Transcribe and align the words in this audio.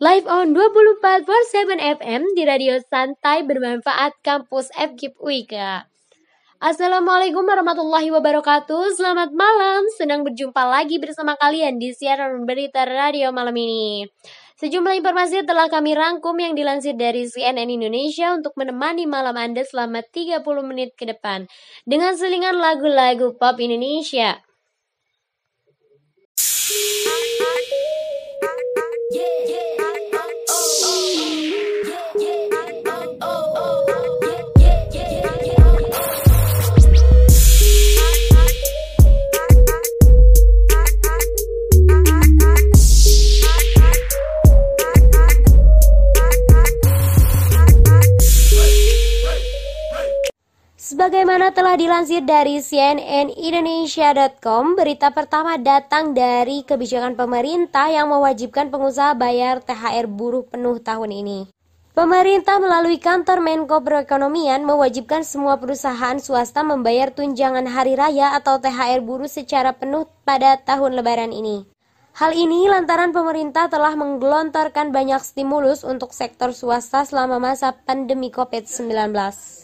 Live 0.00 0.24
on 0.32 0.56
24 0.56 1.28
for 1.28 1.40
7 1.52 1.76
FM 1.76 2.32
di 2.32 2.48
Radio 2.48 2.80
Santai 2.80 3.44
Bermanfaat 3.44 4.16
Kampus 4.24 4.72
FKIP 4.72 5.20
Wika. 5.20 5.84
Assalamualaikum 6.56 7.44
warahmatullahi 7.44 8.08
wabarakatuh. 8.08 8.96
Selamat 8.96 9.28
malam, 9.36 9.84
senang 10.00 10.24
berjumpa 10.24 10.64
lagi 10.64 10.96
bersama 10.96 11.36
kalian 11.36 11.76
di 11.76 11.92
siaran 11.92 12.48
berita 12.48 12.88
radio 12.88 13.28
malam 13.28 13.52
ini. 13.52 14.08
Sejumlah 14.56 14.96
informasi 15.04 15.44
telah 15.44 15.68
kami 15.68 15.92
rangkum 15.92 16.32
yang 16.40 16.56
dilansir 16.56 16.96
dari 16.96 17.28
CNN 17.28 17.68
Indonesia 17.68 18.32
untuk 18.32 18.56
menemani 18.56 19.04
malam 19.04 19.36
Anda 19.36 19.68
selama 19.68 20.00
30 20.00 20.40
menit 20.64 20.96
ke 20.96 21.04
depan. 21.12 21.44
Dengan 21.84 22.16
selingan 22.16 22.56
lagu-lagu 22.56 23.36
pop 23.36 23.60
Indonesia 23.60 24.40
Yeah, 29.10 29.22
yeah. 29.48 29.99
Sebagaimana 51.00 51.56
telah 51.56 51.80
dilansir 51.80 52.20
dari 52.28 52.60
cnnindonesia.com, 52.60 54.76
berita 54.76 55.08
pertama 55.08 55.56
datang 55.56 56.12
dari 56.12 56.60
kebijakan 56.60 57.16
pemerintah 57.16 57.88
yang 57.88 58.12
mewajibkan 58.12 58.68
pengusaha 58.68 59.16
bayar 59.16 59.64
THR 59.64 60.04
buruh 60.04 60.44
penuh 60.44 60.76
tahun 60.76 61.24
ini. 61.24 61.48
Pemerintah 61.96 62.60
melalui 62.60 63.00
kantor 63.00 63.40
Menko 63.40 63.80
Perekonomian 63.80 64.60
mewajibkan 64.68 65.24
semua 65.24 65.56
perusahaan 65.56 66.20
swasta 66.20 66.60
membayar 66.60 67.08
tunjangan 67.08 67.64
hari 67.64 67.96
raya 67.96 68.36
atau 68.36 68.60
THR 68.60 69.00
buruh 69.00 69.24
secara 69.24 69.72
penuh 69.72 70.04
pada 70.28 70.60
tahun 70.60 71.00
lebaran 71.00 71.32
ini. 71.32 71.64
Hal 72.12 72.36
ini 72.36 72.68
lantaran 72.68 73.16
pemerintah 73.16 73.72
telah 73.72 73.96
menggelontorkan 73.96 74.92
banyak 74.92 75.24
stimulus 75.24 75.80
untuk 75.80 76.12
sektor 76.12 76.52
swasta 76.52 77.08
selama 77.08 77.40
masa 77.40 77.72
pandemi 77.88 78.28
COVID-19. 78.28 79.59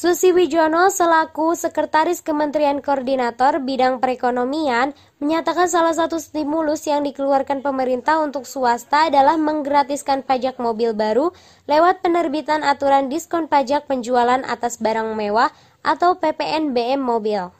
Susi 0.00 0.32
Wijono 0.32 0.88
selaku 0.88 1.52
Sekretaris 1.52 2.24
Kementerian 2.24 2.80
Koordinator 2.80 3.60
Bidang 3.60 4.00
Perekonomian 4.00 4.96
menyatakan 5.20 5.68
salah 5.68 5.92
satu 5.92 6.16
stimulus 6.16 6.88
yang 6.88 7.04
dikeluarkan 7.04 7.60
pemerintah 7.60 8.24
untuk 8.24 8.48
swasta 8.48 9.12
adalah 9.12 9.36
menggratiskan 9.36 10.24
pajak 10.24 10.56
mobil 10.56 10.96
baru 10.96 11.36
lewat 11.68 12.00
penerbitan 12.00 12.64
aturan 12.64 13.12
diskon 13.12 13.44
pajak 13.44 13.92
penjualan 13.92 14.40
atas 14.48 14.80
barang 14.80 15.12
mewah 15.12 15.52
atau 15.84 16.16
PPNBM 16.16 16.96
mobil. 16.96 17.59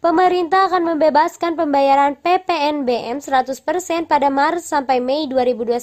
Pemerintah 0.00 0.64
akan 0.72 0.96
membebaskan 0.96 1.60
pembayaran 1.60 2.16
PPNBM 2.16 3.20
100% 3.20 3.52
pada 4.08 4.32
Maret 4.32 4.64
sampai 4.64 4.96
Mei 4.96 5.28
2021, 5.28 5.76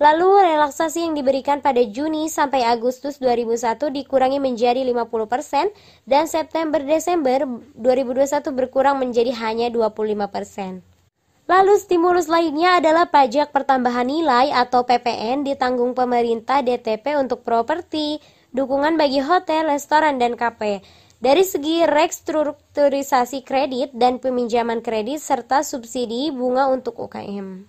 lalu 0.00 0.28
relaksasi 0.48 1.04
yang 1.04 1.12
diberikan 1.12 1.60
pada 1.60 1.84
Juni 1.84 2.32
sampai 2.32 2.64
Agustus 2.64 3.20
2001 3.20 3.92
dikurangi 3.92 4.40
menjadi 4.40 4.80
50% 4.80 5.76
dan 6.08 6.24
September-Desember 6.24 7.44
2021 7.76 8.48
berkurang 8.56 8.96
menjadi 8.96 9.36
hanya 9.44 9.68
25%. 9.68 10.80
Lalu 11.52 11.74
stimulus 11.84 12.32
lainnya 12.32 12.80
adalah 12.80 13.12
pajak 13.12 13.52
pertambahan 13.52 14.08
nilai 14.08 14.56
atau 14.56 14.88
PPN 14.88 15.44
ditanggung 15.44 15.92
pemerintah 15.92 16.64
DTP 16.64 17.20
untuk 17.20 17.44
properti, 17.44 18.24
dukungan 18.56 18.96
bagi 18.96 19.20
hotel, 19.20 19.68
restoran, 19.68 20.16
dan 20.16 20.32
kafe. 20.32 20.80
Dari 21.18 21.42
segi 21.42 21.82
restrukturisasi 21.82 23.42
kredit 23.42 23.90
dan 23.90 24.22
peminjaman 24.22 24.86
kredit 24.86 25.18
serta 25.18 25.66
subsidi 25.66 26.30
bunga 26.30 26.70
untuk 26.70 26.94
UKM. 26.94 27.66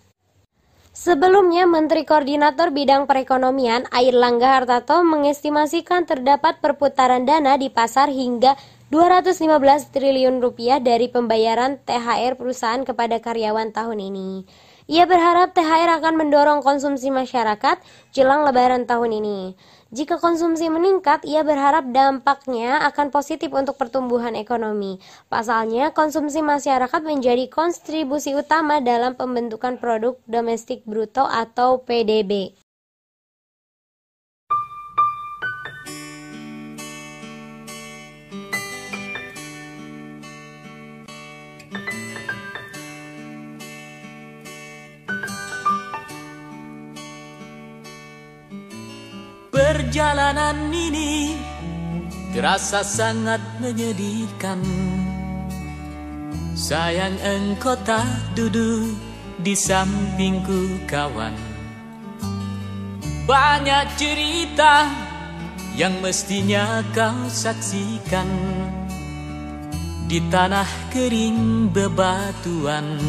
Sebelumnya, 0.94 1.66
Menteri 1.66 2.06
Koordinator 2.06 2.70
Bidang 2.70 3.10
Perekonomian 3.10 3.90
Air 3.90 4.14
Langga 4.14 4.54
Hartarto 4.54 5.02
mengestimasikan 5.02 6.06
terdapat 6.06 6.62
perputaran 6.62 7.26
dana 7.26 7.58
di 7.58 7.74
pasar 7.74 8.14
hingga 8.14 8.54
215 8.94 9.42
triliun 9.98 10.46
rupiah 10.46 10.78
dari 10.78 11.10
pembayaran 11.10 11.82
THR 11.82 12.38
perusahaan 12.38 12.86
kepada 12.86 13.18
karyawan 13.18 13.74
tahun 13.74 13.98
ini. 14.14 14.46
Ia 14.90 15.06
berharap 15.06 15.54
THR 15.54 16.02
akan 16.02 16.14
mendorong 16.18 16.62
konsumsi 16.66 17.14
masyarakat 17.14 17.82
jelang 18.10 18.46
lebaran 18.46 18.90
tahun 18.90 19.22
ini. 19.22 19.54
Jika 19.90 20.22
konsumsi 20.22 20.70
meningkat, 20.70 21.26
ia 21.26 21.42
berharap 21.42 21.90
dampaknya 21.90 22.78
akan 22.94 23.10
positif 23.10 23.50
untuk 23.50 23.74
pertumbuhan 23.74 24.38
ekonomi. 24.38 25.02
Pasalnya, 25.34 25.90
konsumsi 25.98 26.46
masyarakat 26.46 27.02
menjadi 27.02 27.50
kontribusi 27.50 28.38
utama 28.38 28.86
dalam 28.86 29.18
pembentukan 29.18 29.82
produk 29.82 30.14
domestik 30.30 30.86
bruto 30.86 31.26
atau 31.26 31.82
PDB. 31.82 32.54
Perjalanan 49.80 50.76
ini 50.76 51.40
terasa 52.36 52.84
sangat 52.84 53.40
menyedihkan. 53.64 54.60
Sayang 56.52 57.16
engkau 57.24 57.80
tak 57.88 58.36
duduk 58.36 58.92
di 59.40 59.56
sampingku 59.56 60.84
kawan. 60.84 61.32
Banyak 63.24 63.96
cerita 63.96 64.92
yang 65.80 65.96
mestinya 66.04 66.84
kau 66.92 67.32
saksikan 67.32 68.28
Di 70.12 70.20
tanah 70.28 70.92
kering 70.92 71.72
bebatuan. 71.72 73.00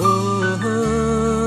Oh, 0.00 0.56
oh 0.64 1.43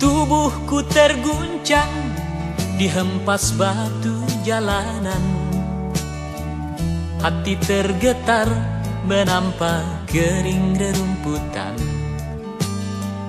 Tubuhku 0.00 0.80
terguncang 0.88 1.92
dihempas 2.80 3.52
batu 3.60 4.24
jalanan. 4.40 5.20
Hati 7.20 7.60
tergetar 7.60 8.48
menampak 9.04 9.84
kering 10.08 10.80
rerumputan. 10.80 11.76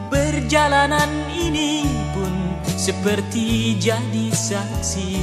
Perjalanan 0.07 1.11
ini 1.35 1.83
seperti 2.79 3.75
jadi 3.75 4.31
saksi 4.31 5.19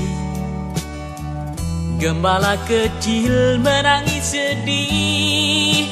Gembala 1.97 2.61
kecil 2.69 3.57
menangis 3.65 4.37
sedih. 4.37 5.89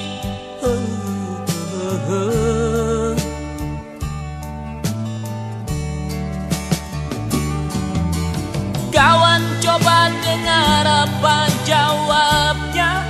Kawan 8.93 9.43
coba 9.65 10.13
dengar 10.21 11.09
apa 11.09 11.49
jawabnya 11.65 13.01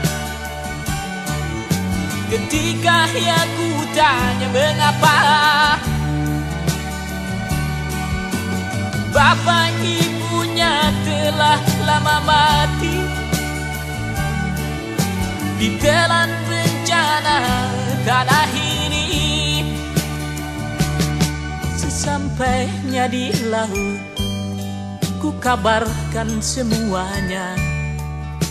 Ketika 2.31 3.11
ya 3.19 3.43
ku 3.59 3.69
tanya 3.91 4.47
mengapa 4.55 5.19
Bapak 9.15 9.71
ibunya 9.79 10.91
telah 11.07 11.63
lama 11.87 12.19
mati. 12.27 12.99
Ditelan 15.55 16.29
bencana 16.51 17.39
tanah 18.05 18.51
ini 18.53 19.07
Sesampainya 21.73 23.09
di 23.09 23.31
laut 23.49 24.03
Ku 25.23 25.33
kabarkan 25.41 26.43
semuanya 26.43 27.55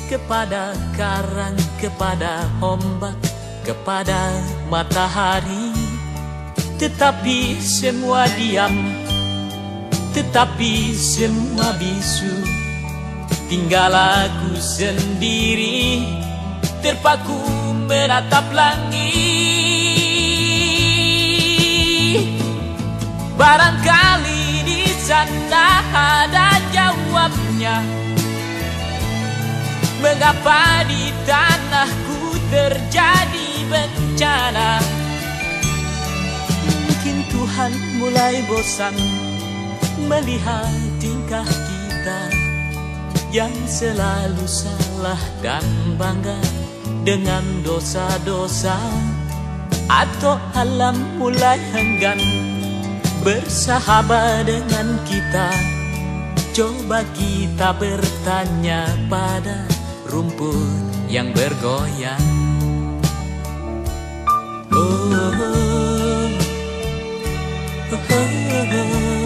Kepada 0.10 0.74
karang, 0.96 1.60
kepada 1.78 2.48
ombak 2.64 3.20
Kepada 3.68 4.34
matahari. 4.72 5.76
Tetapi 6.80 7.62
semua 7.62 8.26
diam 8.34 9.03
Tetapi 10.14 10.94
semua 10.94 11.74
bisu. 11.78 12.34
Tinggal 13.50 13.94
aku 13.94 14.58
sendiri 14.58 16.24
Terpaku 16.84 17.40
menatap 17.88 18.44
langit. 18.52 19.00
Barangkali 23.40 24.68
di 24.68 24.84
sana 25.00 25.80
ada 25.96 26.60
jawabnya. 26.76 27.80
Mengapa 30.04 30.84
di 30.92 31.08
tanahku 31.24 32.36
terjadi 32.52 33.64
bencana? 33.72 34.84
Mungkin 36.68 37.16
Tuhan 37.32 37.72
mulai 37.96 38.44
bosan 38.44 39.23
melihat 39.98 40.72
tingkah 40.98 41.46
kita 41.46 42.22
yang 43.34 43.54
selalu 43.66 44.46
salah 44.46 45.20
dan 45.42 45.66
bangga 45.98 46.38
dengan 47.02 47.44
dosa-dosa 47.66 48.78
atau 49.90 50.40
alam 50.56 50.96
mulai 51.18 51.60
enggan 51.76 52.22
bersahabat 53.26 54.48
dengan 54.48 55.02
kita 55.10 55.50
coba 56.54 57.02
kita 57.18 57.74
bertanya 57.76 58.86
pada 59.10 59.66
rumput 60.08 61.10
yang 61.10 61.34
bergoyang 61.34 62.28
oh, 64.70 64.78
oh, 64.78 65.42
oh, 65.42 66.30
oh, 67.92 67.98
oh, 67.98 68.78
oh. 68.78 69.23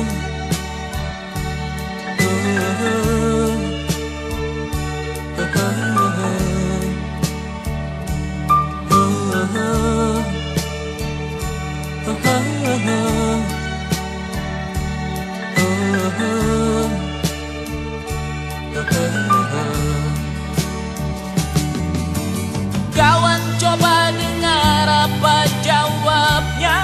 Kawan 22.97 23.41
coba 23.61 24.09
dengar 24.09 24.87
apa 25.05 25.35
jawabnya? 25.61 26.77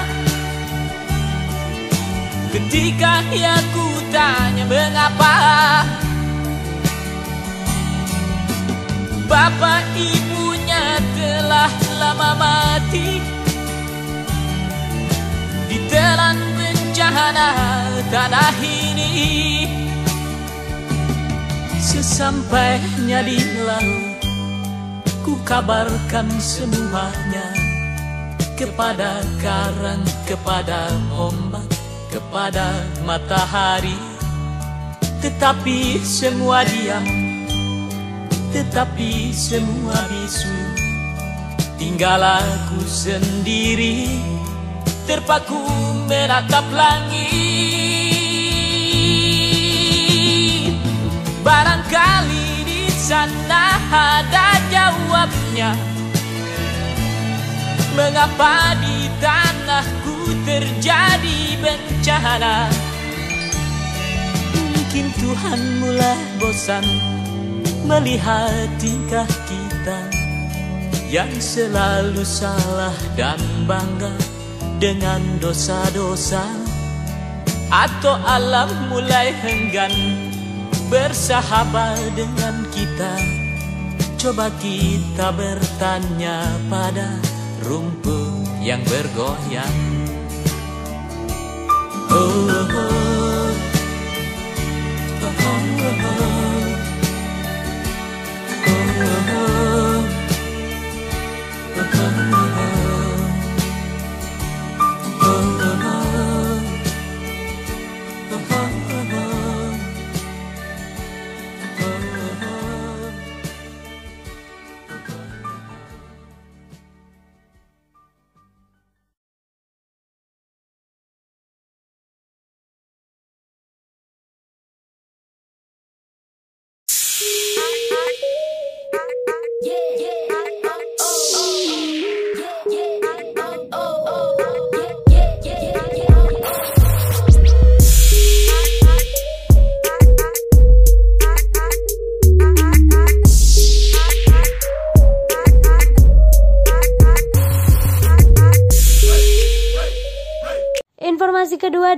Ketika 2.54 3.26
ya 3.34 3.58
tanya 4.14 4.64
mengapa. 4.70 5.34
Bapak 9.26 9.82
ibunya 9.98 11.02
telah 11.18 11.72
lama 11.98 12.30
mati. 12.38 13.18
Ditelan 15.66 16.38
bencana 16.54 17.50
tanah 18.14 18.54
ini 18.62 19.10
Sesampainya 21.82 23.26
di 23.26 23.42
laut 23.66 24.22
Ku 25.26 25.34
kabarkan 25.42 26.30
semuanya 26.38 27.46
Kepada 28.54 29.18
karang, 29.42 30.06
kepada 30.30 30.94
ombak 31.10 31.73
Kepada 32.14 32.86
matahari. 33.02 33.98
Tetapi 35.18 35.98
semua 35.98 36.62
diam 36.62 37.02
Tetapi 38.54 39.34
semua 39.34 39.98
bisu. 40.06 40.54
Tinggal 41.74 42.22
aku 42.22 42.86
sendiri 42.86 44.06
Terpaku 45.10 45.58
menatap 46.06 46.70
langit. 46.70 47.26
Barangkali 51.42 52.62
di 52.62 52.86
sana 52.94 53.74
ada 53.90 54.62
jawabnya 54.70 55.93
Mengapa 57.94 58.74
di 58.82 59.06
tanahku 59.22 60.34
terjadi 60.42 61.40
bencana? 61.62 62.66
Mungkin 64.74 65.06
Tuhan 65.14 65.60
mulai 65.78 66.18
bosan 66.42 66.82
Melihat 67.86 68.66
tingkah 68.82 69.30
kita 69.46 70.10
Yang 71.06 71.32
selalu 71.38 72.26
salah 72.26 72.98
dan 73.14 73.38
bangga 73.70 74.10
Dengan 74.82 75.22
dosa-dosa. 75.38 76.42
Atau 77.70 78.18
alam 78.26 78.90
mulai 78.90 79.30
enggan 79.46 79.94
bersahabat 80.92 81.98
dengan 82.14 82.66
kita. 82.70 83.14
Coba 84.20 84.52
kita 84.60 85.32
bertanya 85.34 86.44
pada 86.68 87.33
rumput 87.64 88.44
yang 88.60 88.80
bergoyang 88.84 89.76
Oh, 92.14 92.20
oh, 92.20 92.68
oh. 92.70 93.50
Oh, 95.18 95.34
oh, 95.34 95.90
oh. 96.04 96.14
Oh, 98.64 99.02
oh, 99.02 99.32
oh. 99.34 99.53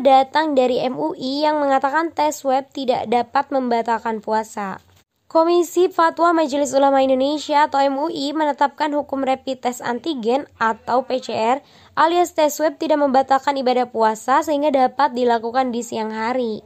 Datang 0.07 0.55
dari 0.55 0.79
MUI 0.87 1.43
yang 1.43 1.59
mengatakan 1.59 2.15
tes 2.15 2.47
web 2.47 2.71
tidak 2.71 3.11
dapat 3.11 3.51
membatalkan 3.51 4.23
puasa. 4.23 4.79
Komisi 5.27 5.91
Fatwa 5.91 6.31
Majelis 6.31 6.71
Ulama 6.71 7.03
Indonesia 7.03 7.67
atau 7.67 7.83
MUI 7.83 8.31
menetapkan 8.31 8.95
hukum 8.95 9.27
rapid 9.27 9.59
test 9.59 9.83
antigen 9.83 10.47
atau 10.57 11.03
PCR 11.03 11.67
alias 11.99 12.39
tes 12.39 12.55
web 12.63 12.79
tidak 12.79 13.03
membatalkan 13.03 13.59
ibadah 13.59 13.91
puasa 13.91 14.47
sehingga 14.47 14.71
dapat 14.71 15.19
dilakukan 15.19 15.75
di 15.75 15.83
siang 15.83 16.15
hari. 16.15 16.63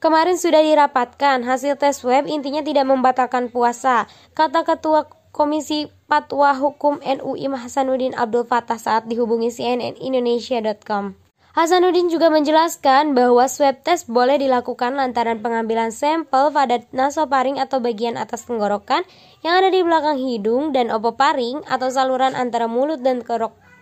Kemarin 0.00 0.40
sudah 0.40 0.64
dirapatkan, 0.64 1.44
hasil 1.44 1.76
tes 1.76 2.00
web 2.06 2.24
intinya 2.24 2.64
tidak 2.64 2.88
membatalkan 2.88 3.52
puasa, 3.52 4.08
kata 4.32 4.64
Ketua 4.64 5.12
Komisi 5.28 5.92
Fatwa 6.08 6.56
Hukum 6.56 7.04
NUI 7.04 7.52
Hasanuddin 7.52 8.16
Abdul 8.16 8.48
Fattah 8.48 8.80
saat 8.80 9.04
dihubungi 9.12 9.52
CNN 9.52 10.00
Indonesia.com. 10.00 11.19
Hasanuddin 11.50 12.06
juga 12.06 12.30
menjelaskan 12.30 13.10
bahwa 13.10 13.42
swab 13.50 13.82
test 13.82 14.06
boleh 14.06 14.38
dilakukan 14.38 14.94
lantaran 14.94 15.42
pengambilan 15.42 15.90
sampel 15.90 16.54
pada 16.54 16.78
nasofaring 16.94 17.58
atau 17.58 17.82
bagian 17.82 18.14
atas 18.14 18.46
tenggorokan 18.46 19.02
yang 19.42 19.58
ada 19.58 19.66
di 19.66 19.82
belakang 19.82 20.14
hidung 20.14 20.70
dan 20.70 20.94
opoparing 20.94 21.58
atau 21.66 21.90
saluran 21.90 22.38
antara 22.38 22.70
mulut 22.70 23.02
dan 23.02 23.26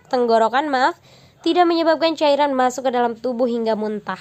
tenggorokan 0.09 0.65
maaf 0.65 0.97
tidak 1.45 1.69
menyebabkan 1.69 2.17
cairan 2.17 2.57
masuk 2.57 2.89
ke 2.89 2.91
dalam 2.97 3.13
tubuh 3.13 3.45
hingga 3.45 3.77
muntah. 3.77 4.17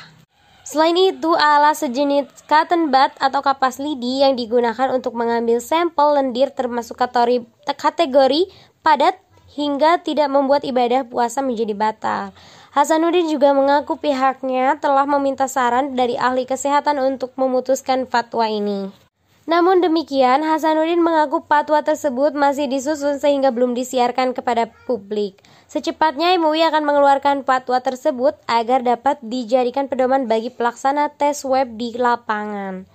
Selain 0.68 1.00
itu, 1.00 1.32
alat 1.32 1.80
sejenis 1.80 2.28
cotton 2.44 2.92
bud 2.92 3.16
atau 3.16 3.40
kapas 3.40 3.80
lidi 3.80 4.20
yang 4.20 4.36
digunakan 4.36 4.92
untuk 4.92 5.16
mengambil 5.16 5.64
sampel 5.64 6.20
lendir 6.20 6.52
termasuk 6.52 7.00
kategori 7.00 8.40
padat 8.84 9.16
hingga 9.56 10.04
tidak 10.04 10.28
membuat 10.28 10.68
ibadah 10.68 11.08
puasa 11.08 11.40
menjadi 11.40 11.72
batal. 11.72 12.36
Hasanuddin 12.78 13.26
juga 13.26 13.50
mengaku 13.50 13.98
pihaknya 13.98 14.78
telah 14.78 15.02
meminta 15.02 15.50
saran 15.50 15.98
dari 15.98 16.14
ahli 16.14 16.46
kesehatan 16.46 17.02
untuk 17.02 17.34
memutuskan 17.34 18.06
fatwa 18.06 18.46
ini. 18.46 18.94
Namun 19.50 19.82
demikian, 19.82 20.46
Hasanuddin 20.46 21.02
mengaku 21.02 21.42
fatwa 21.42 21.82
tersebut 21.82 22.38
masih 22.38 22.70
disusun 22.70 23.18
sehingga 23.18 23.50
belum 23.50 23.74
disiarkan 23.74 24.30
kepada 24.30 24.70
publik. 24.86 25.42
Secepatnya 25.66 26.38
MUI 26.38 26.62
akan 26.70 26.86
mengeluarkan 26.86 27.42
fatwa 27.42 27.82
tersebut 27.82 28.38
agar 28.46 28.86
dapat 28.86 29.18
dijadikan 29.26 29.90
pedoman 29.90 30.30
bagi 30.30 30.54
pelaksana 30.54 31.10
tes 31.18 31.42
web 31.42 31.74
di 31.74 31.98
lapangan. 31.98 32.86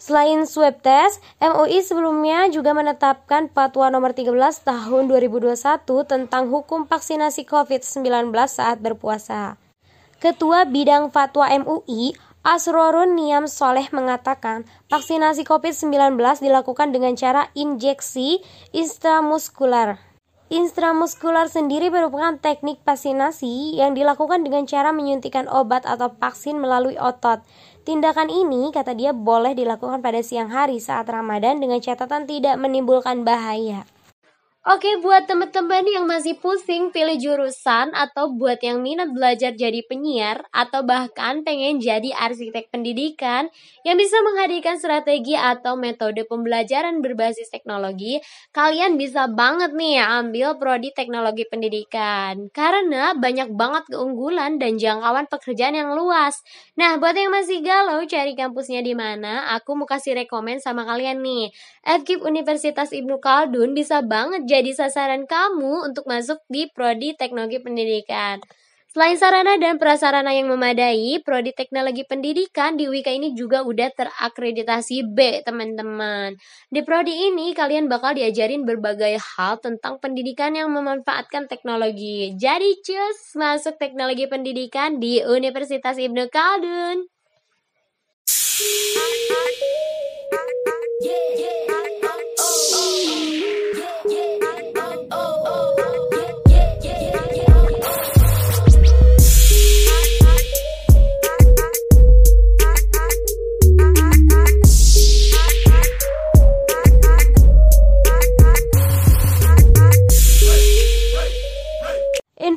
Selain 0.00 0.48
swab 0.48 0.80
test, 0.80 1.20
MUI 1.44 1.84
sebelumnya 1.84 2.48
juga 2.48 2.72
menetapkan 2.72 3.52
Fatwa 3.52 3.92
nomor 3.92 4.16
13 4.16 4.32
tahun 4.64 5.12
2021 5.12 5.60
tentang 6.08 6.48
hukum 6.48 6.88
vaksinasi 6.88 7.44
COVID-19 7.44 8.32
saat 8.48 8.80
berpuasa. 8.80 9.60
Ketua 10.16 10.64
Bidang 10.64 11.12
Fatwa 11.12 11.52
MUI, 11.52 12.16
Asrorun 12.40 13.12
Niam 13.12 13.44
Soleh 13.44 13.92
mengatakan, 13.92 14.64
vaksinasi 14.88 15.44
COVID-19 15.44 16.16
dilakukan 16.40 16.96
dengan 16.96 17.12
cara 17.12 17.52
injeksi 17.52 18.40
intramuskular. 18.72 20.00
Intramuskular 20.50 21.46
sendiri 21.46 21.94
merupakan 21.94 22.34
teknik 22.34 22.82
vaksinasi 22.82 23.78
yang 23.78 23.94
dilakukan 23.94 24.42
dengan 24.42 24.66
cara 24.66 24.90
menyuntikkan 24.90 25.46
obat 25.46 25.86
atau 25.86 26.10
vaksin 26.10 26.58
melalui 26.58 26.98
otot. 26.98 27.38
Tindakan 27.90 28.30
ini, 28.30 28.70
kata 28.70 28.94
dia, 28.94 29.10
boleh 29.10 29.50
dilakukan 29.50 29.98
pada 29.98 30.22
siang 30.22 30.46
hari 30.46 30.78
saat 30.78 31.10
Ramadan 31.10 31.58
dengan 31.58 31.82
catatan 31.82 32.22
tidak 32.22 32.54
menimbulkan 32.54 33.26
bahaya. 33.26 33.82
Oke, 34.60 35.00
buat 35.00 35.24
teman-teman 35.24 35.88
yang 35.88 36.04
masih 36.04 36.36
pusing 36.36 36.92
pilih 36.92 37.16
jurusan 37.16 37.96
atau 37.96 38.28
buat 38.28 38.60
yang 38.60 38.84
minat 38.84 39.08
belajar 39.08 39.56
jadi 39.56 39.80
penyiar 39.88 40.44
atau 40.52 40.84
bahkan 40.84 41.40
pengen 41.48 41.80
jadi 41.80 42.12
arsitek 42.12 42.68
pendidikan 42.68 43.48
yang 43.88 43.96
bisa 43.96 44.20
menghadirkan 44.20 44.76
strategi 44.76 45.32
atau 45.32 45.80
metode 45.80 46.28
pembelajaran 46.28 47.00
berbasis 47.00 47.48
teknologi, 47.48 48.20
kalian 48.52 49.00
bisa 49.00 49.32
banget 49.32 49.72
nih 49.72 49.96
ambil 50.04 50.52
prodi 50.60 50.92
teknologi 50.92 51.48
pendidikan 51.48 52.52
karena 52.52 53.16
banyak 53.16 53.48
banget 53.56 53.88
keunggulan 53.88 54.60
dan 54.60 54.76
jangkauan 54.76 55.24
pekerjaan 55.24 55.72
yang 55.72 55.96
luas. 55.96 56.36
Nah, 56.76 57.00
buat 57.00 57.16
yang 57.16 57.32
masih 57.32 57.64
galau 57.64 58.04
cari 58.04 58.36
kampusnya 58.36 58.84
di 58.84 58.92
mana, 58.92 59.56
aku 59.56 59.72
mau 59.72 59.88
kasih 59.88 60.20
rekomen 60.20 60.60
sama 60.60 60.84
kalian 60.84 61.24
nih. 61.24 61.48
FKIP 61.80 62.20
Universitas 62.28 62.92
Ibnu 62.92 63.16
Khaldun 63.24 63.72
bisa 63.72 64.04
banget 64.04 64.44
jadi 64.50 64.74
sasaran 64.74 65.30
kamu 65.30 65.86
untuk 65.86 66.10
masuk 66.10 66.42
di 66.50 66.66
Prodi 66.74 67.14
Teknologi 67.14 67.62
Pendidikan. 67.62 68.42
Selain 68.90 69.14
sarana 69.14 69.54
dan 69.54 69.78
prasarana 69.78 70.34
yang 70.34 70.50
memadai, 70.50 71.22
Prodi 71.22 71.54
Teknologi 71.54 72.02
Pendidikan 72.02 72.74
di 72.74 72.90
Wika 72.90 73.14
ini 73.14 73.30
juga 73.38 73.62
udah 73.62 73.86
terakreditasi 73.94 75.06
B, 75.14 75.46
teman-teman. 75.46 76.34
Di 76.66 76.82
Prodi 76.82 77.30
ini, 77.30 77.54
kalian 77.54 77.86
bakal 77.86 78.18
diajarin 78.18 78.66
berbagai 78.66 79.14
hal 79.22 79.62
tentang 79.62 80.02
pendidikan 80.02 80.58
yang 80.58 80.74
memanfaatkan 80.74 81.46
teknologi. 81.46 82.34
Jadi, 82.34 82.82
cus, 82.82 83.38
masuk 83.38 83.78
teknologi 83.78 84.26
pendidikan 84.26 84.98
di 84.98 85.22
Universitas 85.22 85.94
Ibnu 85.94 86.26
Khaldun. 86.26 87.06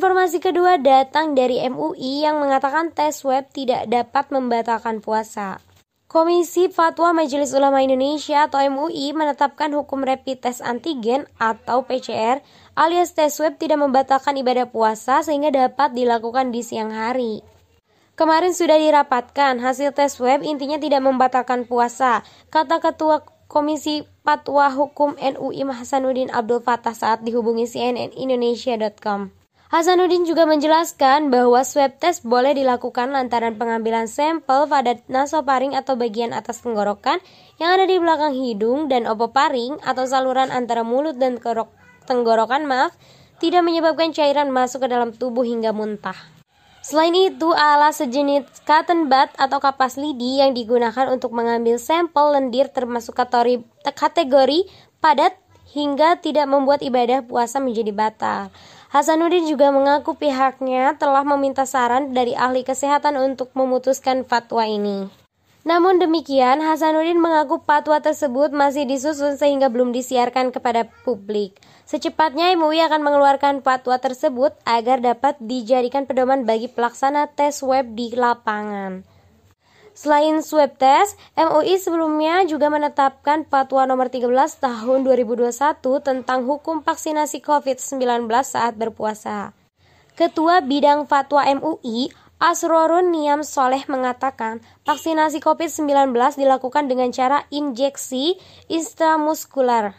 Informasi 0.04 0.44
kedua 0.44 0.76
datang 0.84 1.32
dari 1.32 1.64
MUI 1.64 2.28
yang 2.28 2.44
mengatakan 2.44 2.92
tes 2.92 3.24
web 3.24 3.48
tidak 3.56 3.88
dapat 3.88 4.36
membatalkan 4.36 5.00
puasa. 5.00 5.64
Komisi 6.12 6.68
Fatwa 6.68 7.16
Majelis 7.16 7.56
Ulama 7.56 7.80
Indonesia 7.80 8.44
atau 8.44 8.60
MUI 8.68 9.16
menetapkan 9.16 9.72
hukum 9.72 10.04
rapid 10.04 10.44
test 10.44 10.60
antigen 10.60 11.24
atau 11.40 11.88
PCR 11.88 12.44
alias 12.76 13.16
tes 13.16 13.32
web 13.40 13.56
tidak 13.56 13.80
membatalkan 13.80 14.36
ibadah 14.36 14.68
puasa 14.68 15.24
sehingga 15.24 15.56
dapat 15.56 15.96
dilakukan 15.96 16.52
di 16.52 16.68
siang 16.68 16.92
hari. 16.92 17.40
Kemarin 18.20 18.52
sudah 18.52 18.76
dirapatkan 18.76 19.64
hasil 19.64 19.96
tes 19.96 20.20
web 20.20 20.44
intinya 20.44 20.76
tidak 20.84 21.00
membatalkan 21.00 21.64
puasa, 21.64 22.28
kata 22.52 22.84
Ketua 22.84 23.24
Komisi 23.48 24.04
Fatwa 24.20 24.68
Hukum 24.68 25.16
NUI 25.16 25.64
Hasanuddin 25.64 26.28
Abdul 26.28 26.60
Fattah 26.60 26.92
saat 26.92 27.24
dihubungi 27.24 27.64
CNN 27.64 28.12
Indonesia.com. 28.12 29.43
Hasanuddin 29.74 30.22
juga 30.22 30.46
menjelaskan 30.46 31.34
bahwa 31.34 31.66
swab 31.66 31.98
test 31.98 32.22
boleh 32.22 32.54
dilakukan 32.54 33.10
lantaran 33.10 33.58
pengambilan 33.58 34.06
sampel 34.06 34.70
pada 34.70 35.02
nasoparing 35.10 35.74
atau 35.74 35.98
bagian 35.98 36.30
atas 36.30 36.62
tenggorokan 36.62 37.18
yang 37.58 37.74
ada 37.74 37.90
di 37.90 37.98
belakang 37.98 38.38
hidung 38.38 38.86
dan 38.86 39.10
opoparing 39.10 39.82
atau 39.82 40.06
saluran 40.06 40.54
antara 40.54 40.86
mulut 40.86 41.18
dan 41.18 41.42
tenggorokan 42.06 42.70
maaf 42.70 42.94
tidak 43.42 43.66
menyebabkan 43.66 44.14
cairan 44.14 44.54
masuk 44.54 44.86
ke 44.86 44.94
dalam 44.94 45.10
tubuh 45.10 45.42
hingga 45.42 45.74
muntah. 45.74 46.22
Selain 46.86 47.18
itu, 47.18 47.50
alat 47.50 47.98
sejenis 47.98 48.46
cotton 48.70 49.10
bud 49.10 49.34
atau 49.42 49.58
kapas 49.58 49.98
lidi 49.98 50.38
yang 50.38 50.54
digunakan 50.54 51.10
untuk 51.10 51.34
mengambil 51.34 51.82
sampel 51.82 52.38
lendir 52.38 52.70
termasuk 52.70 53.18
kategori 53.18 54.70
padat 55.02 55.34
hingga 55.74 56.22
tidak 56.22 56.46
membuat 56.46 56.86
ibadah 56.86 57.26
puasa 57.26 57.58
menjadi 57.58 57.90
batal. 57.90 58.54
Hasanuddin 58.94 59.50
juga 59.50 59.74
mengaku 59.74 60.14
pihaknya 60.14 60.94
telah 61.02 61.26
meminta 61.26 61.66
saran 61.66 62.14
dari 62.14 62.38
ahli 62.38 62.62
kesehatan 62.62 63.18
untuk 63.18 63.50
memutuskan 63.58 64.22
fatwa 64.22 64.70
ini. 64.70 65.10
Namun 65.66 65.98
demikian, 65.98 66.62
Hasanuddin 66.62 67.18
mengaku 67.18 67.58
fatwa 67.66 67.98
tersebut 67.98 68.54
masih 68.54 68.86
disusun 68.86 69.34
sehingga 69.34 69.74
belum 69.74 69.98
disiarkan 69.98 70.54
kepada 70.54 70.86
publik. 71.02 71.58
Secepatnya 71.90 72.54
MUI 72.54 72.86
akan 72.86 73.02
mengeluarkan 73.02 73.66
fatwa 73.66 73.98
tersebut 73.98 74.54
agar 74.62 75.02
dapat 75.02 75.42
dijadikan 75.42 76.06
pedoman 76.06 76.46
bagi 76.46 76.70
pelaksana 76.70 77.34
tes 77.34 77.66
web 77.66 77.98
di 77.98 78.14
lapangan. 78.14 79.02
Selain 79.94 80.42
swab 80.42 80.74
test, 80.82 81.14
MUI 81.38 81.78
sebelumnya 81.78 82.42
juga 82.50 82.66
menetapkan 82.74 83.46
Fatwa 83.46 83.86
nomor 83.86 84.10
13 84.10 84.26
tahun 84.58 85.06
2021 85.06 85.54
tentang 86.02 86.50
hukum 86.50 86.82
vaksinasi 86.82 87.46
COVID-19 87.46 88.26
saat 88.42 88.74
berpuasa. 88.74 89.54
Ketua 90.18 90.66
Bidang 90.66 91.06
Fatwa 91.06 91.46
MUI, 91.46 92.10
Asrorun 92.42 93.14
Niam 93.14 93.46
Soleh 93.46 93.86
mengatakan, 93.86 94.66
vaksinasi 94.82 95.38
COVID-19 95.46 96.10
dilakukan 96.42 96.90
dengan 96.90 97.14
cara 97.14 97.46
injeksi 97.54 98.42
intramuskular. 98.74 99.94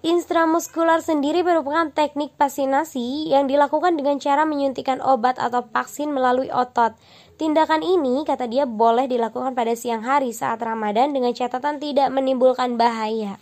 Intramuskular 0.00 1.04
sendiri 1.04 1.44
merupakan 1.44 1.92
teknik 1.92 2.32
vaksinasi 2.40 3.28
yang 3.28 3.44
dilakukan 3.44 4.00
dengan 4.00 4.16
cara 4.16 4.48
menyuntikkan 4.48 5.04
obat 5.04 5.36
atau 5.36 5.60
vaksin 5.60 6.08
melalui 6.08 6.48
otot. 6.48 6.96
Tindakan 7.40 7.80
ini, 7.80 8.20
kata 8.28 8.44
dia, 8.44 8.68
boleh 8.68 9.08
dilakukan 9.08 9.56
pada 9.56 9.72
siang 9.72 10.04
hari 10.04 10.28
saat 10.36 10.60
Ramadan 10.60 11.16
dengan 11.16 11.32
catatan 11.32 11.80
tidak 11.80 12.12
menimbulkan 12.12 12.76
bahaya. 12.76 13.40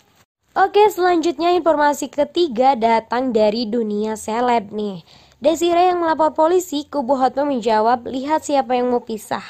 Oke, 0.55 0.87
selanjutnya 0.87 1.51
informasi 1.59 2.07
ketiga 2.07 2.79
datang 2.79 3.35
dari 3.35 3.67
dunia 3.67 4.15
seleb 4.15 4.71
nih. 4.71 5.03
Desire 5.43 5.91
yang 5.91 5.99
melapor 5.99 6.31
polisi, 6.31 6.87
kubu 6.87 7.19
Hotma 7.19 7.43
menjawab, 7.43 8.07
lihat 8.07 8.47
siapa 8.47 8.79
yang 8.79 8.87
mau 8.87 9.03
pisah. 9.03 9.43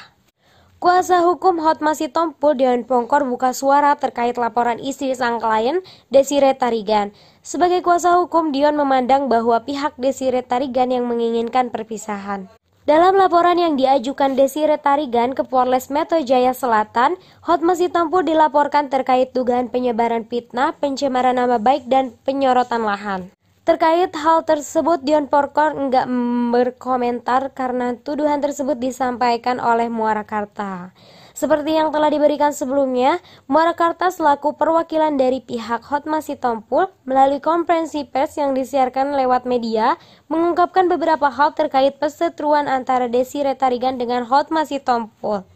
Kuasa 0.82 1.22
hukum 1.22 1.62
Hotma 1.62 1.94
Sitompul 1.94 2.58
Dewan 2.58 2.82
Pongkor 2.82 3.22
buka 3.30 3.54
suara 3.54 3.94
terkait 4.02 4.34
laporan 4.34 4.82
istri 4.82 5.14
sang 5.14 5.38
klien, 5.38 5.78
Desire 6.10 6.58
Tarigan. 6.58 7.14
Sebagai 7.46 7.86
kuasa 7.86 8.18
hukum, 8.18 8.50
Dion 8.50 8.74
memandang 8.74 9.30
bahwa 9.30 9.62
pihak 9.62 9.94
Desire 9.94 10.42
Tarigan 10.42 10.90
yang 10.90 11.06
menginginkan 11.06 11.70
perpisahan. 11.70 12.50
Dalam 12.88 13.12
laporan 13.12 13.60
yang 13.60 13.76
diajukan 13.76 14.40
Desire 14.40 14.80
Tarigan 14.80 15.36
ke 15.36 15.44
Polres 15.44 15.92
Metro 15.92 16.16
Jaya 16.16 16.56
Selatan, 16.56 17.20
Hotma 17.44 17.76
Sitompul 17.76 18.24
dilaporkan 18.24 18.88
terkait 18.88 19.36
dugaan 19.36 19.68
penyebaran 19.68 20.24
fitnah, 20.24 20.72
pencemaran 20.80 21.36
nama 21.36 21.60
baik, 21.60 21.84
dan 21.92 22.16
penyorotan 22.24 22.80
lahan. 22.80 23.28
Terkait 23.68 24.08
hal 24.16 24.48
tersebut, 24.48 25.04
Dion 25.04 25.28
Porkor 25.28 25.76
enggak 25.76 26.08
berkomentar 26.48 27.52
karena 27.52 28.00
tuduhan 28.00 28.40
tersebut 28.40 28.80
disampaikan 28.80 29.60
oleh 29.60 29.92
Muara 29.92 30.24
Karta. 30.24 30.96
Seperti 31.40 31.72
yang 31.72 31.88
telah 31.88 32.12
diberikan 32.12 32.52
sebelumnya, 32.52 33.16
Muarakarta 33.48 34.12
selaku 34.12 34.60
perwakilan 34.60 35.16
dari 35.16 35.40
pihak 35.40 35.80
Hotma 35.88 36.20
Sitompul 36.20 36.92
melalui 37.08 37.40
konferensi 37.40 38.04
pers 38.04 38.36
yang 38.36 38.52
disiarkan 38.52 39.16
lewat 39.16 39.48
media 39.48 39.96
mengungkapkan 40.28 40.92
beberapa 40.92 41.32
hal 41.32 41.56
terkait 41.56 41.96
perseteruan 41.96 42.68
antara 42.68 43.08
Desi 43.08 43.40
Retarigan 43.40 43.96
dengan 43.96 44.28
Hotma 44.28 44.68
Sitompul. 44.68 45.48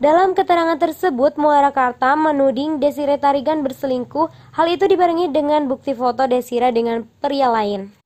Dalam 0.00 0.32
keterangan 0.32 0.80
tersebut, 0.80 1.36
Muarakarta 1.36 2.16
menuding 2.16 2.80
Desire 2.80 3.20
Tarigan 3.20 3.60
berselingkuh. 3.60 4.32
Hal 4.56 4.66
itu 4.72 4.88
dibarengi 4.88 5.28
dengan 5.28 5.68
bukti 5.68 5.92
foto 5.92 6.24
Desira 6.24 6.72
dengan 6.72 7.04
pria 7.20 7.52
lain. 7.52 7.97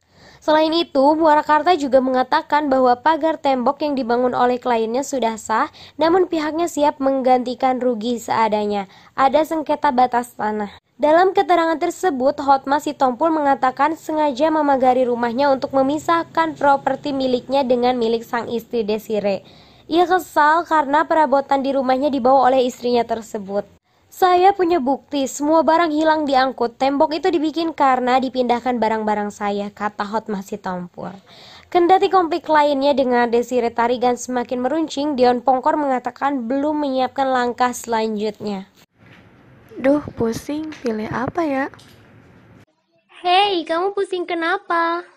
Selain 0.43 0.75
itu, 0.75 1.15
Muarakarta 1.15 1.79
juga 1.79 2.03
mengatakan 2.03 2.67
bahwa 2.67 2.99
pagar 2.99 3.39
tembok 3.39 3.79
yang 3.87 3.95
dibangun 3.95 4.35
oleh 4.35 4.59
kliennya 4.59 5.07
sudah 5.07 5.39
sah, 5.39 5.71
namun 5.95 6.27
pihaknya 6.27 6.67
siap 6.67 6.99
menggantikan 6.99 7.79
rugi 7.79 8.19
seadanya. 8.19 8.91
Ada 9.15 9.47
sengketa 9.47 9.95
batas 9.95 10.35
tanah. 10.35 10.75
Dalam 10.99 11.31
keterangan 11.31 11.79
tersebut, 11.79 12.43
Hotma 12.43 12.83
Sitompul 12.83 13.31
mengatakan 13.31 13.95
sengaja 13.95 14.51
memagari 14.51 15.07
rumahnya 15.07 15.47
untuk 15.55 15.71
memisahkan 15.79 16.59
properti 16.59 17.15
miliknya 17.15 17.63
dengan 17.63 17.95
milik 17.95 18.27
sang 18.27 18.51
istri 18.51 18.83
Desire. 18.83 19.47
Ia 19.87 20.11
kesal 20.11 20.67
karena 20.67 21.07
perabotan 21.07 21.63
di 21.63 21.71
rumahnya 21.71 22.11
dibawa 22.11 22.51
oleh 22.51 22.67
istrinya 22.67 23.07
tersebut. 23.07 23.82
Saya 24.12 24.52
punya 24.52 24.76
bukti, 24.76 25.25
semua 25.25 25.64
barang 25.64 25.88
hilang 25.88 26.28
diangkut. 26.28 26.76
Tembok 26.76 27.16
itu 27.16 27.33
dibikin 27.33 27.73
karena 27.73 28.21
dipindahkan 28.21 28.76
barang-barang 28.76 29.33
saya, 29.33 29.73
kata 29.73 30.04
Hot 30.04 30.28
masih 30.28 30.61
tompul. 30.61 31.16
Kendati 31.73 32.12
konflik 32.12 32.45
lainnya 32.45 32.92
dengan 32.92 33.33
Desire 33.33 33.73
Tarigan 33.73 34.21
semakin 34.21 34.61
meruncing, 34.61 35.16
Dion 35.16 35.40
Pongkor 35.40 35.81
mengatakan 35.81 36.45
belum 36.45 36.85
menyiapkan 36.85 37.25
langkah 37.25 37.73
selanjutnya. 37.73 38.69
Duh, 39.81 40.04
pusing, 40.21 40.69
pilih 40.85 41.09
apa 41.09 41.49
ya? 41.49 41.64
Hei, 43.25 43.64
kamu 43.64 43.97
pusing 43.97 44.28
kenapa? 44.28 45.09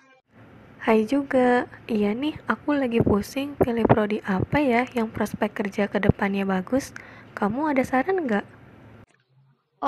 Hai 0.79 1.03
juga, 1.03 1.67
iya 1.91 2.15
nih 2.15 2.39
aku 2.47 2.71
lagi 2.71 3.03
pusing 3.03 3.59
pilih 3.59 3.83
prodi 3.83 4.23
apa 4.23 4.63
ya 4.63 4.87
yang 4.95 5.11
prospek 5.11 5.51
kerja 5.51 5.91
ke 5.91 5.99
depannya 5.99 6.47
bagus. 6.47 6.95
Kamu 7.35 7.75
ada 7.75 7.83
saran 7.83 8.23
nggak? 8.23 8.54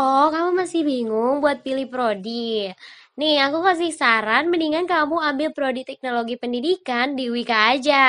Oh, 0.01 0.25
kamu 0.33 0.49
masih 0.61 0.81
bingung 0.89 1.33
buat 1.43 1.57
pilih 1.65 1.87
prodi. 1.93 2.69
Nih, 3.19 3.35
aku 3.45 3.57
kasih 3.67 3.91
saran, 3.99 4.43
mendingan 4.51 4.85
kamu 4.93 5.15
ambil 5.29 5.49
prodi 5.57 5.81
teknologi 5.89 6.35
pendidikan 6.41 7.07
di 7.17 7.25
Wika 7.33 7.57
aja. 7.73 8.05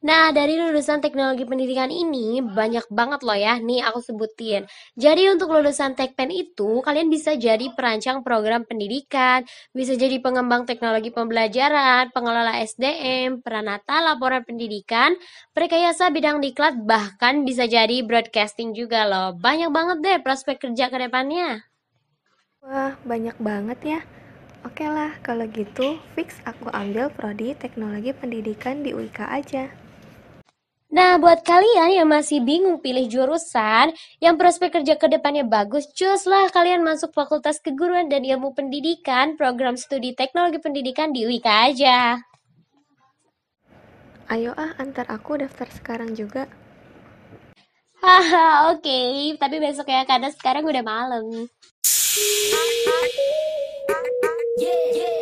Nah, 0.00 0.32
dari 0.32 0.56
lulusan 0.56 1.04
teknologi 1.04 1.44
pendidikan 1.44 1.92
ini 1.92 2.40
banyak 2.40 2.88
banget 2.88 3.20
loh 3.20 3.36
ya. 3.36 3.60
Nih 3.60 3.84
aku 3.84 4.00
sebutin. 4.00 4.64
Jadi 4.96 5.28
untuk 5.28 5.52
lulusan 5.52 5.92
Tekpen 5.92 6.32
itu 6.32 6.80
kalian 6.80 7.12
bisa 7.12 7.36
jadi 7.36 7.68
perancang 7.76 8.24
program 8.24 8.64
pendidikan, 8.64 9.44
bisa 9.76 9.92
jadi 10.00 10.16
pengembang 10.24 10.64
teknologi 10.64 11.12
pembelajaran, 11.12 12.08
pengelola 12.16 12.56
SDM, 12.64 13.44
peranata 13.44 14.00
laporan 14.00 14.40
pendidikan, 14.40 15.12
perkayasa 15.52 16.08
bidang 16.08 16.40
diklat, 16.40 16.80
bahkan 16.80 17.44
bisa 17.44 17.68
jadi 17.68 18.00
broadcasting 18.00 18.72
juga 18.72 19.04
loh. 19.04 19.36
Banyak 19.36 19.68
banget 19.68 19.96
deh 20.00 20.18
prospek 20.24 20.64
kerja 20.64 20.88
ke 20.88 20.96
depannya. 20.96 21.60
Wah, 22.64 22.96
banyak 23.04 23.36
banget 23.36 23.78
ya. 23.84 24.00
Oke 24.64 24.88
lah, 24.88 25.12
kalau 25.20 25.44
gitu 25.48 26.00
fix 26.16 26.40
aku 26.48 26.72
ambil 26.72 27.12
prodi 27.12 27.52
teknologi 27.52 28.16
pendidikan 28.16 28.80
di 28.80 28.96
UIK 28.96 29.28
aja. 29.28 29.79
Nah, 30.90 31.22
buat 31.22 31.46
kalian 31.46 32.02
yang 32.02 32.10
masih 32.10 32.42
bingung 32.42 32.82
pilih 32.82 33.06
jurusan, 33.06 33.94
yang 34.18 34.34
prospek 34.34 34.82
kerja 34.82 34.98
ke 34.98 35.06
depannya 35.06 35.46
bagus, 35.46 35.86
cuslah 35.94 36.50
kalian 36.50 36.82
masuk 36.82 37.14
Fakultas 37.14 37.62
Keguruan 37.62 38.10
dan 38.10 38.26
Ilmu 38.26 38.58
Pendidikan, 38.58 39.38
program 39.38 39.78
studi 39.78 40.18
teknologi 40.18 40.58
pendidikan 40.58 41.14
di 41.14 41.30
Wika 41.30 41.70
aja. 41.70 42.18
Ayo 44.34 44.50
ah, 44.58 44.74
antar 44.82 45.06
aku 45.06 45.38
daftar 45.38 45.70
sekarang 45.70 46.10
juga. 46.18 46.50
Haha, 48.02 48.74
oke, 48.74 48.82
okay. 48.82 49.38
tapi 49.38 49.62
besok 49.62 49.86
ya, 49.86 50.02
karena 50.02 50.34
sekarang 50.34 50.66
udah 50.66 50.82
malam. 50.82 51.46
Yeah, 54.58 54.74
yeah. 54.92 55.20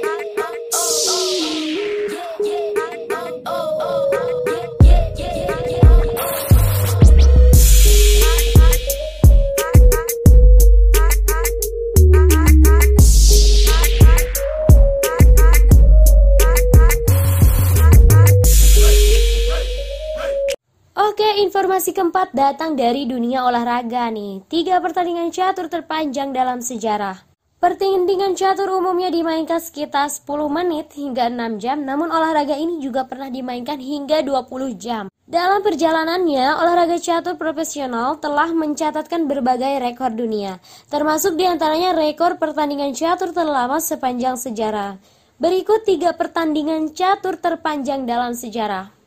Informasi 21.49 21.95
keempat 21.95 22.35
datang 22.35 22.75
dari 22.75 23.07
dunia 23.07 23.47
olahraga 23.47 24.11
nih. 24.11 24.45
Tiga 24.51 24.83
pertandingan 24.83 25.31
catur 25.31 25.71
terpanjang 25.71 26.35
dalam 26.35 26.59
sejarah. 26.59 27.25
Pertandingan 27.59 28.39
catur 28.39 28.71
umumnya 28.75 29.11
dimainkan 29.11 29.59
sekitar 29.59 30.07
10 30.07 30.29
menit 30.47 30.95
hingga 30.95 31.27
6 31.27 31.59
jam, 31.59 31.83
namun 31.83 32.11
olahraga 32.11 32.55
ini 32.55 32.79
juga 32.79 33.07
pernah 33.07 33.31
dimainkan 33.31 33.79
hingga 33.79 34.23
20 34.23 34.79
jam. 34.79 35.11
Dalam 35.27 35.63
perjalanannya, 35.63 36.55
olahraga 36.55 36.99
catur 37.03 37.35
profesional 37.35 38.19
telah 38.19 38.51
mencatatkan 38.55 39.27
berbagai 39.27 39.79
rekor 39.83 40.15
dunia, 40.15 40.63
termasuk 40.87 41.35
di 41.35 41.47
antaranya 41.47 41.95
rekor 41.95 42.39
pertandingan 42.39 42.95
catur 42.95 43.35
terlama 43.35 43.83
sepanjang 43.83 44.39
sejarah. 44.39 44.99
Berikut 45.39 45.87
tiga 45.87 46.15
pertandingan 46.15 46.95
catur 46.95 47.39
terpanjang 47.39 48.07
dalam 48.07 48.35
sejarah. 48.35 48.98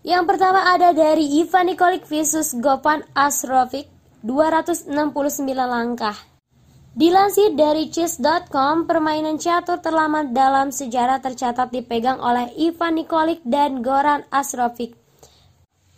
Yang 0.00 0.24
pertama 0.32 0.64
ada 0.64 0.96
dari 0.96 1.44
Ivan 1.44 1.68
Nikolik 1.68 2.08
versus 2.08 2.56
Gopan 2.56 3.04
Asrovic 3.12 3.84
269 4.24 4.88
langkah. 5.52 6.16
Dilansir 6.90 7.54
dari 7.54 7.86
chess.com, 7.92 8.88
permainan 8.88 9.38
catur 9.38 9.78
terlama 9.78 10.26
dalam 10.26 10.72
sejarah 10.74 11.22
tercatat 11.22 11.70
dipegang 11.70 12.18
oleh 12.18 12.50
Ivan 12.58 12.96
Nikolik 12.96 13.44
dan 13.46 13.84
Goran 13.84 14.26
Asrovic. 14.32 14.98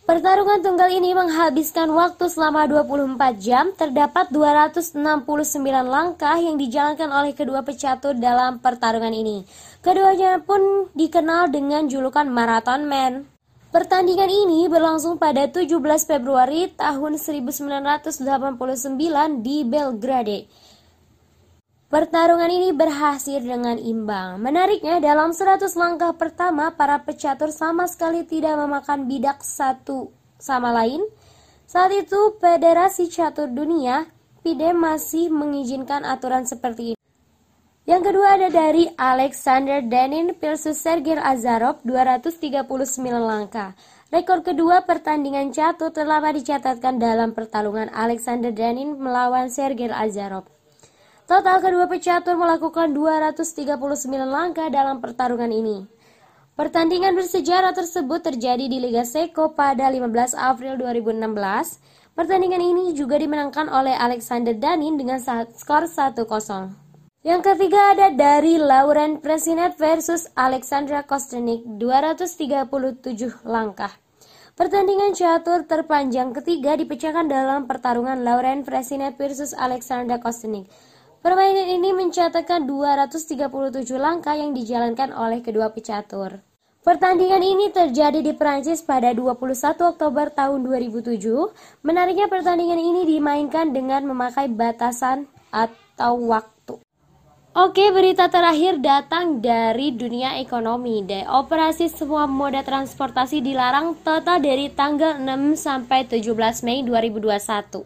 Pertarungan 0.02 0.60
tunggal 0.60 0.90
ini 0.90 1.14
menghabiskan 1.14 1.86
waktu 1.94 2.26
selama 2.28 2.66
24 2.68 3.16
jam, 3.38 3.70
terdapat 3.72 4.28
269 4.28 4.98
langkah 5.88 6.36
yang 6.36 6.58
dijalankan 6.58 7.08
oleh 7.08 7.32
kedua 7.32 7.62
pecatur 7.62 8.18
dalam 8.18 8.58
pertarungan 8.58 9.14
ini. 9.14 9.46
Keduanya 9.78 10.42
pun 10.42 10.90
dikenal 10.92 11.54
dengan 11.54 11.86
julukan 11.86 12.26
Marathon 12.26 12.84
Man. 12.84 13.31
Pertandingan 13.72 14.28
ini 14.28 14.68
berlangsung 14.68 15.16
pada 15.16 15.48
17 15.48 15.80
Februari 16.04 16.68
tahun 16.76 17.16
1989 17.16 18.20
di 19.40 19.64
Belgrade. 19.64 20.44
Pertarungan 21.88 22.52
ini 22.52 22.76
berhasil 22.76 23.40
dengan 23.40 23.80
imbang. 23.80 24.36
Menariknya, 24.44 25.00
dalam 25.00 25.32
100 25.32 25.72
langkah 25.72 26.12
pertama, 26.12 26.76
para 26.76 27.00
pecatur 27.00 27.48
sama 27.48 27.88
sekali 27.88 28.28
tidak 28.28 28.60
memakan 28.60 29.08
bidak 29.08 29.40
satu 29.40 30.12
sama 30.36 30.68
lain. 30.68 31.00
Saat 31.64 31.96
itu, 31.96 32.36
Federasi 32.44 33.08
Catur 33.08 33.48
Dunia, 33.48 34.04
FIDE 34.44 34.76
masih 34.76 35.32
mengizinkan 35.32 36.04
aturan 36.04 36.44
seperti 36.44 36.92
ini. 36.92 37.01
Yang 37.82 38.14
kedua 38.14 38.38
ada 38.38 38.46
dari 38.46 38.86
Alexander 38.94 39.82
Danin 39.82 40.38
versus 40.38 40.78
Sergei 40.78 41.18
Azarov 41.18 41.82
239 41.82 42.62
langkah. 43.18 43.74
Rekor 44.06 44.46
kedua 44.46 44.86
pertandingan 44.86 45.50
catur 45.50 45.90
telah 45.90 46.22
dicatatkan 46.30 47.02
dalam 47.02 47.34
pertarungan 47.34 47.90
Alexander 47.90 48.54
Danin 48.54 48.94
melawan 49.02 49.50
Sergei 49.50 49.90
Azarov. 49.90 50.46
Total 51.26 51.58
kedua 51.58 51.90
pecatur 51.90 52.38
melakukan 52.38 52.94
239 52.94 53.74
langkah 54.30 54.70
dalam 54.70 55.02
pertarungan 55.02 55.50
ini. 55.50 55.82
Pertandingan 56.54 57.18
bersejarah 57.18 57.74
tersebut 57.74 58.22
terjadi 58.22 58.62
di 58.62 58.78
Liga 58.78 59.02
Seko 59.02 59.58
pada 59.58 59.90
15 59.90 60.38
April 60.38 60.78
2016. 60.78 61.82
Pertandingan 62.14 62.62
ini 62.62 62.94
juga 62.94 63.18
dimenangkan 63.18 63.66
oleh 63.66 63.98
Alexander 63.98 64.54
Danin 64.54 64.94
dengan 64.94 65.18
skor 65.50 65.90
1-0. 65.90 66.81
Yang 67.22 67.54
ketiga 67.54 67.94
ada 67.94 68.10
dari 68.10 68.58
Lauren 68.58 69.22
Presinet 69.22 69.78
versus 69.78 70.26
Alexandra 70.34 71.06
Kostenik 71.06 71.62
237 71.78 73.46
langkah. 73.46 73.94
Pertandingan 74.58 75.14
catur 75.14 75.62
terpanjang 75.62 76.34
ketiga 76.34 76.74
dipecahkan 76.74 77.30
dalam 77.30 77.70
pertarungan 77.70 78.26
Lauren 78.26 78.66
Presinet 78.66 79.14
versus 79.14 79.54
Alexandra 79.54 80.18
Kostenik. 80.18 80.66
Permainan 81.22 81.70
ini 81.70 81.94
mencatatkan 81.94 82.66
237 82.66 83.38
langkah 84.02 84.34
yang 84.34 84.50
dijalankan 84.50 85.14
oleh 85.14 85.46
kedua 85.46 85.70
pecatur. 85.70 86.42
Pertandingan 86.82 87.46
ini 87.46 87.70
terjadi 87.70 88.18
di 88.18 88.34
Prancis 88.34 88.82
pada 88.82 89.14
21 89.14 89.94
Oktober 89.94 90.26
tahun 90.34 90.66
2007. 90.66 91.22
Menariknya 91.86 92.26
pertandingan 92.26 92.82
ini 92.82 93.06
dimainkan 93.06 93.70
dengan 93.70 94.10
memakai 94.10 94.50
batasan 94.50 95.30
atau 95.54 96.18
waktu. 96.26 96.61
Oke, 97.52 97.92
berita 97.92 98.32
terakhir 98.32 98.80
datang 98.80 99.44
dari 99.44 99.92
dunia 99.92 100.40
ekonomi. 100.40 101.04
De 101.04 101.28
operasi 101.28 101.84
semua 101.92 102.24
moda 102.24 102.64
transportasi 102.64 103.44
dilarang 103.44 103.92
total 104.00 104.40
dari 104.40 104.72
tanggal 104.72 105.20
6 105.20 105.60
sampai 105.60 106.08
17 106.08 106.32
Mei 106.64 106.80
2021. 106.80 107.84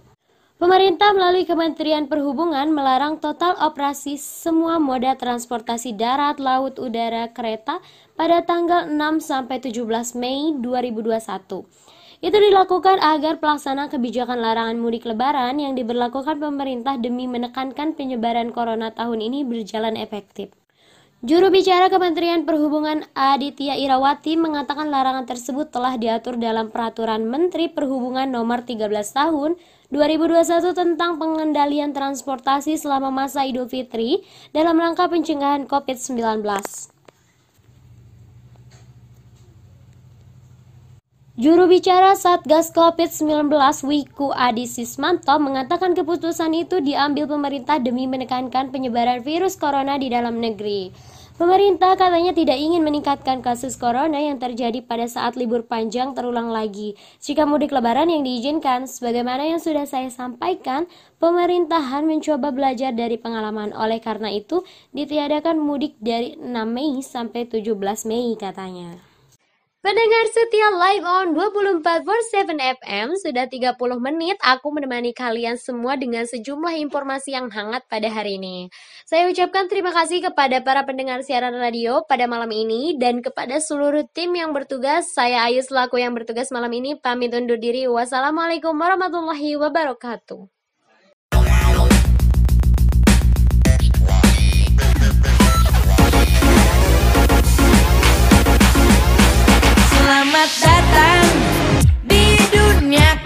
Pemerintah 0.63 1.11
melalui 1.11 1.43
Kementerian 1.43 2.07
Perhubungan 2.07 2.71
melarang 2.71 3.19
total 3.19 3.59
operasi 3.59 4.15
semua 4.23 4.79
moda 4.79 5.19
transportasi 5.19 5.99
darat, 5.99 6.39
laut, 6.39 6.79
udara, 6.79 7.27
kereta 7.35 7.83
pada 8.15 8.47
tanggal 8.47 8.87
6 8.87 9.19
sampai 9.19 9.59
17 9.59 9.83
Mei 10.15 10.55
2021. 10.63 11.67
Itu 12.27 12.43
dilakukan 12.43 12.99
agar 12.99 13.39
pelaksanaan 13.39 13.87
kebijakan 13.87 14.43
larangan 14.43 14.83
mudik 14.83 15.07
lebaran 15.07 15.62
yang 15.62 15.79
diberlakukan 15.79 16.43
pemerintah 16.43 16.99
demi 16.99 17.31
menekankan 17.31 17.95
penyebaran 17.95 18.51
corona 18.51 18.91
tahun 18.91 19.23
ini 19.31 19.47
berjalan 19.47 19.95
efektif. 19.95 20.51
Juru 21.23 21.55
bicara 21.55 21.87
Kementerian 21.87 22.43
Perhubungan 22.43 23.07
Aditya 23.15 23.79
Irawati 23.79 24.35
mengatakan 24.35 24.91
larangan 24.91 25.23
tersebut 25.23 25.71
telah 25.71 25.95
diatur 25.95 26.35
dalam 26.35 26.75
Peraturan 26.75 27.31
Menteri 27.31 27.71
Perhubungan 27.71 28.27
Nomor 28.27 28.67
13 28.67 28.91
Tahun 28.91 29.55
2021 29.95 30.75
tentang 30.75 31.23
pengendalian 31.23 31.95
transportasi 31.95 32.75
selama 32.75 33.15
masa 33.15 33.47
Idul 33.47 33.71
Fitri 33.71 34.27
dalam 34.51 34.75
rangka 34.83 35.07
pencegahan 35.07 35.71
COVID-19. 35.71 36.43
Juru 41.37 41.68
bicara 41.68 42.16
Satgas 42.16 42.72
COVID-19 42.72 43.53
Wiku 43.85 44.33
Adi 44.33 44.64
Sismanto 44.64 45.37
mengatakan 45.37 45.92
keputusan 45.92 46.49
itu 46.57 46.81
diambil 46.81 47.29
pemerintah 47.29 47.77
demi 47.77 48.09
menekankan 48.09 48.72
penyebaran 48.72 49.20
virus 49.20 49.61
corona 49.61 50.01
di 50.01 50.09
dalam 50.09 50.40
negeri. 50.40 50.96
Pemerintah 51.37 51.92
katanya 52.01 52.33
tidak 52.33 52.57
ingin 52.57 52.81
meningkatkan 52.81 53.44
kasus 53.44 53.77
corona 53.77 54.16
yang 54.16 54.40
terjadi 54.40 54.81
pada 54.81 55.05
saat 55.05 55.37
libur 55.37 55.68
panjang 55.68 56.16
terulang 56.16 56.49
lagi. 56.49 56.96
Jika 57.20 57.44
mudik 57.44 57.68
lebaran 57.68 58.09
yang 58.09 58.25
diizinkan, 58.25 58.88
sebagaimana 58.88 59.44
yang 59.44 59.61
sudah 59.61 59.85
saya 59.85 60.09
sampaikan, 60.09 60.88
pemerintahan 61.20 62.09
mencoba 62.09 62.49
belajar 62.49 62.96
dari 62.96 63.20
pengalaman. 63.20 63.77
Oleh 63.77 64.01
karena 64.01 64.33
itu, 64.33 64.64
ditiadakan 64.96 65.61
mudik 65.61 66.01
dari 66.01 66.40
6 66.40 66.49
Mei 66.64 67.05
sampai 67.05 67.44
17 67.44 68.09
Mei 68.09 68.33
katanya. 68.40 69.06
Pendengar 69.87 70.27
setia 70.35 70.68
live 70.75 71.07
on 71.07 71.27
24/7 71.31 72.59
FM 72.59 73.14
sudah 73.22 73.46
30 73.46 74.03
menit 74.03 74.35
aku 74.42 74.75
menemani 74.75 75.14
kalian 75.14 75.55
semua 75.55 75.94
dengan 75.94 76.27
sejumlah 76.27 76.75
informasi 76.90 77.38
yang 77.38 77.46
hangat 77.55 77.87
pada 77.87 78.11
hari 78.11 78.35
ini. 78.35 78.66
Saya 79.07 79.31
ucapkan 79.31 79.70
terima 79.70 79.94
kasih 79.94 80.27
kepada 80.27 80.59
para 80.66 80.83
pendengar 80.83 81.22
siaran 81.22 81.55
radio 81.55 82.03
pada 82.03 82.27
malam 82.27 82.51
ini 82.51 82.99
dan 82.99 83.22
kepada 83.22 83.62
seluruh 83.62 84.03
tim 84.11 84.35
yang 84.35 84.51
bertugas. 84.51 85.14
Saya 85.14 85.46
Ayu 85.46 85.62
selaku 85.62 86.03
yang 86.03 86.18
bertugas 86.18 86.51
malam 86.51 86.75
ini 86.75 86.99
pamit 86.99 87.31
undur 87.31 87.55
diri. 87.55 87.87
Wassalamualaikum 87.87 88.75
warahmatullahi 88.75 89.55
wabarakatuh. 89.55 90.56
Selamat 100.07 100.51
datang 100.62 101.27
di 102.07 102.38
Dunia 102.55 103.26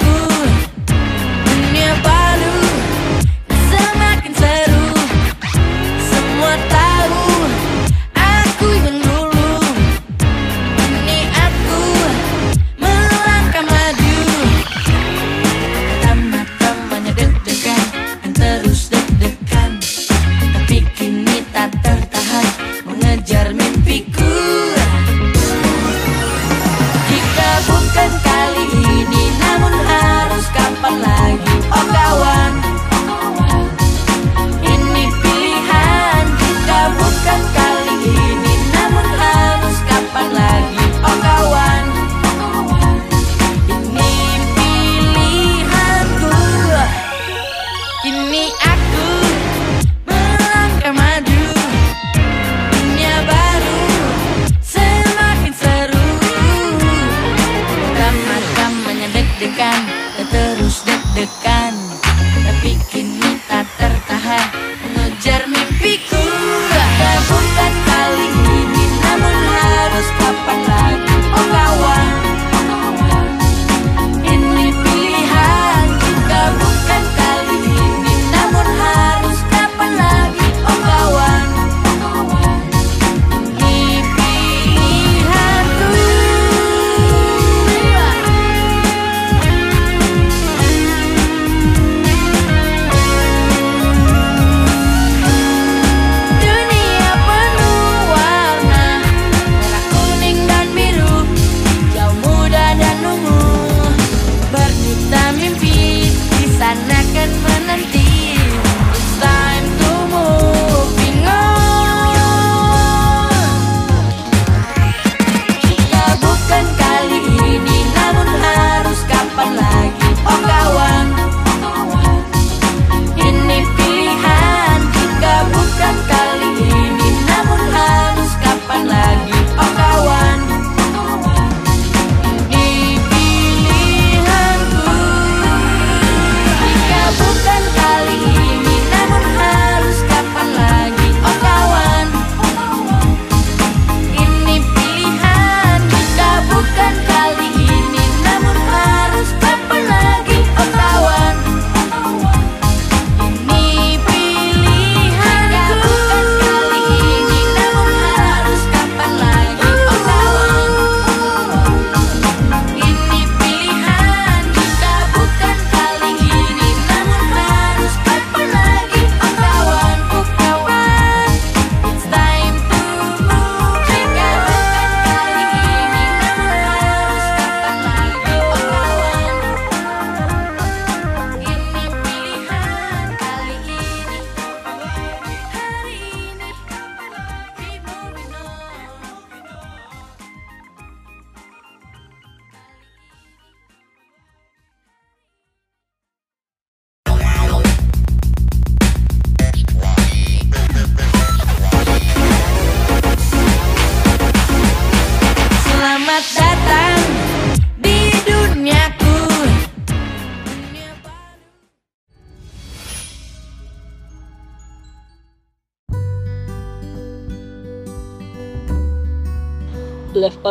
terus 61.20 61.28
deg-degan 61.28 61.60
Tapi 61.60 61.69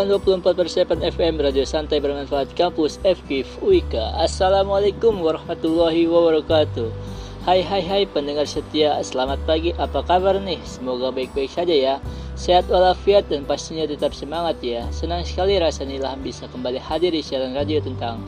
24/7 0.08 1.04
FM 1.04 1.44
Radio 1.44 1.68
Santai 1.68 2.00
Bermanfaat 2.00 2.56
Kampus 2.56 3.02
FKIF 3.04 3.60
Uika 3.60 4.16
Assalamualaikum 4.16 5.20
warahmatullahi 5.20 6.08
wabarakatuh. 6.08 6.88
Hai 7.44 7.60
hai 7.60 7.84
hai 7.84 8.04
pendengar 8.08 8.48
setia 8.48 8.96
Selamat 9.04 9.42
pagi. 9.44 9.76
Apa 9.76 10.06
kabar 10.06 10.38
nih? 10.40 10.62
Semoga 10.64 11.10
baik-baik 11.12 11.52
saja 11.52 11.74
ya. 11.76 11.96
Sehat 12.40 12.70
walafiat 12.72 13.28
dan 13.28 13.44
pastinya 13.44 13.84
tetap 13.84 14.16
semangat 14.16 14.62
ya. 14.64 14.88
Senang 14.94 15.26
sekali 15.28 15.60
rasanya 15.60 16.00
Ilham 16.00 16.20
bisa 16.24 16.48
kembali 16.48 16.80
hadir 16.80 17.12
di 17.12 17.20
siaran 17.20 17.58
radio 17.58 17.84
tentang 17.84 18.24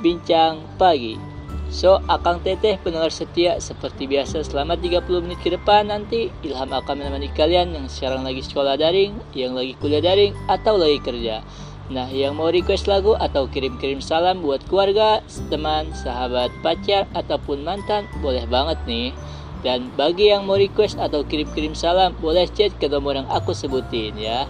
Bincang 0.00 0.64
Pagi. 0.80 1.31
So, 1.72 2.04
Akang 2.04 2.44
Teteh 2.44 2.76
pendengar 2.84 3.08
setia 3.08 3.56
seperti 3.56 4.04
biasa 4.04 4.44
selama 4.44 4.76
30 4.76 5.08
menit 5.24 5.40
ke 5.40 5.56
depan 5.56 5.88
nanti 5.88 6.28
Ilham 6.44 6.68
akan 6.68 7.00
menemani 7.00 7.32
kalian 7.32 7.72
yang 7.72 7.88
sekarang 7.88 8.28
lagi 8.28 8.44
sekolah 8.44 8.76
daring, 8.76 9.16
yang 9.32 9.56
lagi 9.56 9.72
kuliah 9.80 10.04
daring, 10.04 10.36
atau 10.52 10.76
lagi 10.76 11.00
kerja. 11.00 11.40
Nah, 11.88 12.12
yang 12.12 12.36
mau 12.36 12.52
request 12.52 12.92
lagu 12.92 13.16
atau 13.16 13.48
kirim-kirim 13.48 14.04
salam 14.04 14.44
buat 14.44 14.60
keluarga, 14.68 15.24
teman, 15.48 15.88
sahabat, 15.96 16.52
pacar, 16.60 17.08
ataupun 17.16 17.64
mantan, 17.64 18.04
boleh 18.20 18.44
banget 18.44 18.76
nih. 18.84 19.16
Dan 19.64 19.88
bagi 19.96 20.28
yang 20.28 20.44
mau 20.44 20.60
request 20.60 21.00
atau 21.00 21.24
kirim-kirim 21.24 21.72
salam, 21.72 22.12
boleh 22.20 22.52
chat 22.52 22.76
ke 22.76 22.84
nomor 22.84 23.16
yang 23.16 23.28
aku 23.32 23.56
sebutin 23.56 24.12
ya. 24.20 24.44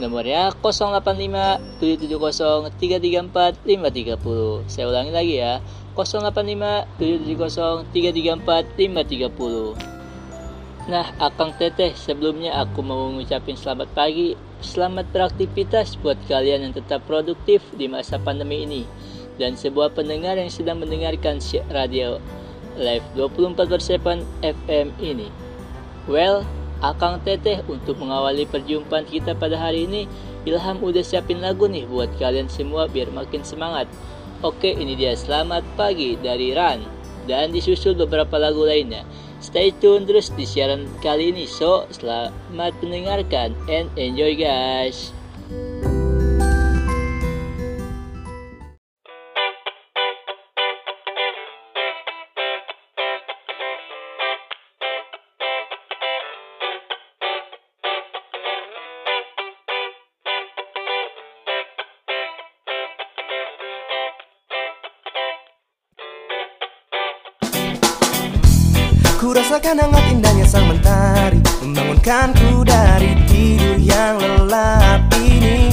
Nomornya 0.00 0.56
085 0.64 1.82
770 1.82 2.72
334 2.80 3.60
530. 3.68 4.64
Saya 4.64 4.84
ulangi 4.88 5.12
lagi 5.12 5.34
ya. 5.36 5.60
085 6.04 6.86
770 6.98 7.86
334 7.92 8.76
530 8.76 9.90
Nah, 10.90 11.06
Akang 11.20 11.52
Teteh, 11.54 11.92
sebelumnya 11.92 12.56
aku 12.56 12.80
mau 12.80 13.12
mengucapkan 13.12 13.54
selamat 13.54 13.92
pagi, 13.92 14.34
selamat 14.64 15.12
beraktivitas 15.12 16.00
buat 16.00 16.16
kalian 16.26 16.66
yang 16.66 16.74
tetap 16.74 17.04
produktif 17.04 17.62
di 17.76 17.86
masa 17.86 18.16
pandemi 18.16 18.64
ini. 18.64 18.82
Dan 19.36 19.54
sebuah 19.54 19.92
pendengar 19.94 20.40
yang 20.40 20.48
sedang 20.48 20.80
mendengarkan 20.80 21.38
radio 21.68 22.18
live 22.80 23.04
24/7 23.14 24.24
FM 24.40 24.96
ini. 24.98 25.28
Well, 26.08 26.48
Akang 26.80 27.20
Teteh 27.22 27.60
untuk 27.68 28.00
mengawali 28.00 28.48
perjumpaan 28.48 29.04
kita 29.04 29.36
pada 29.36 29.60
hari 29.60 29.84
ini, 29.84 30.08
Ilham 30.48 30.80
udah 30.80 31.04
siapin 31.04 31.44
lagu 31.44 31.68
nih 31.68 31.84
buat 31.84 32.08
kalian 32.16 32.48
semua 32.48 32.88
biar 32.88 33.12
makin 33.12 33.44
semangat. 33.44 33.84
Oke, 34.40 34.72
ini 34.72 34.96
dia 34.96 35.12
Selamat 35.12 35.60
Pagi 35.76 36.16
dari 36.16 36.56
Ran 36.56 36.80
dan 37.28 37.52
disusul 37.52 37.92
beberapa 37.92 38.40
lagu 38.40 38.64
lainnya. 38.64 39.04
Stay 39.36 39.68
tune 39.68 40.08
terus 40.08 40.32
di 40.32 40.48
siaran 40.48 40.88
kali 41.04 41.28
ini. 41.28 41.44
So, 41.44 41.84
selamat 41.92 42.72
mendengarkan 42.80 43.52
and 43.68 43.92
enjoy 44.00 44.40
guys. 44.40 45.12
Rasakan 69.60 69.92
hangat 69.92 70.04
indahnya 70.08 70.46
sang 70.48 70.72
mentari 70.72 71.36
Membangunkanku 71.60 72.64
dari 72.64 73.12
tidur 73.28 73.76
yang 73.76 74.16
lelap 74.16 75.04
ini. 75.20 75.68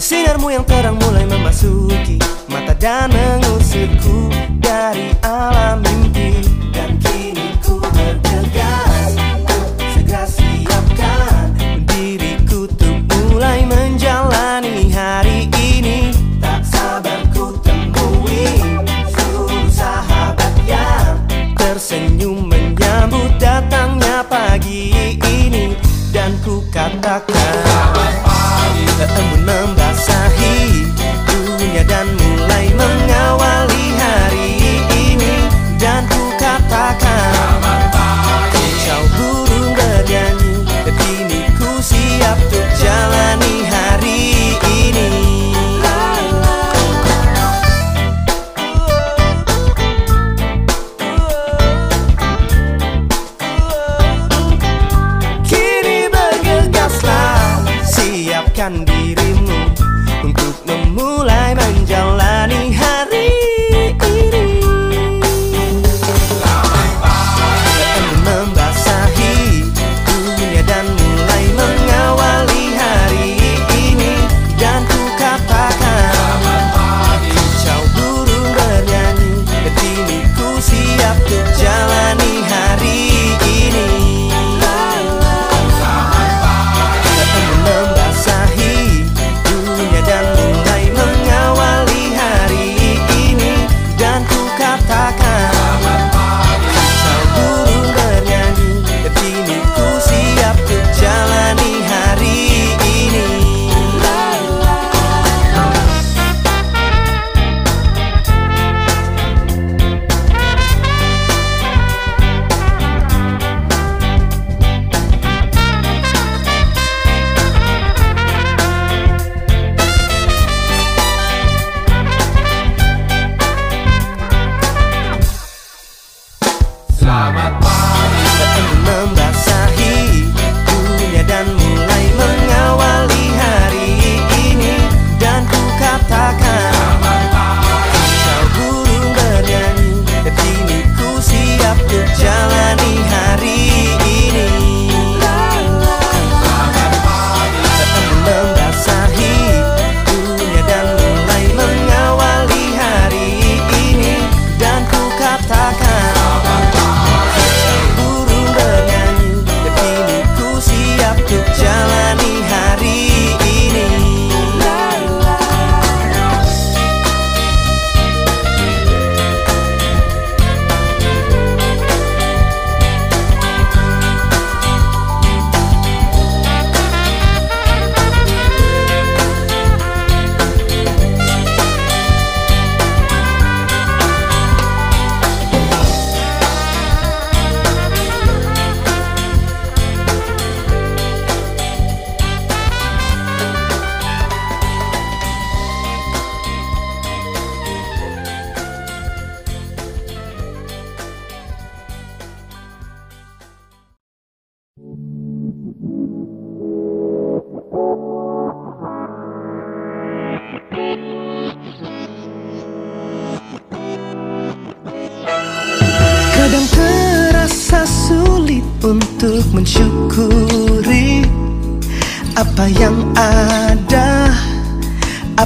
Sinarmu 0.00 0.48
yang 0.48 0.64
terang 0.64 0.96
mulai 0.96 1.28
memasuki 1.28 2.16
Mata 2.48 2.72
dan 2.80 3.12
mengusirku 3.12 4.32
dari 4.56 5.12
alam 5.20 5.84
mimpi 5.84 6.23
dan 26.84 27.00
ku 27.00 27.00
katakan 27.00 27.56
embun 29.16 29.63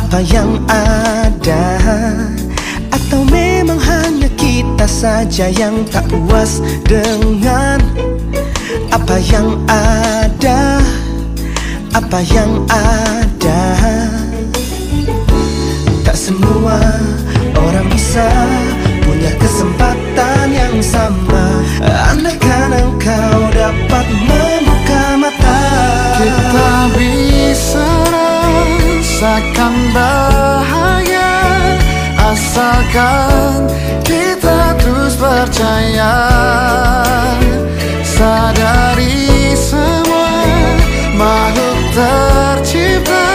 apa 0.09 0.25
yang 0.25 0.57
ada, 0.73 1.77
atau 2.89 3.29
memang 3.29 3.77
hanya 3.77 4.25
kita 4.41 4.89
saja 4.89 5.53
yang 5.53 5.85
tak 5.93 6.09
puas 6.09 6.65
dengan 6.89 7.77
apa 8.89 9.21
yang 9.21 9.61
ada, 9.69 10.81
apa 11.93 12.25
yang 12.25 12.65
ada. 12.73 13.61
Tak 16.09 16.17
semua 16.17 16.81
orang 17.53 17.85
bisa 17.93 18.33
punya 19.05 19.29
kesempatan 19.37 20.57
yang 20.57 20.81
sama. 20.81 21.61
Andaikan 21.85 22.73
engkau 22.73 23.39
dapat 23.53 24.07
membuka 24.25 25.21
mata 25.21 25.61
Kita 26.17 26.69
bisa 26.97 28.08
rasakan 29.19 29.75
bahagia 29.91 31.35
Asalkan 32.23 33.67
kita 34.07 34.79
terus 34.79 35.19
percaya. 35.19 36.15
Sadari 38.07 39.59
semua 39.59 40.39
makhluk 41.19 41.79
tercipta 41.99 43.27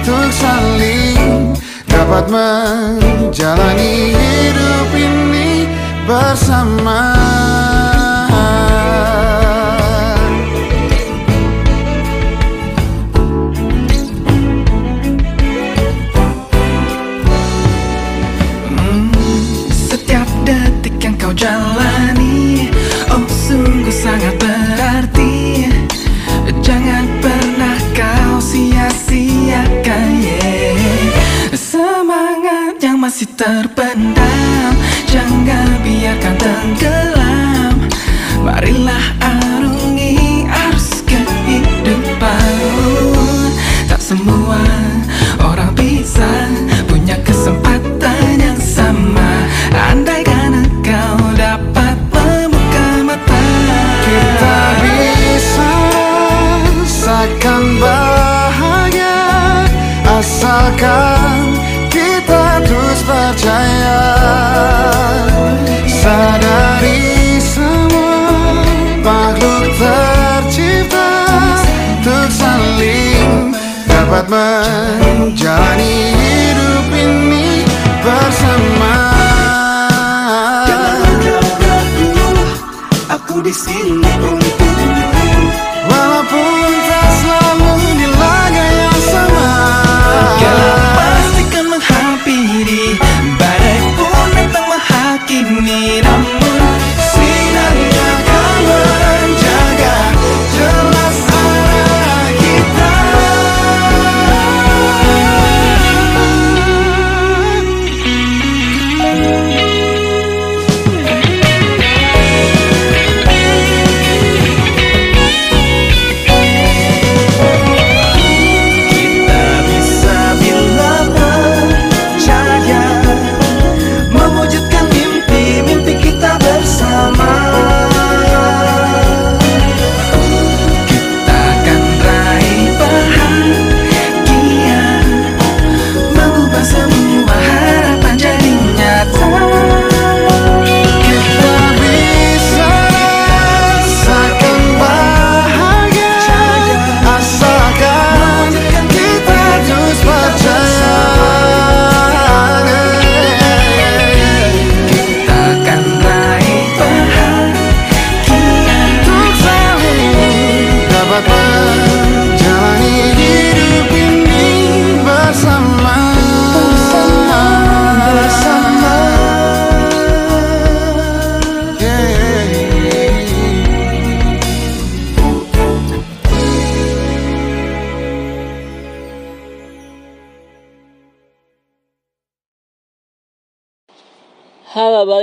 Untuk 0.00 0.28
saling 0.32 1.52
dapat 1.84 2.24
menjalani 2.32 4.16
hidup 4.16 4.88
ini 4.96 5.68
bersama 6.08 7.33
terpendam. 33.44 34.72
Jangan 35.04 35.68
biarkan 35.84 36.34
tenggelam 36.40 36.93
menjalani 74.34 75.94
hidup 76.18 76.86
ini 76.90 77.62
bersama. 78.02 78.96
Aku 83.14 83.38
di 83.44 83.54
sini 83.54 84.33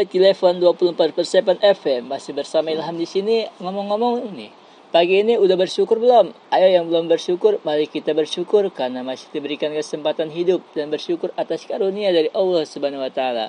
Di 0.02 0.18
Level 0.18 0.58
24 0.58 0.98
per 0.98 1.26
7 1.30 1.62
FM 1.62 2.10
masih 2.10 2.34
bersama 2.34 2.74
Ilham 2.74 2.98
di 2.98 3.06
sini 3.06 3.46
ngomong-ngomong 3.62 4.34
nih 4.34 4.50
pagi 4.92 5.22
ini 5.22 5.38
udah 5.38 5.56
bersyukur 5.56 6.02
belum? 6.02 6.34
Ayo 6.50 6.68
yang 6.68 6.90
belum 6.90 7.06
bersyukur 7.06 7.62
mari 7.62 7.86
kita 7.86 8.12
bersyukur 8.18 8.68
karena 8.74 9.06
masih 9.06 9.30
diberikan 9.30 9.70
kesempatan 9.70 10.34
hidup 10.34 10.66
dan 10.74 10.90
bersyukur 10.90 11.30
atas 11.38 11.70
karunia 11.70 12.10
dari 12.10 12.34
Allah 12.34 12.66
Subhanahu 12.66 13.06
Wa 13.06 13.12
Taala. 13.14 13.48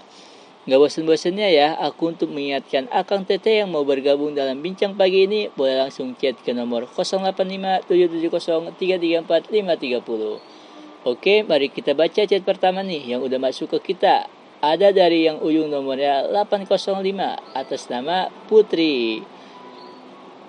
Gak 0.62 0.78
bosan-bosannya 0.78 1.48
ya 1.50 1.74
aku 1.74 2.14
untuk 2.14 2.30
mengingatkan 2.30 2.86
Akang 2.94 3.26
Tete 3.26 3.64
yang 3.64 3.74
mau 3.74 3.82
bergabung 3.82 4.30
dalam 4.36 4.62
bincang 4.62 4.94
pagi 4.94 5.26
ini 5.26 5.50
boleh 5.58 5.82
langsung 5.82 6.14
chat 6.14 6.38
ke 6.38 6.54
nomor 6.54 6.86
085 6.86 7.90
770 7.90 8.76
334 8.78 9.50
530. 9.50 11.08
Oke, 11.08 11.42
mari 11.42 11.66
kita 11.72 11.98
baca 11.98 12.22
chat 12.22 12.44
pertama 12.46 12.86
nih 12.86 13.16
yang 13.16 13.24
udah 13.26 13.42
masuk 13.42 13.74
ke 13.74 13.96
kita. 13.96 14.30
Ada 14.62 14.94
dari 14.94 15.26
yang 15.26 15.42
ujung 15.42 15.74
nomornya 15.74 16.30
805 16.30 17.02
atas 17.50 17.90
nama 17.90 18.30
Putri. 18.46 19.18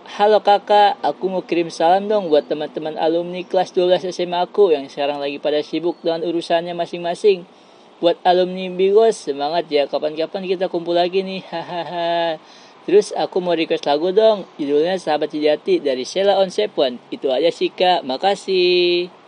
Halo 0.06 0.38
kakak, 0.38 1.02
aku 1.02 1.34
mau 1.34 1.42
kirim 1.42 1.74
salam 1.74 2.06
dong 2.06 2.30
buat 2.30 2.46
teman-teman 2.46 2.94
alumni 2.94 3.42
kelas 3.42 3.74
12 3.74 4.14
SMA 4.14 4.38
aku 4.38 4.70
yang 4.70 4.86
sekarang 4.86 5.18
lagi 5.18 5.42
pada 5.42 5.66
sibuk 5.66 5.98
dengan 6.06 6.22
urusannya 6.30 6.78
masing-masing. 6.78 7.42
Buat 7.98 8.22
alumni 8.22 8.70
Bigos, 8.70 9.18
semangat 9.18 9.66
ya, 9.74 9.90
kapan-kapan 9.90 10.46
kita 10.46 10.70
kumpul 10.70 10.94
lagi 10.94 11.26
nih, 11.26 11.42
hahaha. 11.50 12.38
Terus 12.86 13.18
aku 13.18 13.42
mau 13.42 13.58
request 13.58 13.90
lagu 13.90 14.14
dong, 14.14 14.46
judulnya 14.62 14.94
Sahabat 15.02 15.34
Sejati 15.34 15.82
dari 15.82 16.06
Sheila 16.06 16.38
on 16.38 16.54
Seven. 16.54 17.02
Itu 17.10 17.34
aja 17.34 17.50
sih 17.50 17.74
kak, 17.74 18.06
makasih. 18.06 19.23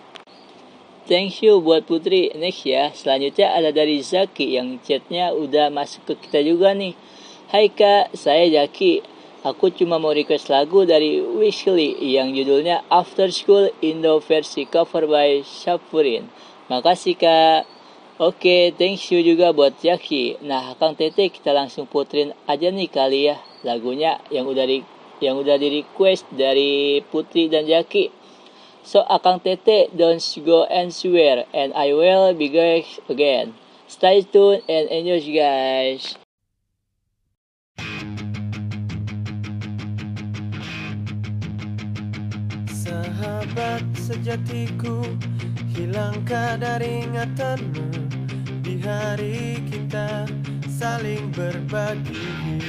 Thank 1.05 1.45
you 1.45 1.61
buat 1.61 1.85
Putri. 1.85 2.33
Next 2.33 2.65
ya. 2.65 2.89
Selanjutnya 2.89 3.53
ada 3.53 3.69
dari 3.69 4.01
Zaki 4.01 4.57
yang 4.57 4.81
chatnya 4.81 5.37
udah 5.37 5.69
masuk 5.69 6.01
ke 6.09 6.13
kita 6.25 6.41
juga 6.41 6.73
nih. 6.73 6.97
Hai 7.53 7.69
kak, 7.69 8.17
saya 8.17 8.49
Zaki. 8.49 9.05
Aku 9.45 9.69
cuma 9.69 10.01
mau 10.01 10.09
request 10.09 10.49
lagu 10.49 10.81
dari 10.89 11.21
Wishly 11.21 11.93
yang 12.01 12.33
judulnya 12.33 12.81
After 12.89 13.29
School 13.29 13.69
Indo 13.85 14.17
versi 14.17 14.65
cover 14.65 15.05
by 15.05 15.45
Syafurin. 15.45 16.25
Makasih 16.73 17.13
kak. 17.13 17.69
Oke, 18.17 18.73
thank 18.73 18.97
you 19.13 19.21
juga 19.21 19.53
buat 19.53 19.77
Jaki. 19.77 20.41
Nah, 20.41 20.73
Kang 20.81 20.97
Tete 20.97 21.29
kita 21.29 21.53
langsung 21.53 21.85
putrin 21.85 22.33
aja 22.49 22.73
nih 22.73 22.89
kali 22.89 23.29
ya 23.29 23.37
lagunya 23.61 24.17
yang 24.33 24.49
udah 24.49 24.65
di 24.65 24.81
yang 25.21 25.37
udah 25.37 25.53
di 25.61 25.85
request 25.85 26.25
dari 26.33 27.05
Putri 27.05 27.45
dan 27.45 27.69
Jaki. 27.69 28.24
So 28.85 29.01
Akang 29.09 29.41
Tete 29.41 29.89
don't 29.97 30.21
go 30.45 30.69
swear 30.93 31.49
and 31.57 31.73
I 31.73 31.97
will 31.97 32.37
be 32.37 32.53
back 32.53 32.85
again. 33.09 33.57
Stay 33.89 34.21
tuned 34.21 34.61
and 34.69 34.85
enjoy 34.93 35.25
guys. 35.25 36.13
Sahabat 42.69 43.81
sejatiku 43.97 45.01
Hilangkah 45.73 46.61
dari 46.61 47.09
ingatanmu 47.09 47.89
Di 48.61 48.77
hari 48.85 49.65
kita 49.65 50.29
saling 50.69 51.33
berbagi 51.33 52.61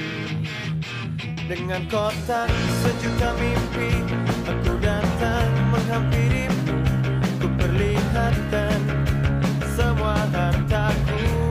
Dengan 1.45 1.85
kotak 1.93 2.49
sejuta 2.81 3.37
mimpi 3.37 4.26
Aku 4.47 4.79
datang 4.79 5.51
menghampirimu 5.75 6.79
Ku 7.43 7.47
perlihatkan 7.59 8.79
semua 9.75 10.23
hartaku 10.31 11.46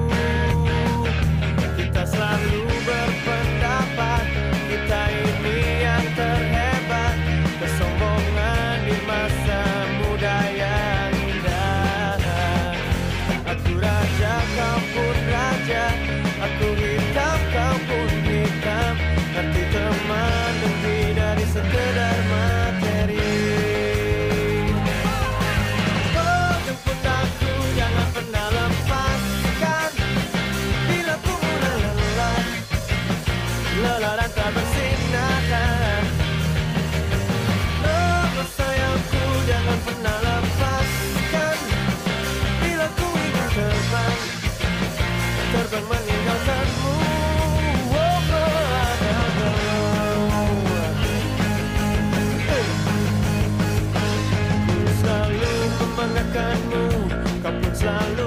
la. 57.86 58.25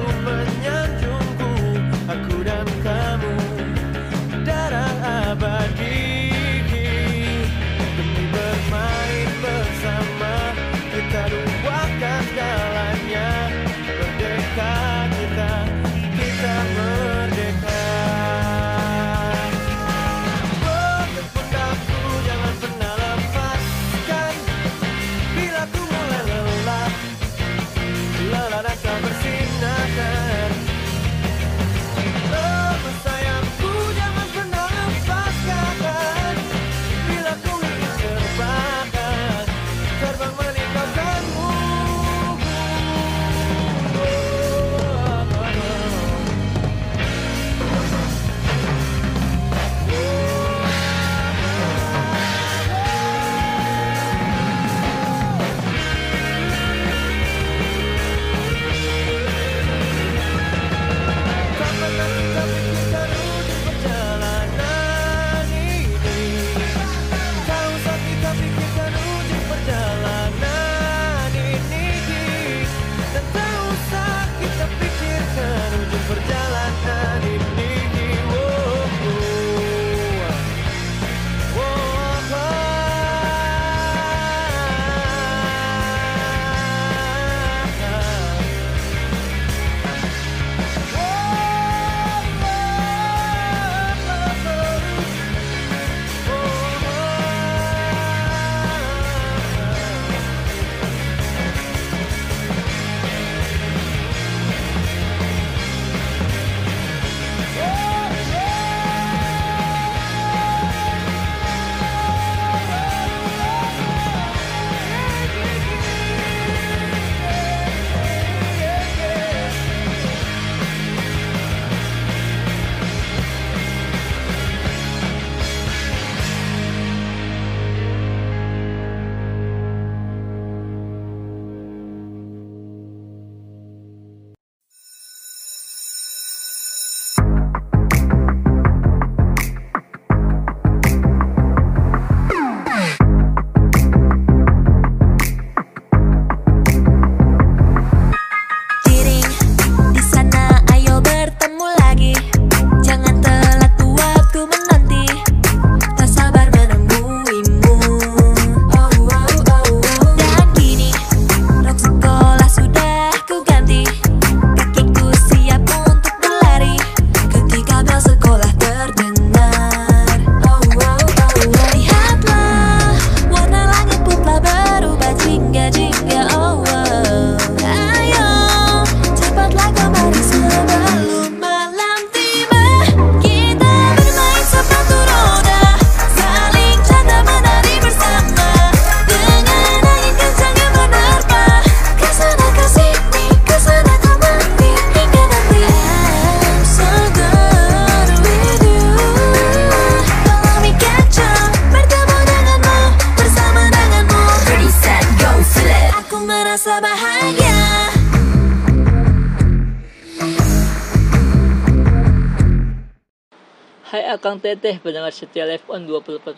Hai 214.29 214.37
Akang 214.37 214.45
Teteh, 214.45 214.77
pendengar 214.85 215.09
setia 215.09 215.49
Live 215.49 215.65
on 215.73 215.89
24 215.89 216.37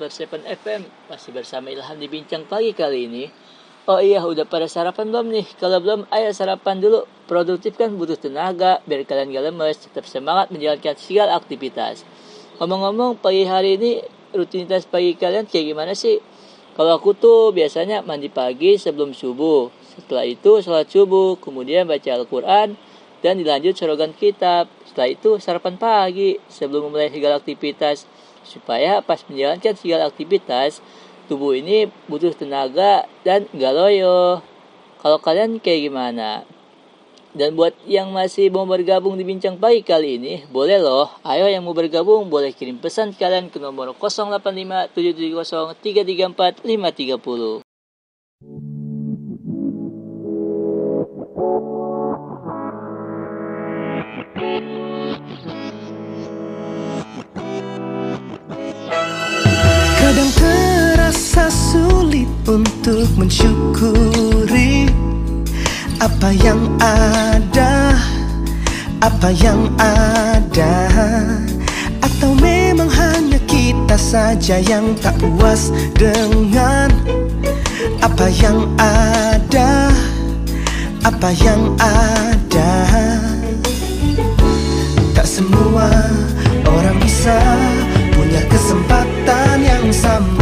FM 0.63 0.87
Masih 1.11 1.35
bersama 1.35 1.75
Ilham 1.75 1.99
di 1.99 2.07
Bincang 2.07 2.47
Pagi 2.47 2.71
kali 2.71 3.11
ini. 3.11 3.27
Oh 3.91 3.99
iya, 3.99 4.23
udah 4.23 4.47
pada 4.47 4.71
sarapan 4.71 5.11
belum 5.11 5.27
nih? 5.35 5.43
Kalau 5.59 5.83
belum, 5.83 6.07
ayo 6.15 6.31
sarapan 6.31 6.79
dulu. 6.79 7.03
Produktif 7.27 7.75
kan 7.75 7.91
butuh 7.99 8.15
tenaga 8.15 8.79
Biar 8.87 9.03
kalian 9.03 9.35
gak 9.35 9.43
lemes, 9.43 9.83
tetap 9.83 10.07
semangat 10.07 10.55
menjalankan 10.55 10.95
segala 11.03 11.35
aktivitas. 11.35 12.07
Ngomong-ngomong, 12.63 13.19
pagi 13.19 13.43
hari 13.43 13.75
ini 13.75 14.07
rutinitas 14.39 14.87
pagi 14.87 15.19
kalian 15.19 15.51
kayak 15.51 15.75
gimana 15.75 15.91
sih? 15.91 16.23
Kalau 16.79 16.95
aku 16.95 17.19
tuh 17.19 17.51
biasanya 17.51 18.07
mandi 18.07 18.31
pagi 18.31 18.79
sebelum 18.79 19.19
subuh. 19.19 19.67
Setelah 19.99 20.31
itu 20.31 20.63
sholat 20.63 20.87
subuh, 20.87 21.43
kemudian 21.43 21.91
baca 21.91 22.07
Al-Quran 22.15 22.79
Dan 23.21 23.37
dilanjut 23.37 23.77
sorogan 23.77 24.17
kitab 24.17 24.73
setelah 24.89 25.13
itu 25.13 25.37
sarapan 25.37 25.77
pagi 25.77 26.41
sebelum 26.49 26.89
memulai 26.89 27.13
segala 27.13 27.37
aktivitas 27.37 28.09
supaya 28.41 29.05
pas 29.05 29.21
menjalankan 29.29 29.77
segala 29.77 30.09
aktivitas 30.09 30.81
tubuh 31.29 31.55
ini 31.55 31.87
butuh 32.09 32.33
tenaga 32.33 33.05
dan 33.23 33.47
nggak 33.53 33.73
loyo. 33.77 34.41
Kalau 34.99 35.21
kalian 35.21 35.61
kayak 35.61 35.93
gimana? 35.93 36.43
Dan 37.31 37.55
buat 37.55 37.79
yang 37.87 38.11
masih 38.11 38.51
mau 38.51 38.67
bergabung 38.67 39.15
di 39.15 39.23
Bincang 39.23 39.55
Pagi 39.55 39.87
kali 39.87 40.19
ini, 40.19 40.43
boleh 40.51 40.83
loh. 40.83 41.07
Ayo 41.23 41.47
yang 41.47 41.63
mau 41.63 41.71
bergabung 41.71 42.27
boleh 42.27 42.51
kirim 42.51 42.83
pesan 42.83 43.15
kalian 43.15 43.55
ke 43.55 43.63
nomor 43.63 43.95
085 43.95 44.91
untuk 62.51 63.07
mensyukuri 63.15 64.91
apa 66.03 66.35
yang 66.35 66.59
ada, 66.83 67.95
apa 68.99 69.31
yang 69.31 69.71
ada, 69.79 70.75
atau 72.03 72.35
memang 72.43 72.91
hanya 72.91 73.39
kita 73.47 73.95
saja 73.95 74.59
yang 74.59 74.99
tak 74.99 75.15
puas 75.23 75.71
dengan 75.95 76.91
apa 78.03 78.27
yang 78.43 78.67
ada, 78.83 79.95
apa 81.07 81.31
yang 81.39 81.71
ada. 81.79 82.73
Tak 85.15 85.27
semua 85.29 85.87
orang 86.67 86.99
bisa 86.99 87.39
punya 88.11 88.43
kesempatan 88.51 89.63
yang 89.63 89.87
sama 89.95 90.40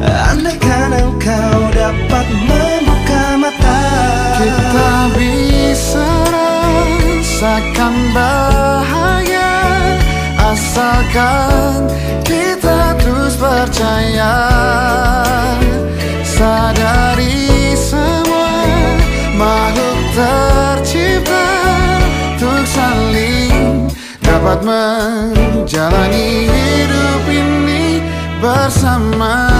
Andaikan 0.00 0.96
engkau 0.96 1.58
dapat 1.76 2.26
membuka 2.48 3.36
mata 3.36 3.80
Kita 4.40 5.12
bisa 5.12 6.08
rasakan 6.32 7.94
bahagia 8.16 9.52
Asalkan 10.40 11.84
kita 12.24 12.96
terus 12.96 13.34
percaya. 13.36 14.34
Sadari 16.24 17.76
semua 17.76 18.56
makhluk 19.36 20.00
tercipta 20.16 21.48
Untuk 22.40 22.64
saling 22.64 23.92
dapat 24.24 24.64
menjalani 24.64 26.48
hidup 26.48 27.22
ini 27.28 27.89
bersama. 28.40 29.52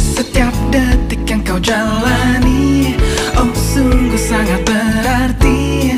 Setiap 0.00 0.56
detik 0.72 1.28
yang 1.28 1.44
kau 1.44 1.60
jalani 1.60 2.96
Oh 3.36 3.52
sungguh 3.52 4.16
sangat 4.16 4.64
berarti. 4.64 5.92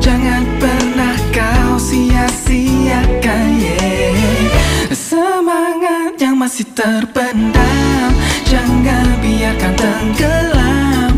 Jangan 0.00 0.44
pernah 0.60 1.16
kau 1.32 1.80
sia-siakan 1.80 3.48
yeah. 3.56 4.92
Semangat 4.92 6.16
yang 6.20 6.36
masih 6.36 6.68
terpendam 6.76 8.12
Jangan 8.44 9.06
biarkan 9.24 9.72
tenggelam. 9.74 11.12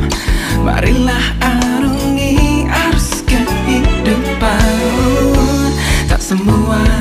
Marilah 0.67 1.27
arungi 1.39 2.67
arus 2.67 3.23
kehidupan 3.23 4.67
Tak 6.11 6.19
semua 6.19 6.96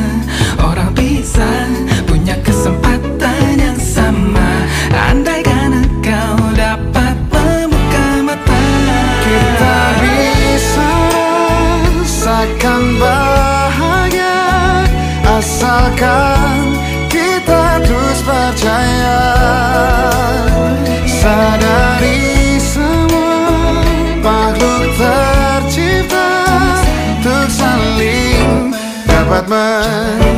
dapat 29.45 29.85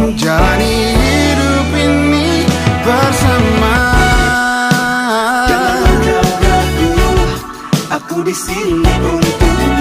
menjalani 0.03 0.75
hidup 0.99 1.67
ini 1.79 2.43
bersama. 2.83 3.79
Aku 7.87 8.19
di 8.27 8.35
sini 8.35 8.83
untukmu 8.83 9.76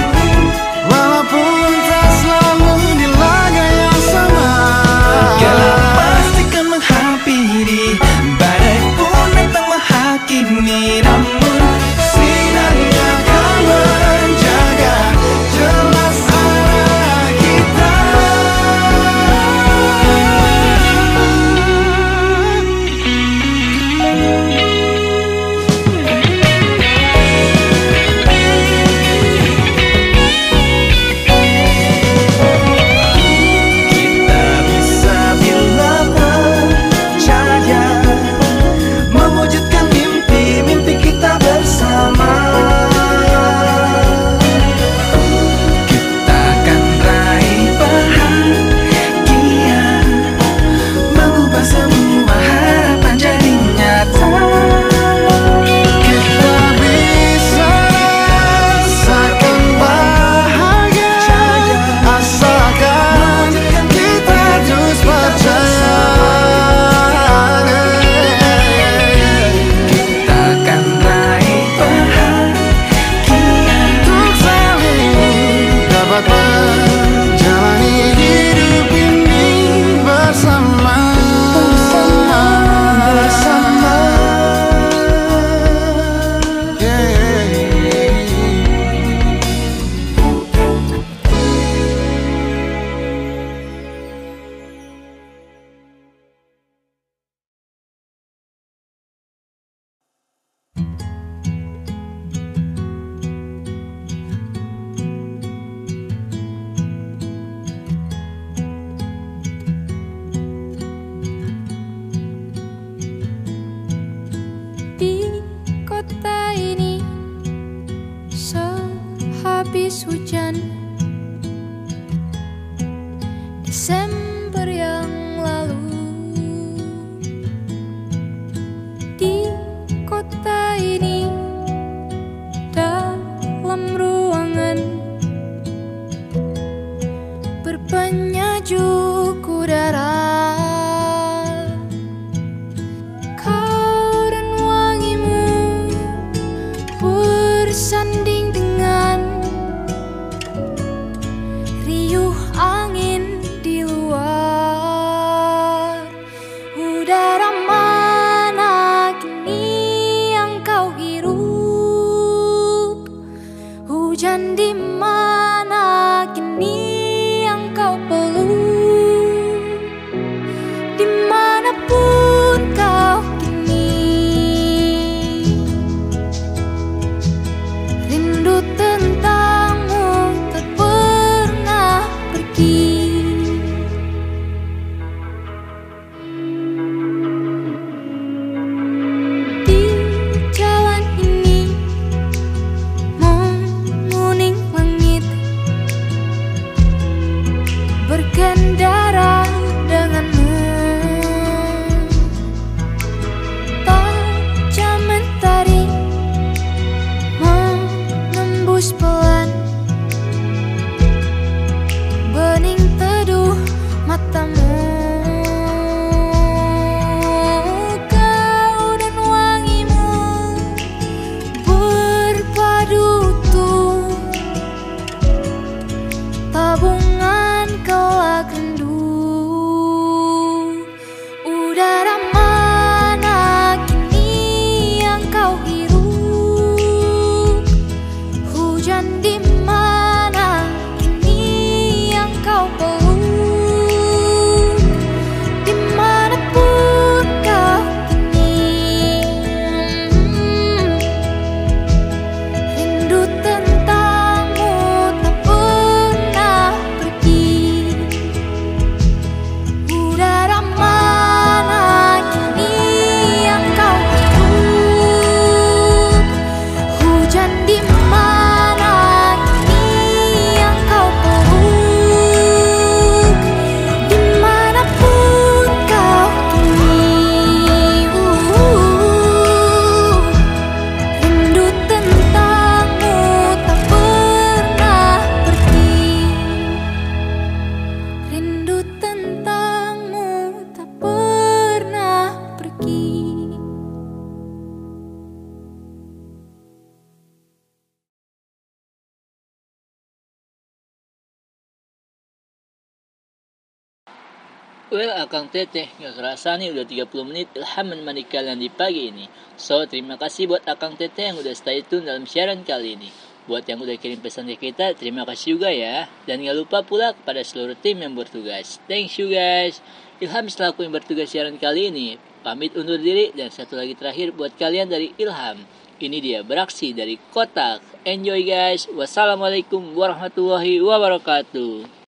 Well, 304.97 305.13
Akang 305.13 305.53
Teteh, 305.53 305.93
nggak 306.01 306.17
kerasa 306.17 306.57
nih 306.57 306.73
udah 306.73 306.89
30 306.89 307.29
menit 307.29 307.53
Ilham 307.53 307.93
menemani 307.93 308.25
kalian 308.25 308.57
di 308.57 308.73
pagi 308.73 309.13
ini. 309.13 309.29
So, 309.61 309.85
terima 309.85 310.17
kasih 310.17 310.49
buat 310.49 310.65
Akang 310.65 310.97
Teteh 310.97 311.29
yang 311.29 311.37
udah 311.37 311.53
stay 311.53 311.85
tune 311.85 312.09
dalam 312.09 312.25
siaran 312.25 312.65
kali 312.65 312.97
ini. 312.97 313.13
Buat 313.45 313.69
yang 313.69 313.77
udah 313.85 313.93
kirim 314.01 314.25
pesan 314.25 314.49
ke 314.49 314.57
kita, 314.57 314.97
terima 314.97 315.29
kasih 315.29 315.61
juga 315.61 315.69
ya. 315.69 316.09
Dan 316.25 316.41
nggak 316.41 316.57
lupa 316.57 316.81
pula 316.81 317.13
kepada 317.13 317.45
seluruh 317.45 317.77
tim 317.77 318.01
yang 318.01 318.17
bertugas. 318.17 318.81
Thanks 318.89 319.21
you 319.21 319.29
guys. 319.29 319.85
Ilham 320.17 320.49
selaku 320.49 320.89
yang 320.89 320.97
bertugas 320.97 321.29
siaran 321.29 321.61
kali 321.61 321.93
ini. 321.93 322.17
Pamit 322.41 322.73
undur 322.73 322.97
diri 322.97 323.37
dan 323.37 323.53
satu 323.53 323.77
lagi 323.77 323.93
terakhir 324.01 324.33
buat 324.33 324.57
kalian 324.57 324.89
dari 324.89 325.13
Ilham. 325.21 325.61
Ini 326.01 326.25
dia 326.25 326.41
beraksi 326.41 326.97
dari 326.97 327.21
kotak. 327.37 327.85
Enjoy 328.09 328.41
guys. 328.49 328.89
Wassalamualaikum 328.89 329.93
warahmatullahi 329.93 330.81
wabarakatuh. 330.81 332.06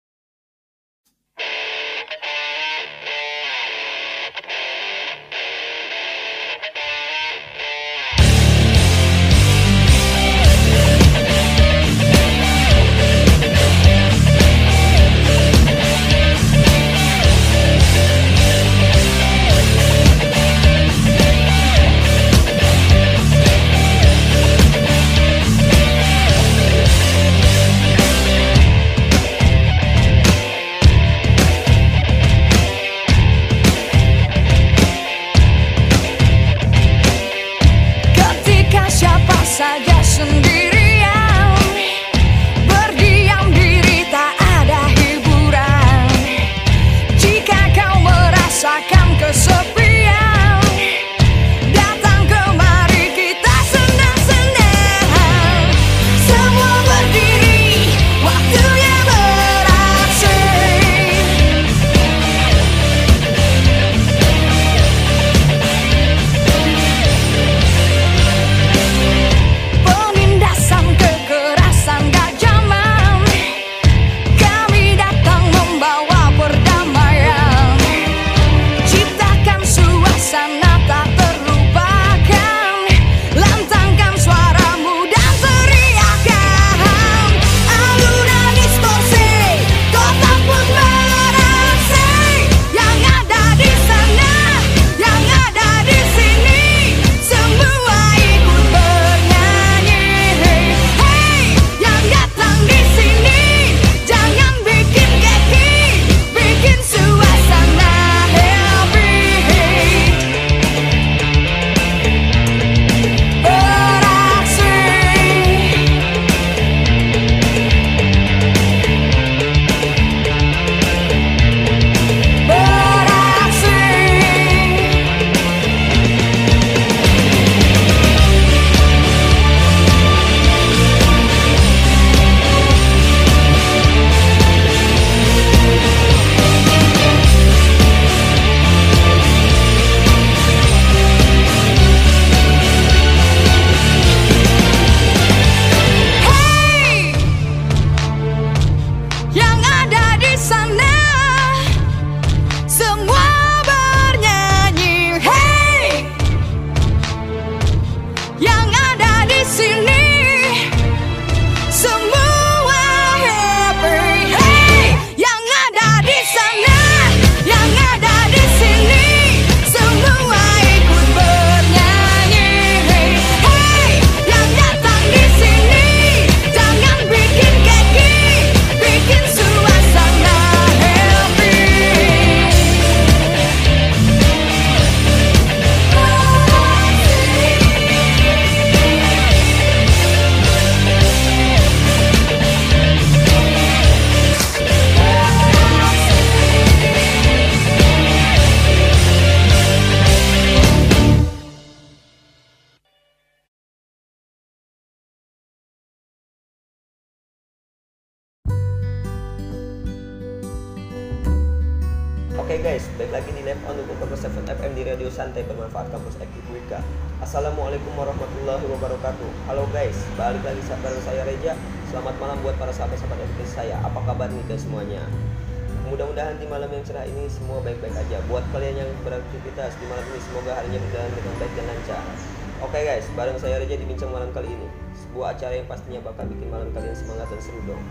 Yang 235.66 235.74
pastinya 235.74 236.02
bakal 236.06 236.30
bikin 236.30 236.48
malam 236.54 236.70
kalian 236.78 236.94
semangat 236.94 237.26
dan 237.26 237.42
seru 237.42 237.58
dong. 237.66 237.82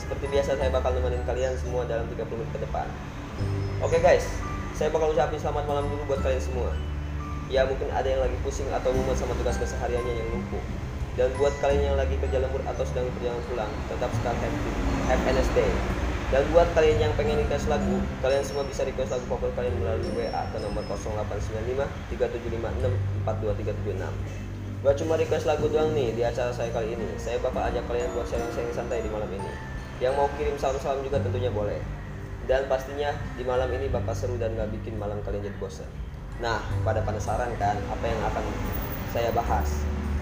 Seperti 0.00 0.32
biasa 0.32 0.56
saya 0.56 0.72
bakal 0.72 0.96
nemenin 0.96 1.20
kalian 1.28 1.52
semua 1.60 1.84
dalam 1.84 2.08
30 2.08 2.24
menit 2.24 2.50
ke 2.56 2.60
depan. 2.64 2.88
Oke 3.84 4.00
guys, 4.00 4.24
saya 4.72 4.88
bakal 4.88 5.12
ucapin 5.12 5.36
selamat 5.36 5.68
malam 5.68 5.84
dulu 5.92 6.08
buat 6.08 6.24
kalian 6.24 6.40
semua. 6.40 6.72
Ya 7.52 7.68
mungkin 7.68 7.92
ada 7.92 8.08
yang 8.08 8.24
lagi 8.24 8.32
pusing 8.40 8.64
atau 8.72 8.96
mumet 8.96 9.20
sama 9.20 9.36
tugas 9.36 9.60
kesehariannya 9.60 10.24
yang 10.24 10.28
lumpuh. 10.32 10.64
Dan 11.20 11.28
buat 11.36 11.52
kalian 11.60 11.92
yang 11.92 11.96
lagi 12.00 12.16
kerja 12.16 12.40
lembur 12.40 12.64
atau 12.64 12.84
sedang 12.88 13.04
perjalanan 13.20 13.44
pulang, 13.52 13.70
tetap 13.92 14.08
stay 14.24 14.32
happy, 14.32 14.72
have 15.12 15.20
a 15.28 15.32
nice 15.36 15.52
day. 15.52 15.68
Dan 16.32 16.48
buat 16.48 16.68
kalian 16.72 16.96
yang 16.96 17.12
pengen 17.12 17.44
request 17.44 17.68
lagu, 17.68 18.00
kalian 18.24 18.40
semua 18.40 18.64
bisa 18.64 18.88
request 18.88 19.12
lagu 19.12 19.24
favorit 19.28 19.52
kalian 19.52 19.76
melalui 19.76 20.08
WA 20.16 20.42
ke 20.48 20.56
nomor 20.64 20.80
0895 20.96 21.84
3756 22.08 23.28
42376. 23.28 24.47
Gak 24.78 24.94
cuma 25.02 25.18
request 25.18 25.50
lagu 25.50 25.66
doang 25.66 25.90
nih 25.90 26.14
di 26.14 26.22
acara 26.22 26.54
saya 26.54 26.70
kali 26.70 26.94
ini. 26.94 27.06
Saya 27.18 27.42
bakal 27.42 27.66
ajak 27.66 27.82
kalian 27.90 28.14
buat 28.14 28.30
sharing-sharing 28.30 28.70
santai 28.70 29.02
di 29.02 29.10
malam 29.10 29.26
ini. 29.34 29.50
Yang 29.98 30.14
mau 30.14 30.30
kirim 30.38 30.54
salam-salam 30.54 31.02
juga 31.02 31.18
tentunya 31.18 31.50
boleh. 31.50 31.82
Dan 32.46 32.70
pastinya 32.70 33.10
di 33.34 33.42
malam 33.42 33.66
ini 33.74 33.90
bakal 33.90 34.14
seru 34.14 34.38
dan 34.38 34.54
gak 34.54 34.70
bikin 34.70 34.94
malam 34.94 35.18
kalian 35.26 35.50
jadi 35.50 35.58
bosan. 35.58 35.90
Nah, 36.38 36.62
pada 36.86 37.02
penasaran 37.02 37.50
kan 37.58 37.74
apa 37.90 38.04
yang 38.06 38.20
akan 38.30 38.44
saya 39.10 39.34
bahas? 39.34 39.66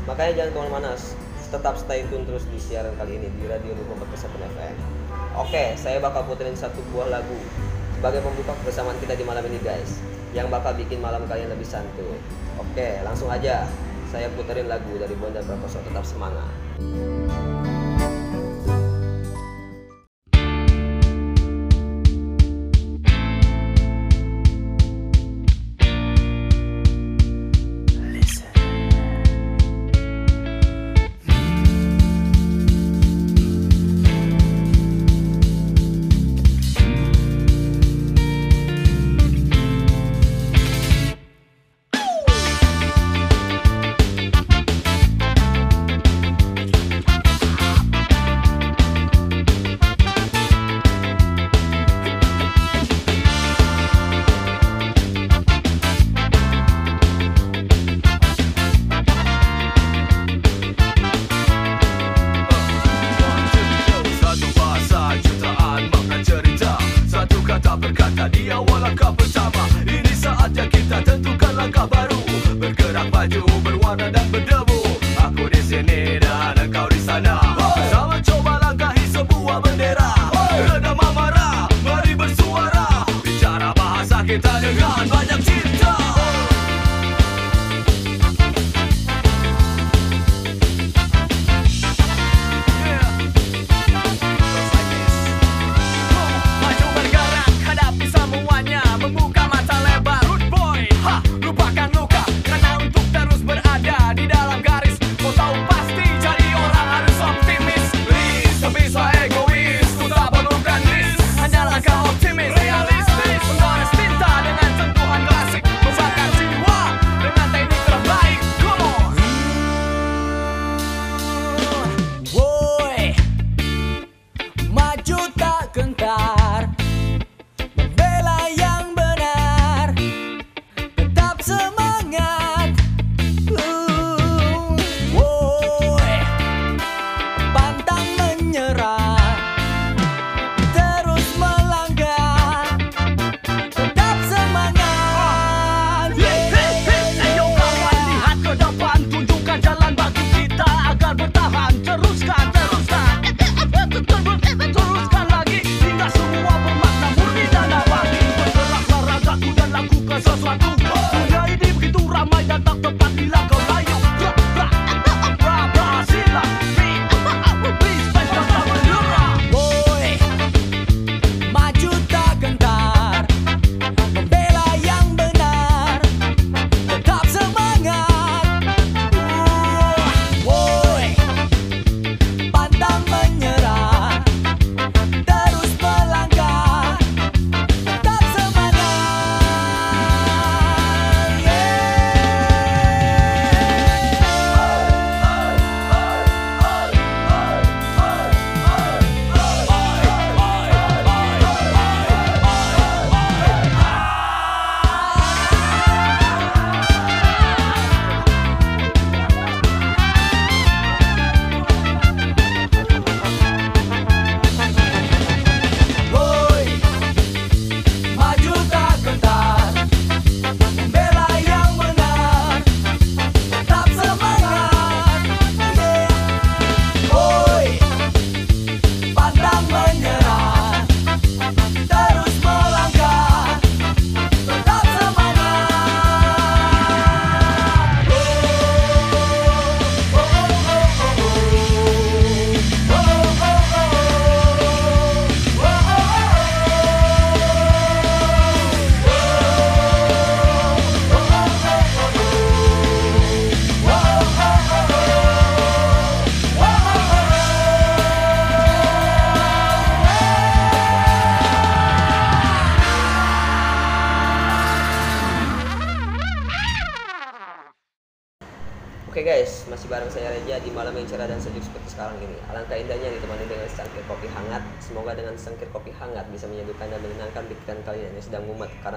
Makanya 0.08 0.32
jangan 0.32 0.50
ke 0.50 0.58
mana-mana, 0.64 0.90
tetap 1.52 1.76
stay 1.76 2.08
tune 2.08 2.24
terus 2.24 2.48
di 2.48 2.56
siaran 2.56 2.96
kali 2.96 3.20
ini 3.20 3.28
di 3.36 3.44
Radio 3.44 3.76
Rumah 3.76 4.08
Kesehatan 4.08 4.40
FM. 4.56 4.74
Oke, 5.36 5.76
saya 5.76 6.00
bakal 6.00 6.24
puterin 6.24 6.56
satu 6.56 6.80
buah 6.96 7.12
lagu 7.12 7.36
sebagai 8.00 8.24
pembuka 8.24 8.56
kebersamaan 8.64 8.96
kita 9.04 9.12
di 9.12 9.24
malam 9.28 9.44
ini 9.44 9.60
guys, 9.60 10.00
yang 10.32 10.48
bakal 10.48 10.72
bikin 10.72 11.04
malam 11.04 11.28
kalian 11.28 11.52
lebih 11.52 11.68
santuy. 11.68 12.16
Oke, 12.56 13.04
langsung 13.04 13.28
aja 13.28 13.68
saya 14.06 14.30
putarin 14.38 14.70
lagu 14.70 14.94
dari 14.94 15.14
Bondan 15.18 15.42
Prakoso 15.42 15.82
tetap 15.82 16.06
semangat. 16.06 16.46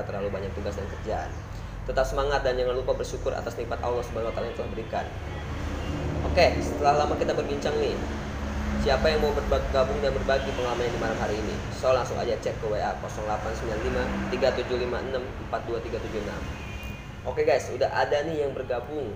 terlalu 0.10 0.34
banyak 0.34 0.50
tugas 0.58 0.74
dan 0.74 0.90
kerjaan. 0.90 1.30
Tetap 1.86 2.06
semangat 2.10 2.42
dan 2.42 2.58
jangan 2.58 2.74
lupa 2.74 2.98
bersyukur 2.98 3.30
atas 3.38 3.54
nikmat 3.54 3.78
Allah 3.86 4.02
SWT 4.02 4.34
yang 4.42 4.56
telah 4.58 4.70
berikan. 4.74 5.06
Oke, 6.26 6.58
setelah 6.58 7.06
lama 7.06 7.14
kita 7.22 7.38
berbincang 7.38 7.78
nih. 7.78 7.94
Siapa 8.80 9.12
yang 9.12 9.20
mau 9.20 9.36
bergabung 9.36 10.00
dan 10.00 10.16
berbagi 10.16 10.56
pengalaman 10.56 10.88
di 10.88 11.00
malam 11.04 11.20
hari 11.20 11.36
ini? 11.36 11.52
So 11.76 11.92
langsung 11.92 12.16
aja 12.16 12.32
cek 12.40 12.64
ke 12.64 12.66
WA 12.70 12.96
0895 13.04 14.32
3756 14.32 15.20
42376. 15.52 17.28
Oke 17.28 17.44
guys, 17.44 17.68
udah 17.76 17.92
ada 17.92 18.24
nih 18.24 18.48
yang 18.48 18.56
bergabung 18.56 19.12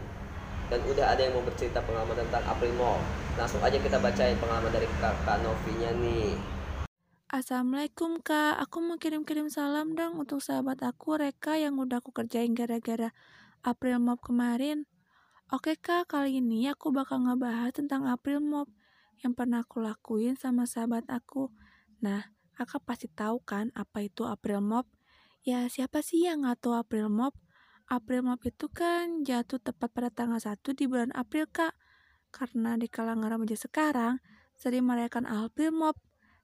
dan 0.68 0.84
udah 0.84 1.16
ada 1.16 1.22
yang 1.24 1.32
mau 1.38 1.46
bercerita 1.48 1.80
pengalaman 1.80 2.28
tentang 2.28 2.44
April 2.44 2.76
Mall. 2.76 3.00
Langsung 3.39 3.64
aja 3.64 3.80
kita 3.80 4.04
bacain 4.04 4.36
pengalaman 4.36 4.72
dari 4.74 4.89
Kakak 5.00 5.39
Novinya 5.48 5.96
nih. 5.96 6.36
Assalamualaikum 7.32 8.03
kak, 8.22 8.59
aku 8.61 8.84
mau 8.84 9.01
kirim-kirim 9.01 9.49
salam 9.49 9.97
dong 9.97 10.22
untuk 10.22 10.43
sahabat 10.43 10.84
aku 10.86 11.18
Reka 11.18 11.57
yang 11.57 11.80
udah 11.82 12.03
aku 12.03 12.14
kerjain 12.14 12.53
gara-gara 12.53 13.09
April 13.66 13.97
Mop 14.03 14.22
kemarin. 14.22 14.86
Oke 15.49 15.74
kak, 15.80 16.11
kali 16.11 16.38
ini 16.38 16.70
aku 16.70 16.93
bakal 16.93 17.26
ngebahas 17.26 17.74
tentang 17.74 18.05
April 18.05 18.43
Mop 18.43 18.70
yang 19.24 19.34
pernah 19.34 19.64
aku 19.66 19.82
lakuin 19.82 20.38
sama 20.38 20.70
sahabat 20.70 21.07
aku. 21.09 21.49
Nah, 22.03 22.30
kakak 22.53 22.84
pasti 22.86 23.07
tahu 23.09 23.41
kan 23.41 23.74
apa 23.74 24.05
itu 24.05 24.28
April 24.28 24.61
Mop? 24.61 24.86
Ya 25.41 25.66
siapa 25.72 26.05
sih 26.05 26.28
yang 26.28 26.45
nggak 26.45 26.61
tahu 26.61 26.78
April 26.78 27.09
Mop? 27.09 27.34
April 27.88 28.28
Mop 28.28 28.43
itu 28.45 28.70
kan 28.70 29.26
jatuh 29.26 29.57
tepat 29.64 29.89
pada 29.95 30.14
tanggal 30.14 30.43
1 30.43 30.59
di 30.76 30.86
bulan 30.86 31.09
April 31.18 31.49
kak. 31.49 31.74
Karena 32.30 32.78
di 32.78 32.86
kalangan 32.86 33.32
remaja 33.32 33.57
sekarang 33.57 34.22
sering 34.53 34.86
merayakan 34.86 35.26
April 35.26 35.74
Mop 35.74 35.97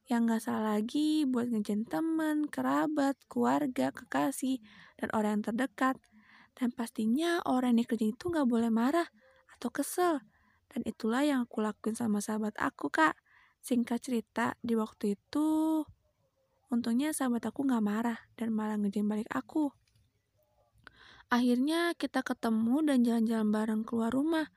yang 0.10 0.26
gak 0.26 0.42
salah 0.42 0.82
lagi 0.82 1.22
buat 1.30 1.54
ngejen 1.54 1.86
temen, 1.86 2.50
kerabat, 2.50 3.14
keluarga, 3.30 3.94
kekasih, 3.94 4.58
dan 4.98 5.14
orang 5.14 5.40
yang 5.40 5.54
terdekat. 5.54 6.02
Dan 6.58 6.74
pastinya 6.74 7.46
orang 7.46 7.78
yang 7.78 7.86
dikerjain 7.86 8.18
itu 8.18 8.34
gak 8.34 8.50
boleh 8.50 8.74
marah 8.74 9.06
atau 9.54 9.70
kesel. 9.70 10.26
Dan 10.74 10.82
itulah 10.90 11.22
yang 11.22 11.46
aku 11.46 11.62
lakuin 11.62 11.94
sama 11.94 12.26
sahabat 12.26 12.58
aku, 12.58 12.90
Kak. 12.90 13.14
Singkat 13.62 14.02
cerita, 14.02 14.58
di 14.66 14.74
waktu 14.74 15.14
itu, 15.14 15.86
untungnya 16.74 17.14
sahabat 17.14 17.46
aku 17.46 17.70
gak 17.70 17.86
marah 17.86 18.18
dan 18.34 18.50
malah 18.50 18.82
ngejen 18.82 19.06
balik 19.06 19.30
aku. 19.30 19.70
Akhirnya 21.30 21.94
kita 21.94 22.26
ketemu 22.26 22.82
dan 22.82 23.06
jalan-jalan 23.06 23.50
bareng 23.54 23.82
keluar 23.86 24.10
rumah. 24.10 24.50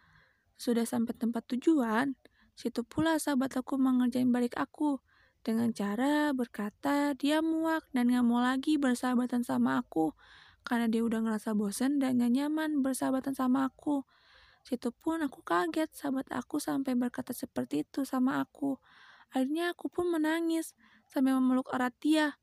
Sudah 0.56 0.88
sampai 0.88 1.12
tempat 1.12 1.44
tujuan, 1.52 2.16
situ 2.56 2.80
pula 2.88 3.20
sahabat 3.20 3.52
aku 3.60 3.76
mengerjain 3.76 4.32
balik 4.32 4.56
aku 4.56 4.96
dengan 5.42 5.74
cara 5.74 6.30
berkata 6.30 7.18
dia 7.18 7.42
muak 7.42 7.90
dan 7.90 8.10
gak 8.14 8.22
mau 8.22 8.38
lagi 8.38 8.78
bersahabatan 8.78 9.42
sama 9.42 9.82
aku 9.82 10.14
karena 10.62 10.86
dia 10.86 11.02
udah 11.02 11.18
ngerasa 11.26 11.58
bosen 11.58 11.98
dan 11.98 12.22
gak 12.22 12.30
nyaman 12.30 12.86
bersahabatan 12.86 13.34
sama 13.34 13.66
aku. 13.66 14.06
Situ 14.62 14.94
pun 14.94 15.18
aku 15.26 15.42
kaget 15.42 15.90
sahabat 15.90 16.30
aku 16.30 16.62
sampai 16.62 16.94
berkata 16.94 17.34
seperti 17.34 17.82
itu 17.82 18.06
sama 18.06 18.38
aku. 18.38 18.78
Akhirnya 19.34 19.74
aku 19.74 19.90
pun 19.90 20.06
menangis 20.14 20.78
sambil 21.10 21.42
memeluk 21.42 21.66
erat 21.74 21.94
dia 21.98 22.38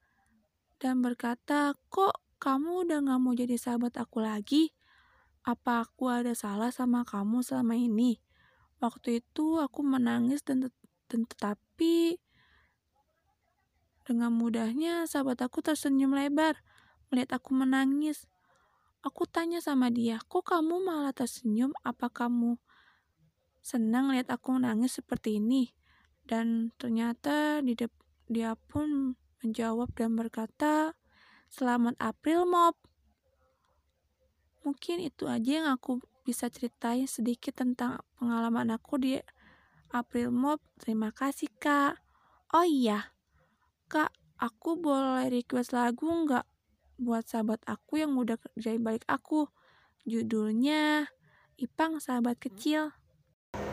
dan 0.84 1.00
berkata, 1.00 1.80
kok 1.88 2.20
kamu 2.44 2.84
udah 2.88 3.00
gak 3.00 3.20
mau 3.24 3.32
jadi 3.32 3.56
sahabat 3.56 3.96
aku 3.96 4.20
lagi? 4.20 4.76
Apa 5.48 5.88
aku 5.88 6.12
ada 6.12 6.36
salah 6.36 6.76
sama 6.76 7.08
kamu 7.08 7.40
selama 7.40 7.80
ini? 7.80 8.20
Waktu 8.84 9.24
itu 9.24 9.64
aku 9.64 9.80
menangis 9.84 10.44
dan, 10.44 10.68
dan 11.08 11.24
tetapi 11.24 12.20
dengan 14.10 14.34
mudahnya, 14.34 15.06
sahabat 15.06 15.38
aku 15.46 15.62
tersenyum 15.62 16.18
lebar 16.18 16.58
melihat 17.14 17.38
aku 17.38 17.54
menangis. 17.54 18.26
Aku 19.06 19.30
tanya 19.30 19.62
sama 19.62 19.94
dia, 19.94 20.18
kok 20.26 20.50
kamu 20.50 20.82
malah 20.82 21.14
tersenyum? 21.14 21.72
Apa 21.86 22.10
kamu 22.10 22.58
senang 23.62 24.10
lihat 24.10 24.34
aku 24.34 24.58
menangis 24.58 24.98
seperti 24.98 25.38
ini? 25.38 25.70
Dan 26.26 26.74
ternyata 26.82 27.62
dia 28.26 28.58
pun 28.58 29.14
menjawab 29.46 29.94
dan 29.94 30.18
berkata, 30.18 30.98
Selamat 31.50 31.98
April 31.98 32.46
Mop. 32.46 32.78
Mungkin 34.62 35.02
itu 35.02 35.26
aja 35.26 35.64
yang 35.64 35.68
aku 35.70 35.98
bisa 36.22 36.46
ceritain 36.50 37.10
sedikit 37.10 37.58
tentang 37.58 38.06
pengalaman 38.22 38.70
aku 38.70 39.02
di 39.02 39.18
April 39.90 40.30
Mop. 40.30 40.62
Terima 40.78 41.10
kasih, 41.10 41.50
Kak. 41.58 41.98
Oh 42.54 42.68
iya, 42.68 43.14
Kak, 43.90 44.14
aku 44.38 44.78
boleh 44.78 45.34
request 45.34 45.74
lagu 45.74 46.06
nggak 46.06 46.46
buat 47.02 47.26
sahabat 47.26 47.58
aku 47.66 47.98
yang 47.98 48.14
udah 48.14 48.38
kerjain 48.38 48.86
balik 48.86 49.02
aku? 49.10 49.50
Judulnya 50.06 51.10
Ipang 51.58 51.98
Sahabat 51.98 52.38
Kecil. 52.38 52.94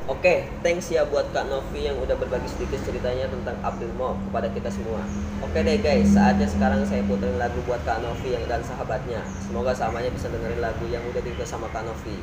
Oke, 0.08 0.48
thanks 0.64 0.88
ya 0.88 1.04
buat 1.04 1.28
Kak 1.36 1.52
Novi 1.52 1.84
yang 1.84 2.00
udah 2.00 2.16
berbagi 2.16 2.48
sedikit 2.48 2.80
ceritanya 2.88 3.28
tentang 3.28 3.60
April 3.60 3.92
Mop 4.00 4.16
kepada 4.24 4.48
kita 4.48 4.72
semua. 4.72 5.04
Oke 5.44 5.60
deh 5.60 5.76
guys, 5.84 6.08
saatnya 6.08 6.48
sekarang 6.48 6.88
saya 6.88 7.04
puterin 7.04 7.36
lagu 7.36 7.60
buat 7.68 7.84
Kak 7.84 8.00
Novi 8.00 8.40
yang 8.40 8.48
dan 8.48 8.64
sahabatnya. 8.64 9.20
Semoga 9.44 9.76
samanya 9.76 10.08
bisa 10.08 10.32
dengerin 10.32 10.64
lagu 10.64 10.88
yang 10.88 11.04
udah 11.12 11.20
dibuat 11.20 11.44
sama 11.44 11.68
Kak 11.76 11.84
Novi. 11.84 12.16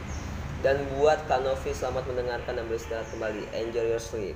Dan 0.65 0.81
buat 0.97 1.29
Kak 1.29 1.45
Novi 1.45 1.69
selamat 1.69 2.09
mendengarkan 2.09 2.57
dan 2.57 2.65
beristirahat 2.65 3.05
kembali. 3.13 3.53
Enjoy 3.53 3.85
your 3.85 4.01
sleep. 4.01 4.33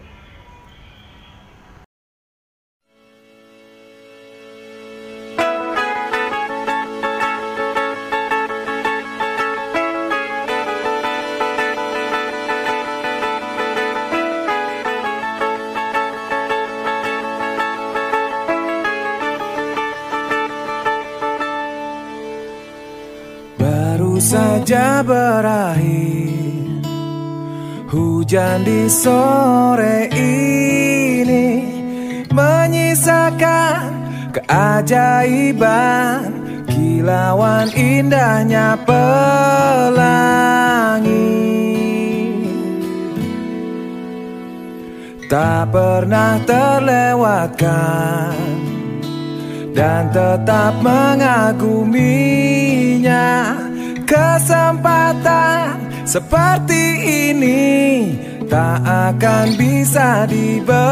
Saja 24.68 24.99
berakhir. 24.99 26.84
Hujan 27.88 28.68
di 28.68 28.91
sore 28.91 30.11
ini 30.11 31.63
Menyisakan 32.28 33.80
keajaiban. 34.36 36.20
Kilauan 36.68 37.72
indahnya 37.80 38.76
pelangi. 38.84 39.07
Tak 45.32 45.72
pernah 45.72 46.43
terlewatkan 46.43 48.36
dan 49.72 50.11
tetap 50.11 50.76
mengaguminya 50.84 51.88
kesempatan 54.07 55.75
seperti 56.07 56.83
ini 57.27 57.67
tak 58.47 58.79
akan 58.79 59.59
bisa 59.59 60.23
dibeli. 60.23 60.87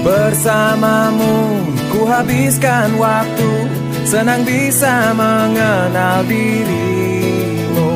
Bersamamu 0.00 1.60
ku 1.92 2.08
habiskan 2.08 2.96
waktu 2.96 3.52
senang 4.08 4.40
bisa 4.48 5.12
mengenal 5.12 6.24
dirimu. 6.24 7.90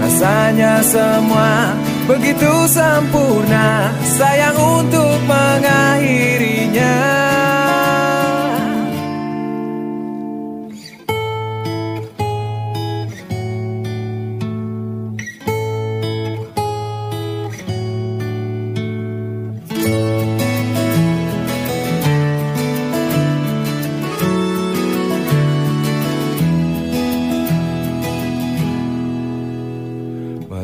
Rasanya 0.00 0.80
semua 0.80 1.76
begitu 2.08 2.66
sempurna 2.66 3.92
sayang 4.02 4.56
untuk 4.56 5.18
mengakhirinya 5.28 6.96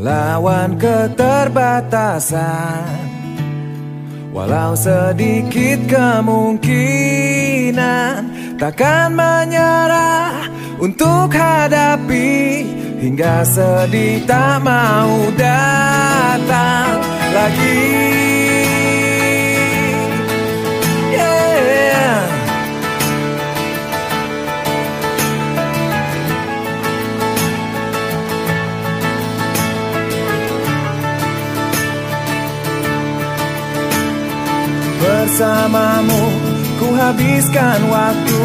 Melawan 0.08 0.80
keterbatasan. 0.80 2.32
Walau 4.32 4.72
sedikit 4.72 5.84
kemungkinan 5.84 6.72
Takkan 8.56 9.12
menyerah 9.12 10.48
untuk 10.80 11.28
hadapi 11.28 12.64
Hingga 13.04 13.44
sedih 13.44 14.24
tak 14.24 14.64
mau 14.64 15.28
datang 15.36 17.04
lagi 17.36 18.17
bersamamu. 35.38 36.22
Ku 36.82 36.94
habiskan 36.98 37.80
waktu 37.90 38.42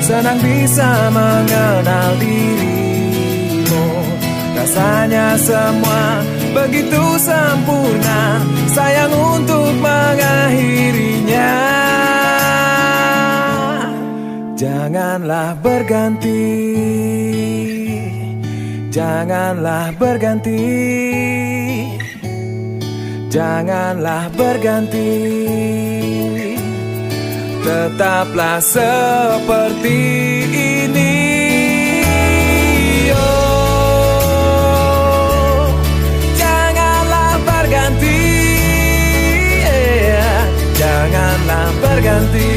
Senang 0.00 0.40
bisa 0.40 1.12
mengenal 1.12 2.16
dirimu. 2.16 3.84
Rasanya 4.56 5.36
semua 5.36 6.24
begitu 6.56 7.20
sempurna. 7.20 8.40
Sayang 8.72 9.12
untuk 9.12 9.68
mengakhirinya. 9.84 11.52
Janganlah 14.56 15.60
berganti. 15.60 16.48
Janganlah 18.88 19.92
berganti. 19.94 20.64
Janganlah 23.30 24.26
berganti 24.34 25.89
Tetaplah 27.60 28.56
seperti 28.56 30.00
ini. 30.56 31.20
Oh, 33.12 35.68
Janganlah 36.40 37.36
berganti 37.44 38.20
yeah. 39.60 40.48
Janganlah 40.72 41.68
berganti 41.84 42.49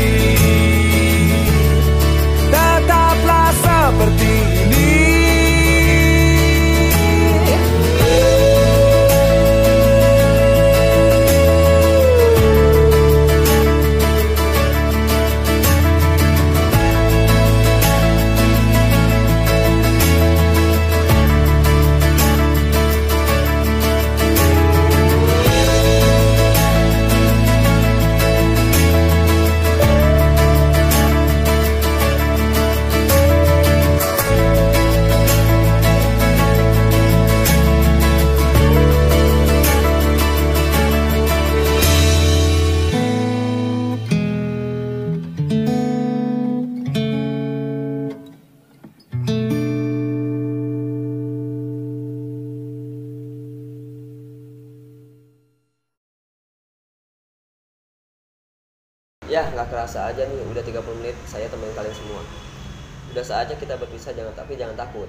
berpisah, 64.04 64.20
jangan 64.20 64.34
tapi 64.36 64.60
jangan 64.60 64.76
takut. 64.76 65.08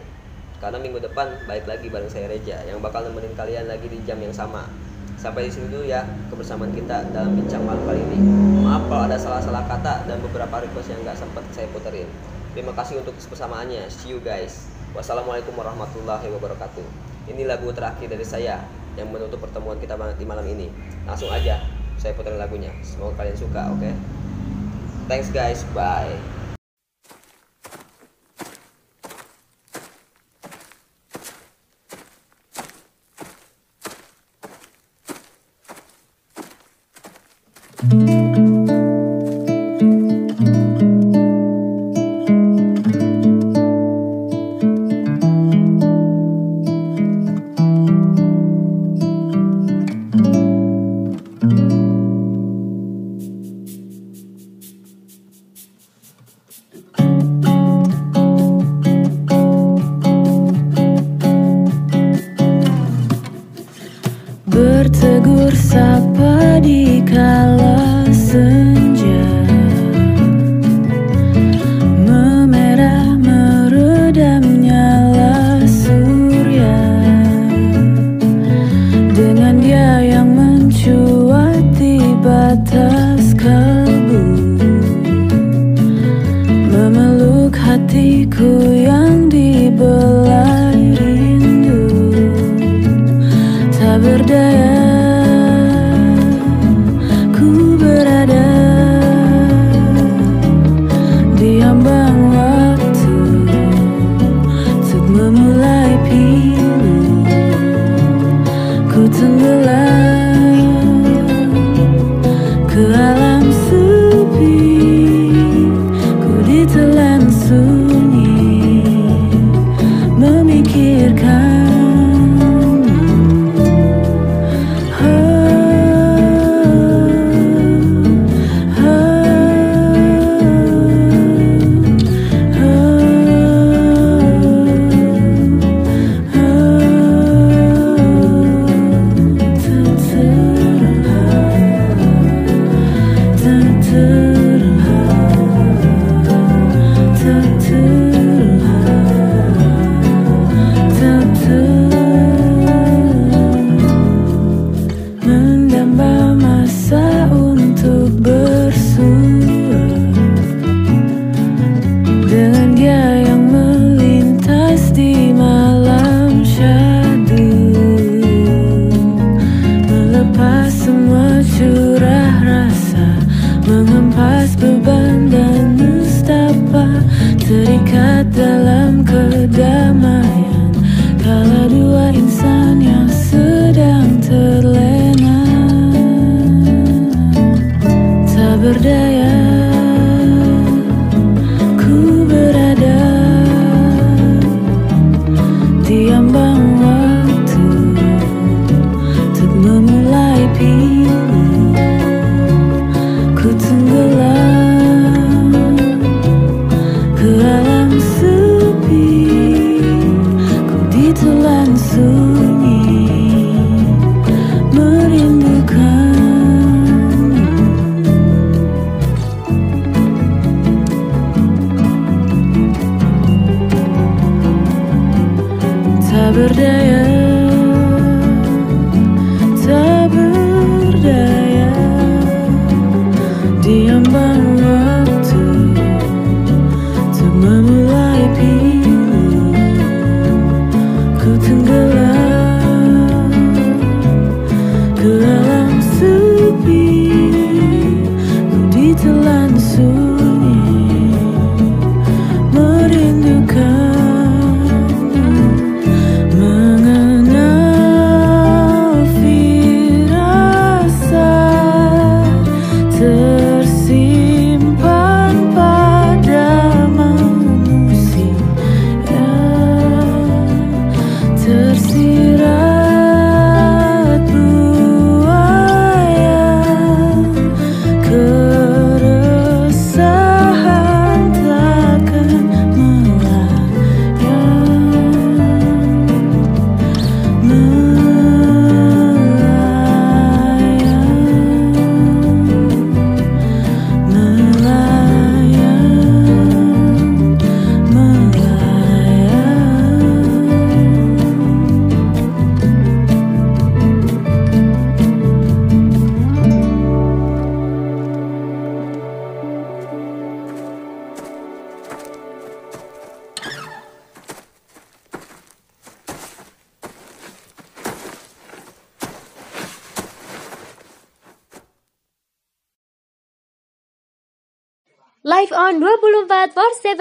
Karena 0.62 0.78
minggu 0.78 1.02
depan 1.02 1.26
baik 1.50 1.66
lagi 1.66 1.90
bareng 1.90 2.06
saya 2.06 2.30
Reja 2.30 2.62
yang 2.62 2.78
bakal 2.78 3.02
nemenin 3.02 3.34
kalian 3.34 3.66
lagi 3.66 3.90
di 3.90 3.98
jam 4.06 4.22
yang 4.22 4.30
sama. 4.30 4.70
Sampai 5.18 5.50
di 5.50 5.50
sini 5.50 5.66
dulu 5.66 5.82
ya 5.82 6.06
kebersamaan 6.30 6.70
kita 6.70 7.10
dalam 7.10 7.34
bincang 7.34 7.66
malam 7.66 7.82
kali 7.82 7.98
ini. 8.06 8.18
Maaf 8.62 8.86
kalau 8.86 9.02
ada 9.10 9.18
salah-salah 9.18 9.66
kata 9.66 10.06
dan 10.06 10.22
beberapa 10.22 10.62
request 10.62 10.94
yang 10.94 11.02
nggak 11.02 11.18
sempat 11.18 11.42
saya 11.50 11.66
puterin. 11.74 12.06
Terima 12.54 12.70
kasih 12.70 13.02
untuk 13.02 13.18
kebersamaannya. 13.18 13.90
See 13.90 14.14
you 14.14 14.22
guys. 14.22 14.70
Wassalamualaikum 14.94 15.58
warahmatullahi 15.58 16.30
wabarakatuh. 16.38 16.86
Ini 17.34 17.50
lagu 17.50 17.66
terakhir 17.74 18.06
dari 18.06 18.22
saya 18.22 18.62
yang 18.94 19.10
menutup 19.10 19.42
pertemuan 19.42 19.74
kita 19.82 19.98
di 20.14 20.22
malam 20.22 20.46
ini. 20.46 20.70
Langsung 21.02 21.34
aja 21.34 21.58
saya 21.98 22.14
puterin 22.14 22.38
lagunya. 22.38 22.70
Semoga 22.86 23.26
kalian 23.26 23.34
suka, 23.34 23.74
oke? 23.74 23.90
Thanks 25.10 25.34
guys, 25.34 25.66
bye. 25.74 26.33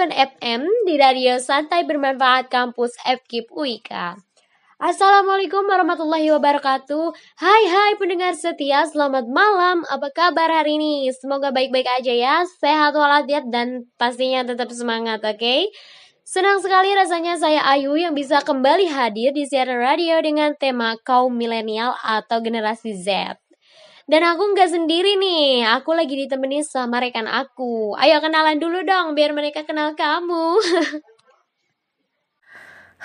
for 0.04 0.12
7 0.12 0.36
FM 0.36 0.62
di 0.84 1.00
Radio 1.00 1.40
Santai 1.40 1.88
Bermanfaat 1.88 2.52
Kampus 2.52 2.92
FKIP 3.08 3.48
UIK. 3.48 4.20
Assalamualaikum 4.76 5.64
warahmatullahi 5.64 6.28
wabarakatuh 6.28 7.16
Hai 7.40 7.62
hai 7.72 7.92
pendengar 7.96 8.36
setia 8.36 8.84
Selamat 8.84 9.24
malam 9.24 9.80
Apa 9.88 10.12
kabar 10.12 10.50
hari 10.50 10.76
ini? 10.76 11.08
Semoga 11.14 11.54
baik-baik 11.54 11.88
aja 11.88 12.12
ya 12.12 12.36
Sehat 12.44 12.92
walafiat 12.92 13.48
dan 13.48 13.88
pastinya 13.96 14.44
tetap 14.44 14.68
semangat 14.74 15.24
oke 15.24 15.40
okay? 15.40 15.72
Senang 16.26 16.60
sekali 16.60 16.92
rasanya 16.92 17.40
saya 17.40 17.64
Ayu 17.64 17.96
yang 17.96 18.12
bisa 18.12 18.44
kembali 18.44 18.92
hadir 18.92 19.32
di 19.32 19.48
siaran 19.48 19.80
radio 19.80 20.20
dengan 20.20 20.52
tema 20.58 21.00
kaum 21.00 21.32
milenial 21.32 21.96
atau 22.04 22.44
generasi 22.44 22.92
Z. 22.98 23.40
Dan 24.04 24.20
aku 24.20 24.52
nggak 24.52 24.68
sendiri 24.68 25.16
nih, 25.16 25.64
aku 25.64 25.96
lagi 25.96 26.12
ditemani 26.12 26.60
sama 26.60 27.00
rekan 27.00 27.24
aku. 27.24 27.96
Ayo 27.96 28.20
kenalan 28.20 28.60
dulu 28.60 28.84
dong, 28.84 29.16
biar 29.16 29.32
mereka 29.32 29.64
kenal 29.64 29.96
kamu. 29.96 30.60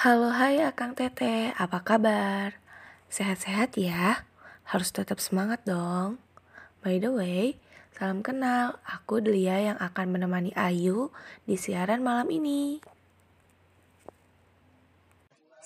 Halo 0.03 0.27
hai 0.35 0.59
Akang 0.59 0.99
Tete, 0.99 1.55
apa 1.55 1.87
kabar? 1.87 2.59
Sehat-sehat 3.07 3.79
ya? 3.79 4.27
Harus 4.67 4.91
tetap 4.91 5.23
semangat 5.23 5.63
dong. 5.63 6.19
By 6.83 6.99
the 6.99 7.15
way, 7.15 7.55
salam 7.95 8.19
kenal, 8.19 8.83
aku 8.83 9.23
Delia 9.23 9.71
yang 9.71 9.79
akan 9.79 10.11
menemani 10.11 10.51
Ayu 10.51 11.15
di 11.47 11.55
siaran 11.55 12.03
malam 12.03 12.27
ini. 12.27 12.83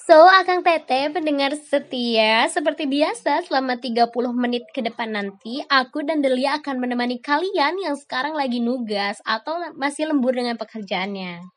So, 0.04 0.28
Akang 0.28 0.68
Tete, 0.68 1.16
pendengar 1.16 1.56
setia, 1.56 2.52
seperti 2.52 2.92
biasa 2.92 3.48
selama 3.48 3.80
30 3.80 4.12
menit 4.36 4.68
ke 4.76 4.84
depan 4.84 5.16
nanti, 5.16 5.64
aku 5.72 6.04
dan 6.04 6.20
Delia 6.20 6.60
akan 6.60 6.76
menemani 6.84 7.24
kalian 7.24 7.80
yang 7.80 7.96
sekarang 7.96 8.36
lagi 8.36 8.60
nugas 8.60 9.24
atau 9.24 9.64
masih 9.80 10.12
lembur 10.12 10.36
dengan 10.36 10.60
pekerjaannya. 10.60 11.48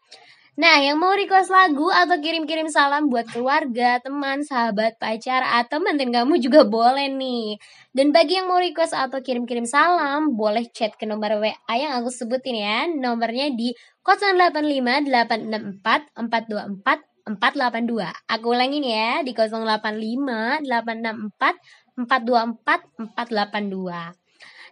Nah, 0.62 0.78
yang 0.78 0.94
mau 1.02 1.10
request 1.18 1.50
lagu 1.50 1.90
atau 1.90 2.22
kirim-kirim 2.22 2.70
salam 2.70 3.10
buat 3.10 3.26
keluarga, 3.34 3.98
teman, 3.98 4.46
sahabat, 4.46 4.94
pacar, 5.02 5.42
atau 5.42 5.82
mantan 5.82 6.14
kamu 6.14 6.38
juga 6.38 6.62
boleh 6.62 7.10
nih. 7.10 7.58
Dan 7.90 8.14
bagi 8.14 8.38
yang 8.38 8.46
mau 8.46 8.62
request 8.62 8.94
atau 8.94 9.26
kirim-kirim 9.26 9.66
salam, 9.66 10.38
boleh 10.38 10.70
chat 10.70 10.94
ke 10.94 11.02
nomor 11.02 11.42
WA 11.42 11.74
yang 11.74 11.98
aku 11.98 12.14
sebutin 12.14 12.62
ya. 12.62 12.86
Nomornya 12.86 13.50
di 13.58 13.74
085 14.06 15.02
864 15.10 16.14
424 16.14 17.15
482. 17.26 18.06
Aku 18.30 18.54
ulangin 18.54 18.86
ya 18.86 19.26
di 19.26 19.34
085 19.34 20.62
864 20.62 22.06
424 22.06 23.12
482. 23.18 24.14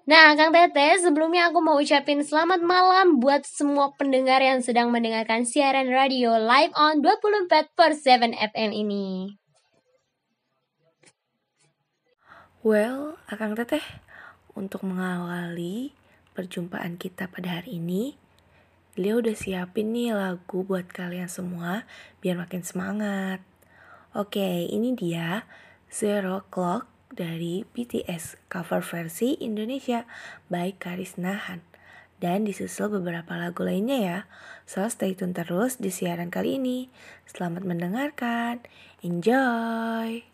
Nah, 0.04 0.36
Kang 0.36 0.52
Tete, 0.52 1.00
sebelumnya 1.00 1.48
aku 1.48 1.64
mau 1.64 1.80
ucapin 1.80 2.20
selamat 2.20 2.60
malam 2.60 3.24
buat 3.24 3.40
semua 3.48 3.88
pendengar 3.96 4.36
yang 4.44 4.60
sedang 4.60 4.92
mendengarkan 4.92 5.48
siaran 5.48 5.88
radio 5.88 6.36
live 6.36 6.76
on 6.76 7.00
24 7.00 7.72
per 7.72 7.96
7 7.96 8.36
FM 8.36 8.70
ini. 8.76 9.32
Well, 12.60 13.16
Akang 13.32 13.56
Teteh, 13.56 13.80
untuk 14.52 14.84
mengawali 14.84 15.96
perjumpaan 16.36 17.00
kita 17.00 17.32
pada 17.32 17.60
hari 17.60 17.80
ini, 17.80 18.20
Dia 18.94 19.18
udah 19.18 19.34
siapin 19.34 19.90
nih 19.90 20.14
lagu 20.14 20.62
buat 20.62 20.86
kalian 20.86 21.26
semua 21.26 21.82
biar 22.22 22.38
makin 22.38 22.62
semangat. 22.62 23.42
Oke, 24.14 24.70
ini 24.70 24.94
dia 24.94 25.50
Zero 25.90 26.46
Clock 26.46 26.86
dari 27.10 27.66
BTS 27.66 28.38
cover 28.46 28.86
versi 28.86 29.34
Indonesia 29.42 30.06
by 30.46 30.78
Karisna 30.78 31.34
Han. 31.50 31.66
Dan 32.22 32.46
disusul 32.46 32.94
beberapa 32.94 33.34
lagu 33.34 33.66
lainnya 33.66 33.98
ya. 33.98 34.18
So 34.62 34.86
stay 34.86 35.18
tune 35.18 35.34
terus 35.34 35.82
di 35.82 35.90
siaran 35.90 36.30
kali 36.30 36.62
ini. 36.62 36.86
Selamat 37.26 37.66
mendengarkan. 37.66 38.62
Enjoy! 39.02 40.33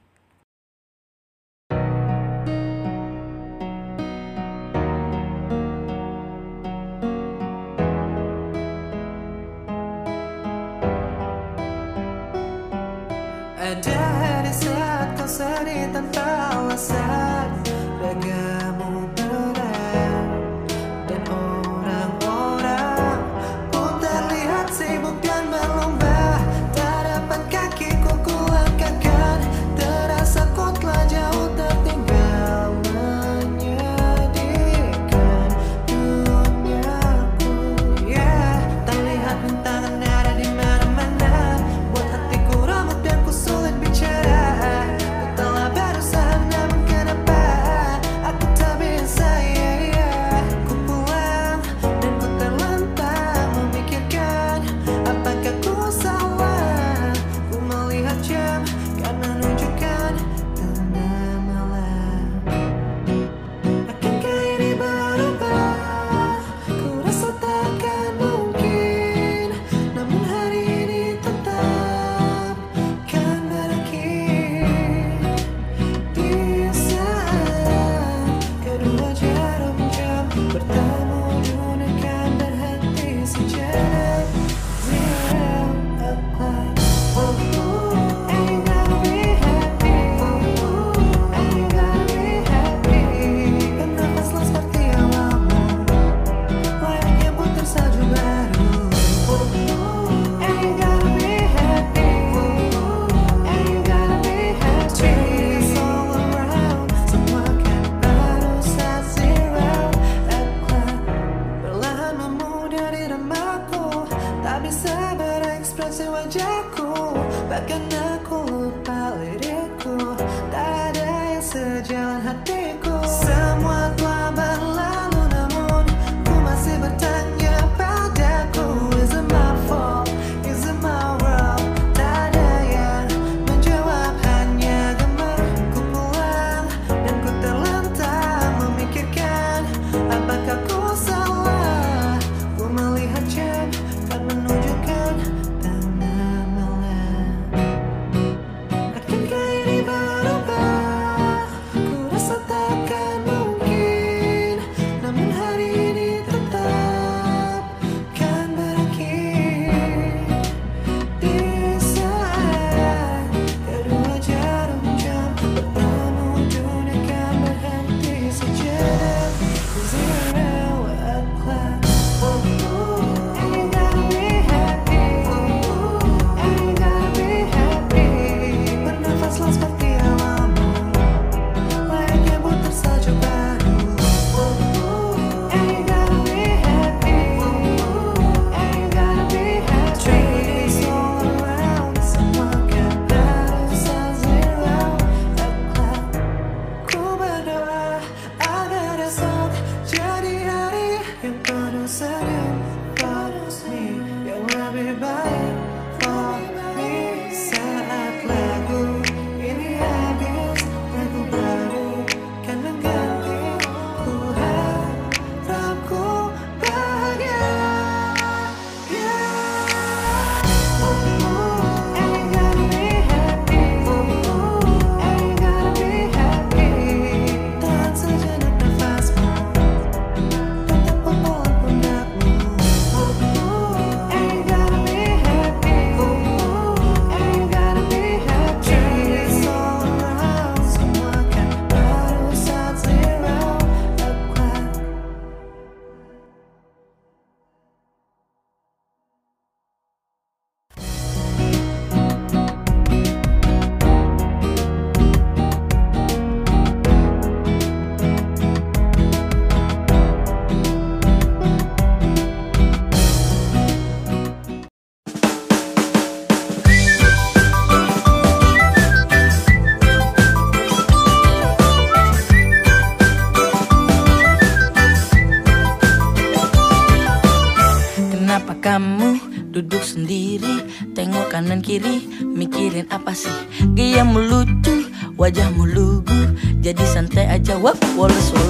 kiri 281.70 281.96
Mikirin 282.26 282.90
apa 282.90 283.14
sih? 283.14 283.30
Gaya 283.78 284.02
melucu 284.02 284.90
Wajahmu 285.14 285.70
lugu 285.70 286.34
Jadi 286.58 286.82
santai 286.82 287.30
aja 287.30 287.54
Wap 287.62 287.78
wales 287.94 288.34
wales. 288.34 288.49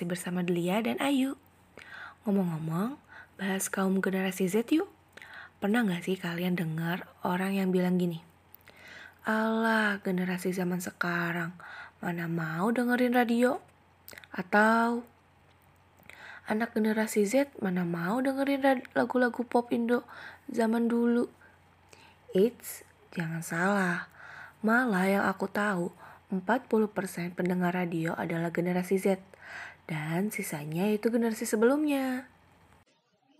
Masih 0.00 0.16
bersama 0.16 0.40
Delia 0.40 0.80
dan 0.80 0.96
Ayu. 0.96 1.36
Ngomong-ngomong, 2.24 2.96
bahas 3.36 3.68
kaum 3.68 4.00
generasi 4.00 4.48
Z 4.48 4.72
yuk. 4.72 4.88
Pernah 5.60 5.84
gak 5.84 6.08
sih 6.08 6.16
kalian 6.16 6.56
dengar 6.56 7.04
orang 7.20 7.60
yang 7.60 7.68
bilang 7.68 8.00
gini 8.00 8.24
Alah, 9.28 10.00
generasi 10.00 10.56
zaman 10.56 10.80
sekarang 10.80 11.52
Mana 12.00 12.32
mau 12.32 12.72
dengerin 12.72 13.12
radio? 13.12 13.60
Atau 14.32 15.04
Anak 16.48 16.72
generasi 16.72 17.28
Z 17.28 17.52
mana 17.60 17.84
mau 17.84 18.24
dengerin 18.24 18.80
lagu-lagu 18.96 19.44
pop 19.44 19.68
Indo 19.68 20.08
zaman 20.48 20.88
dulu? 20.88 21.28
Eits, 22.32 22.88
jangan 23.12 23.44
salah. 23.44 24.08
Malah 24.64 25.04
yang 25.04 25.24
aku 25.28 25.44
tahu, 25.44 25.92
40% 26.32 27.36
pendengar 27.36 27.76
radio 27.76 28.16
adalah 28.16 28.48
generasi 28.48 28.96
Z. 28.96 29.29
Dan 29.90 30.30
sisanya 30.30 30.86
itu 30.86 31.10
generasi 31.10 31.42
sebelumnya. 31.42 32.30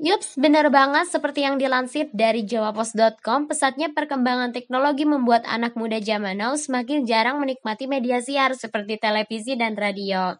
Yups, 0.02 0.34
benar 0.34 0.66
banget 0.72 1.06
seperti 1.06 1.46
yang 1.46 1.62
dilansir 1.62 2.10
dari 2.10 2.42
jawapos.com, 2.42 3.46
pesatnya 3.46 3.92
perkembangan 3.94 4.50
teknologi 4.50 5.06
membuat 5.06 5.46
anak 5.46 5.78
muda 5.78 6.02
zaman 6.02 6.40
now 6.40 6.56
semakin 6.58 7.06
jarang 7.06 7.38
menikmati 7.38 7.86
media 7.86 8.18
siar 8.18 8.58
seperti 8.58 8.98
televisi 8.98 9.54
dan 9.54 9.78
radio. 9.78 10.34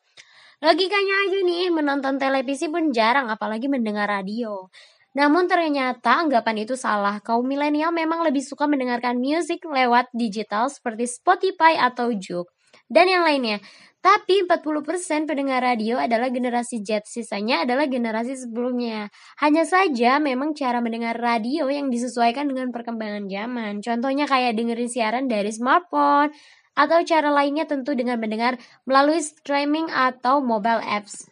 Logikanya 0.64 1.14
aja 1.28 1.38
nih, 1.46 1.70
menonton 1.70 2.18
televisi 2.18 2.66
pun 2.72 2.90
jarang 2.90 3.30
apalagi 3.30 3.70
mendengar 3.70 4.10
radio. 4.10 4.66
Namun 5.14 5.46
ternyata 5.46 6.24
anggapan 6.24 6.66
itu 6.66 6.74
salah. 6.74 7.22
Kaum 7.22 7.46
milenial 7.46 7.94
memang 7.94 8.26
lebih 8.26 8.42
suka 8.42 8.66
mendengarkan 8.66 9.20
musik 9.20 9.62
lewat 9.62 10.10
digital 10.16 10.72
seperti 10.72 11.06
Spotify 11.06 11.78
atau 11.78 12.10
Juk 12.16 12.50
dan 12.90 13.06
yang 13.06 13.22
lainnya. 13.22 13.62
Tapi 14.00 14.48
40% 14.48 15.28
pendengar 15.28 15.60
radio 15.60 16.00
adalah 16.00 16.32
generasi 16.32 16.80
Z, 16.80 17.04
sisanya 17.04 17.68
adalah 17.68 17.84
generasi 17.84 18.32
sebelumnya. 18.32 19.12
Hanya 19.44 19.68
saja 19.68 20.16
memang 20.16 20.56
cara 20.56 20.80
mendengar 20.80 21.20
radio 21.20 21.68
yang 21.68 21.92
disesuaikan 21.92 22.48
dengan 22.48 22.72
perkembangan 22.72 23.28
zaman. 23.28 23.84
Contohnya 23.84 24.24
kayak 24.24 24.56
dengerin 24.56 24.88
siaran 24.88 25.28
dari 25.28 25.52
smartphone, 25.52 26.32
atau 26.72 27.04
cara 27.04 27.28
lainnya 27.28 27.68
tentu 27.68 27.92
dengan 27.92 28.16
mendengar 28.16 28.56
melalui 28.88 29.20
streaming 29.20 29.92
atau 29.92 30.40
mobile 30.40 30.80
apps. 30.80 31.28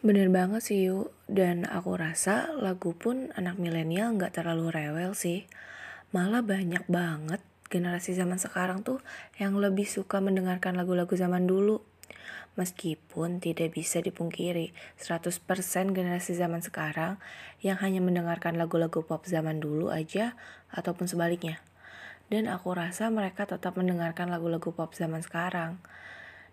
Bener 0.00 0.32
banget 0.32 0.64
sih 0.64 0.88
yuk, 0.88 1.12
dan 1.28 1.68
aku 1.68 2.00
rasa 2.00 2.48
lagu 2.56 2.96
pun 2.96 3.28
anak 3.36 3.60
milenial 3.60 4.16
nggak 4.16 4.40
terlalu 4.40 4.72
rewel 4.72 5.12
sih. 5.12 5.44
Malah 6.16 6.40
banyak 6.40 6.88
banget 6.88 7.44
generasi 7.70 8.12
zaman 8.18 8.36
sekarang 8.36 8.82
tuh 8.82 8.98
yang 9.38 9.56
lebih 9.56 9.86
suka 9.86 10.18
mendengarkan 10.18 10.74
lagu-lagu 10.74 11.14
zaman 11.14 11.46
dulu. 11.46 11.80
Meskipun 12.58 13.38
tidak 13.38 13.78
bisa 13.78 14.02
dipungkiri, 14.02 14.74
100% 14.98 15.94
generasi 15.94 16.34
zaman 16.34 16.60
sekarang 16.60 17.22
yang 17.62 17.78
hanya 17.78 18.02
mendengarkan 18.02 18.58
lagu-lagu 18.58 19.06
pop 19.06 19.22
zaman 19.24 19.62
dulu 19.62 19.94
aja 19.94 20.34
ataupun 20.74 21.06
sebaliknya. 21.06 21.62
Dan 22.26 22.50
aku 22.50 22.74
rasa 22.74 23.06
mereka 23.08 23.46
tetap 23.46 23.78
mendengarkan 23.78 24.28
lagu-lagu 24.28 24.74
pop 24.74 24.90
zaman 24.92 25.22
sekarang. 25.22 25.78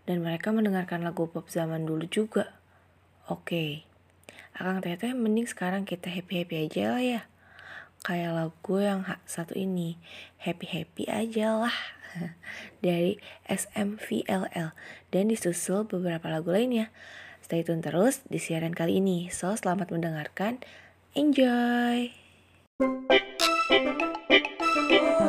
Dan 0.06 0.22
mereka 0.24 0.54
mendengarkan 0.54 1.02
lagu 1.02 1.28
pop 1.28 1.50
zaman 1.50 1.84
dulu 1.84 2.06
juga. 2.08 2.56
Oke, 3.28 3.84
Akang 4.58 4.82
Teteh 4.82 5.14
mending 5.14 5.46
sekarang 5.46 5.86
kita 5.86 6.10
happy-happy 6.10 6.66
aja 6.66 6.98
lah 6.98 7.04
ya. 7.04 7.22
Kayak 8.06 8.32
lagu 8.38 8.76
yang 8.82 9.02
satu 9.26 9.58
ini, 9.58 9.98
happy-happy 10.42 11.10
aja 11.10 11.58
lah. 11.66 11.78
Dari 12.86 13.18
SMVLL 13.46 14.74
dan 15.10 15.24
disusul 15.30 15.86
beberapa 15.86 16.30
lagu 16.30 16.54
lainnya. 16.54 16.94
Stay 17.42 17.64
tune 17.64 17.80
terus 17.80 18.22
di 18.28 18.38
siaran 18.42 18.76
kali 18.76 19.00
ini. 19.00 19.32
So, 19.32 19.56
selamat 19.56 19.94
mendengarkan. 19.94 20.60
Enjoy! 21.16 22.12
Happy, 24.78 25.27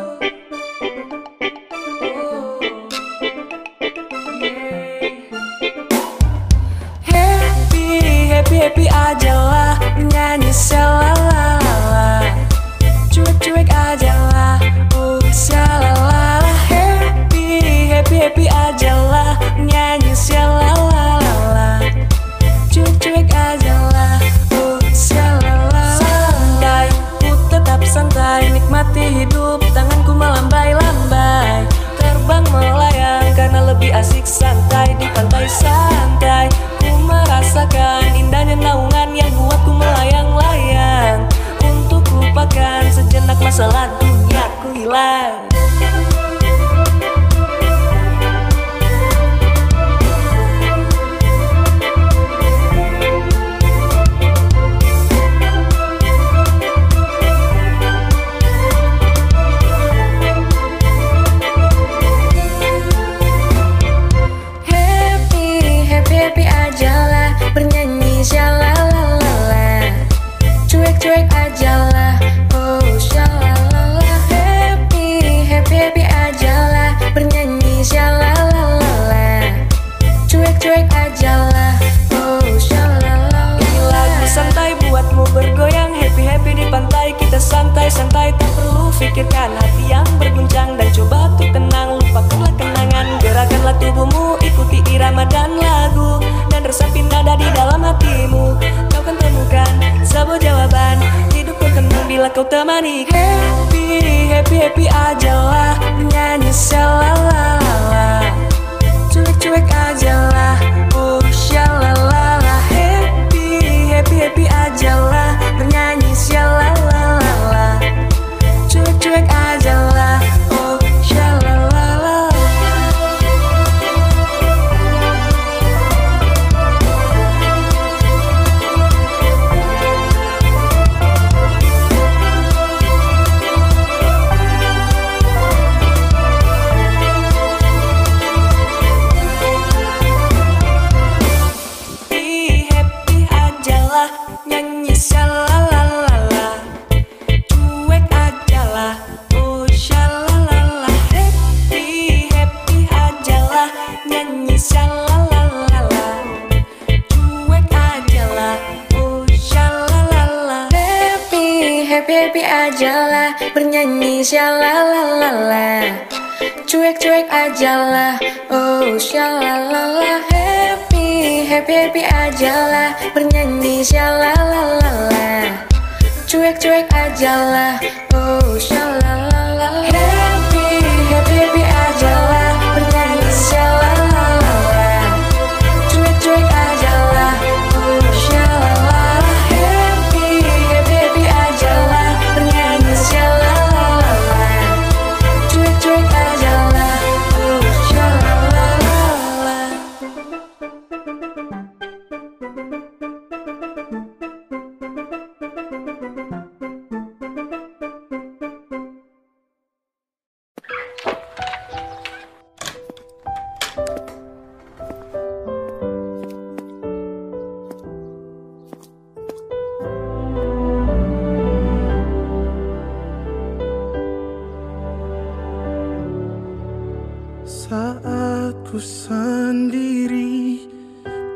Saat 227.99 228.55
ku 228.70 228.79
sendiri. 228.79 230.62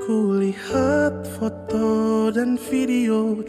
Ku 0.07 0.39
lihat 0.39 1.27
foto 1.35 2.31
dan 2.31 2.55
video 2.55 3.43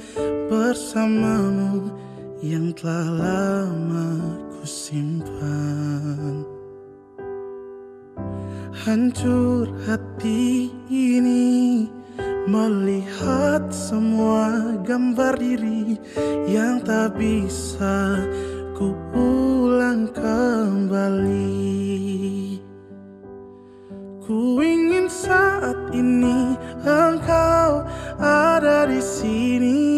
Bersamamu 0.49 1.93
Yang 2.41 2.81
telah 2.81 3.09
lama 3.13 4.09
ku 4.49 4.65
simpan. 4.65 6.41
Hancur 8.81 9.69
hati 9.85 10.73
ini 10.89 11.85
Melihat 12.49 13.69
semua 13.69 14.73
gambar 14.81 15.37
diri 15.37 16.01
Yang 16.49 16.75
tak 16.89 17.09
bisa 17.21 18.25
ku 18.73 18.97
ulang 19.13 20.09
kembali 20.09 21.92
saat 25.23 25.79
ini 25.95 26.59
engkau 26.83 27.87
ada 28.19 28.83
di 28.91 28.99
sini. 28.99 29.95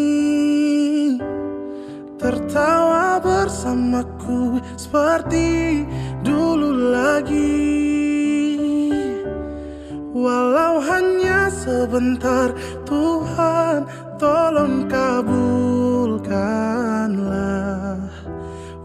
Tertawa 2.16 3.18
bersamaku 3.18 4.62
seperti 4.78 5.82
dulu 6.22 6.94
lagi. 6.94 7.74
Walau 10.16 10.80
hanya 10.80 11.52
sebentar 11.52 12.54
Tuhan 12.86 13.84
tolong 14.16 14.88
kabulkanlah. 14.88 16.24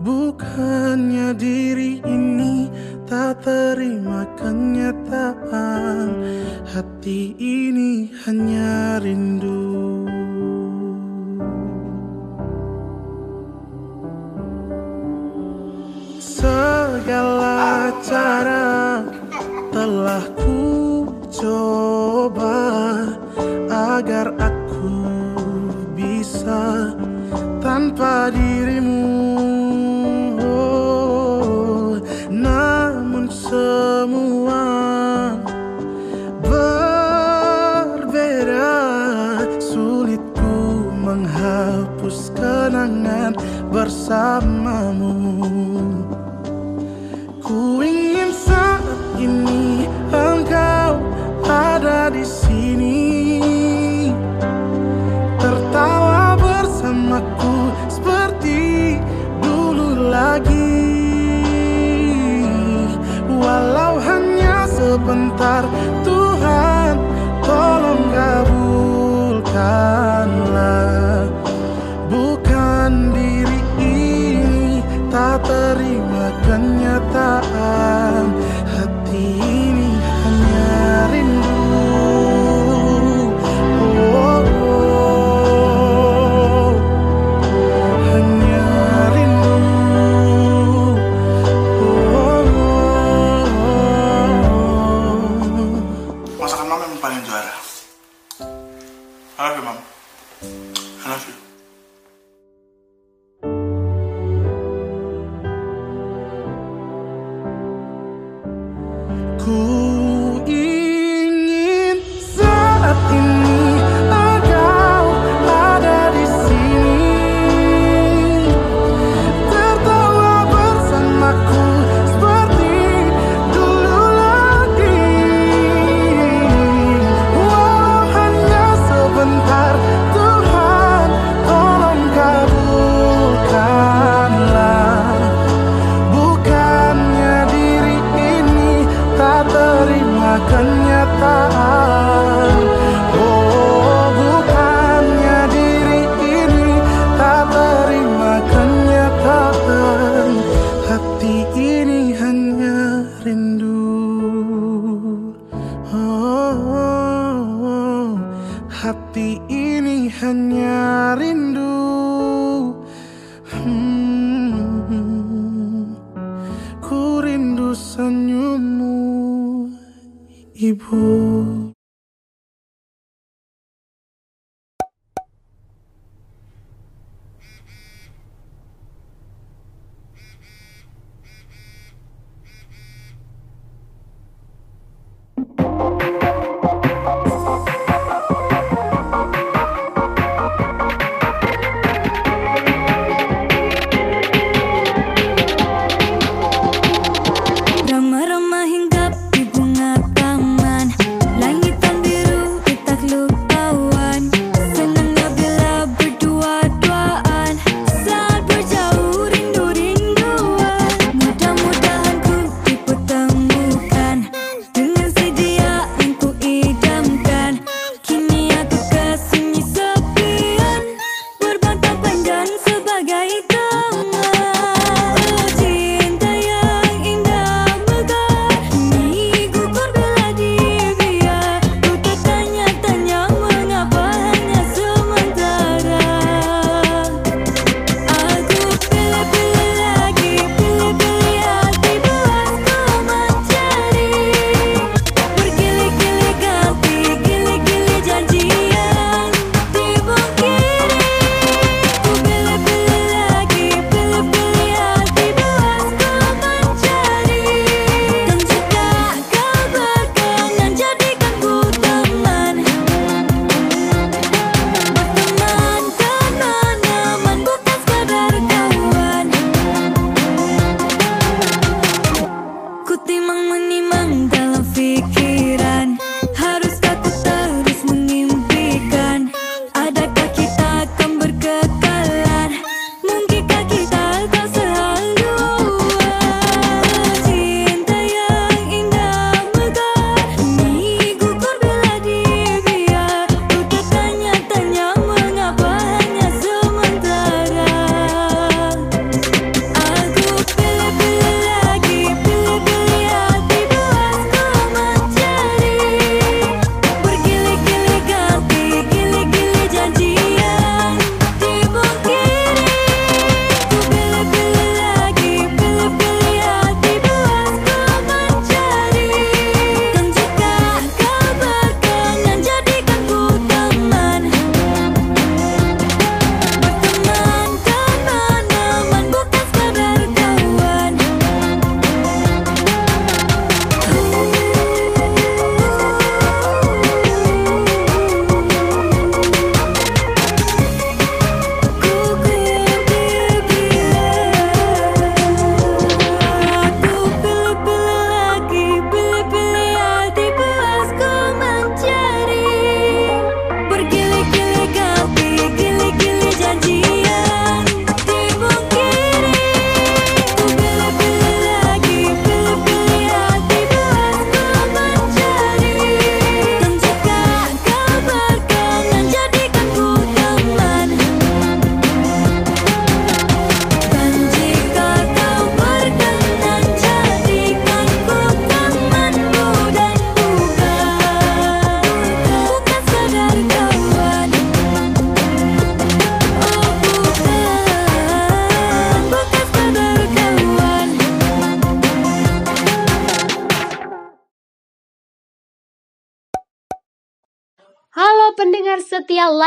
Bukannya 0.02 1.38
diri 1.38 2.02
ini 2.04 2.61
tak 3.12 3.44
terima 3.44 4.24
kenyataan. 4.40 6.24
Hati 6.64 7.36
ini 7.36 8.08
hanya 8.24 9.04
rindu. 9.04 10.08
Segala 16.24 17.92
cara 18.00 19.04
telah 19.76 20.24
ku 20.40 21.04
coba 21.28 22.58
Agar 23.68 24.32
aku 24.40 24.96
bisa 26.00 26.96
tanpa 27.60 28.32
dirimu 28.34 28.81
bersamamu. 43.72 45.16
Ku 47.40 47.80
ingin 47.80 48.36
saat 48.36 48.84
ini 49.16 49.88
engkau 50.12 51.00
ada 51.48 52.12
di 52.12 52.28
sini. 52.28 53.00
Tertawa 55.40 56.36
bersamaku 56.36 57.72
seperti 57.88 59.00
dulu 59.40 60.12
lagi. 60.12 60.84
Walau 63.32 64.04
hanya 64.04 64.68
sebentar 64.68 65.64
kenyataan 77.12 77.41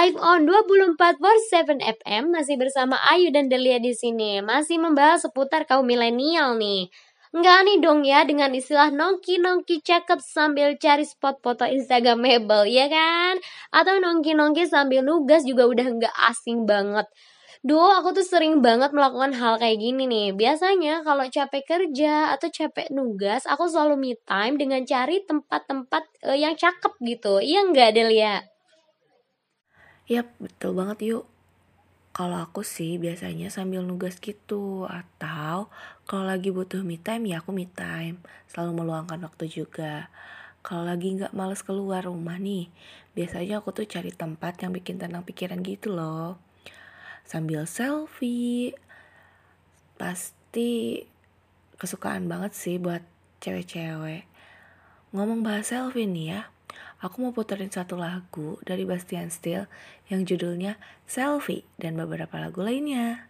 live 0.04 0.20
on 0.20 0.44
24 0.44 1.16
per 1.16 1.36
7 1.48 1.80
FM 1.80 2.36
masih 2.36 2.60
bersama 2.60 3.00
Ayu 3.08 3.32
dan 3.32 3.48
Delia 3.48 3.80
di 3.80 3.96
sini. 3.96 4.44
Masih 4.44 4.76
membahas 4.76 5.24
seputar 5.24 5.64
kaum 5.64 5.88
milenial 5.88 6.60
nih. 6.60 6.92
Enggak 7.32 7.64
nih 7.64 7.80
dong 7.80 8.04
ya 8.04 8.20
dengan 8.28 8.52
istilah 8.52 8.92
nongki-nongki 8.92 9.80
cakep 9.80 10.20
sambil 10.20 10.76
cari 10.76 11.08
spot 11.08 11.40
foto 11.40 11.64
Instagramable 11.64 12.68
ya 12.68 12.92
kan? 12.92 13.40
Atau 13.72 13.96
nongki-nongki 13.96 14.68
sambil 14.68 15.00
nugas 15.00 15.40
juga 15.48 15.72
udah 15.72 15.86
enggak 15.88 16.12
asing 16.28 16.68
banget. 16.68 17.08
Duh, 17.64 17.96
aku 17.96 18.12
tuh 18.12 18.28
sering 18.28 18.60
banget 18.60 18.92
melakukan 18.92 19.32
hal 19.40 19.56
kayak 19.56 19.80
gini 19.80 20.04
nih. 20.04 20.36
Biasanya 20.36 21.00
kalau 21.00 21.24
capek 21.32 21.64
kerja 21.64 22.36
atau 22.36 22.52
capek 22.52 22.92
nugas, 22.92 23.48
aku 23.48 23.72
selalu 23.72 23.96
me 23.96 24.12
time 24.28 24.60
dengan 24.60 24.84
cari 24.84 25.24
tempat-tempat 25.24 26.28
uh, 26.28 26.36
yang 26.36 26.52
cakep 26.60 26.92
gitu. 27.00 27.40
Iya 27.40 27.72
nggak, 27.72 27.96
Delia? 27.96 28.53
Yap, 30.04 30.36
betul 30.36 30.76
banget 30.76 30.98
yuk. 31.00 31.24
Kalau 32.12 32.44
aku 32.44 32.60
sih 32.60 33.00
biasanya 33.00 33.48
sambil 33.48 33.82
nugas 33.82 34.22
gitu 34.22 34.84
Atau 34.84 35.72
kalau 36.04 36.24
lagi 36.28 36.52
butuh 36.52 36.84
me 36.84 37.00
time 37.00 37.32
ya 37.32 37.40
aku 37.40 37.56
me 37.56 37.64
time. 37.72 38.20
Selalu 38.52 38.84
meluangkan 38.84 39.16
waktu 39.24 39.48
juga. 39.48 40.12
Kalau 40.60 40.84
lagi 40.84 41.16
nggak 41.16 41.32
males 41.32 41.64
keluar 41.64 42.04
rumah 42.04 42.36
nih 42.36 42.68
Biasanya 43.16 43.64
aku 43.64 43.72
tuh 43.72 43.88
cari 43.88 44.12
tempat 44.12 44.60
yang 44.60 44.76
bikin 44.76 45.00
tenang 45.00 45.24
pikiran 45.24 45.64
gitu 45.64 45.96
loh. 45.96 46.36
Sambil 47.24 47.64
selfie. 47.64 48.76
Pasti 49.96 51.00
kesukaan 51.80 52.28
banget 52.28 52.52
sih 52.52 52.76
buat 52.76 53.00
cewek-cewek. 53.40 54.28
Ngomong 55.16 55.40
bahas 55.40 55.72
selfie 55.72 56.04
nih 56.04 56.26
ya 56.36 56.53
aku 57.04 57.20
mau 57.20 57.36
puterin 57.36 57.68
satu 57.68 58.00
lagu 58.00 58.56
dari 58.64 58.88
Bastian 58.88 59.28
Steel 59.28 59.68
yang 60.08 60.24
judulnya 60.24 60.80
Selfie 61.04 61.68
dan 61.76 62.00
beberapa 62.00 62.40
lagu 62.40 62.64
lainnya. 62.64 63.28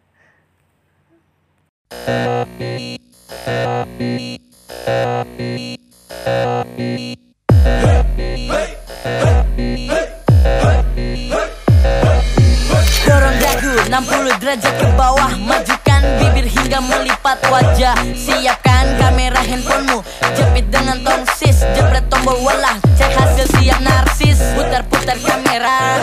Dorong 13.05 13.37
dagu 13.43 13.73
60 13.91 14.43
derajat 14.43 14.75
ke 14.79 14.89
bawah 14.95 15.35
Majukan 15.35 16.03
bibir 16.23 16.47
hingga 16.47 16.79
melipat 16.79 17.39
wajah 17.51 17.95
Siapkan 18.15 18.74
kamera 19.05 19.41
handphonemu. 19.45 20.01
Jepit 20.33 20.67
dengan 20.73 20.97
tongsis 21.05 21.61
Jepret 21.77 22.09
tombol 22.09 22.41
walah. 22.41 22.81
Cek 22.97 23.13
hasil 23.13 23.47
siap 23.61 23.85
narsis 23.85 24.41
Putar-putar 24.57 25.21
kamera. 25.21 26.01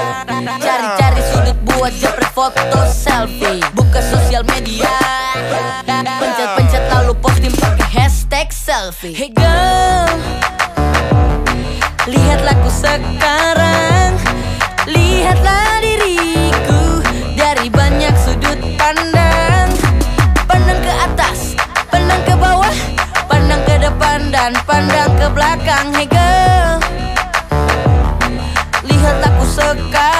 Cari-cari 0.61 1.21
sudut 1.33 1.57
buat 1.65 1.89
jepret 1.97 2.29
foto 2.29 2.81
selfie. 2.85 3.57
Buka 3.73 4.05
sosial 4.05 4.45
media. 4.53 4.93
Pencet-pencet 6.21 6.83
lalu 6.93 7.17
posting 7.17 7.53
pakai 7.57 7.87
hashtag 7.89 8.53
selfie. 8.53 9.17
Hey 9.17 9.33
girl 9.33 10.11
Lihatlah 12.09 12.57
ku 12.65 12.69
sekarang. 12.73 14.17
Lihatlah 14.89 15.85
diriku 15.85 17.05
dari 17.37 17.69
banyak 17.69 18.13
sudut 18.17 18.57
pandang. 18.73 19.69
Pandang 20.49 20.81
ke 20.81 20.89
atas, 20.89 21.53
pandang 21.93 22.25
ke 22.25 22.33
bawah 22.33 22.90
Pandang 23.31 23.63
ke 23.63 23.79
depan 23.79 24.27
dan 24.27 24.51
pandang 24.67 25.07
ke 25.15 25.27
belakang. 25.31 25.87
Hey 25.95 26.03
girl 26.03 26.83
Lihat 28.83 29.23
aku 29.23 29.43
sekarang 29.47 30.10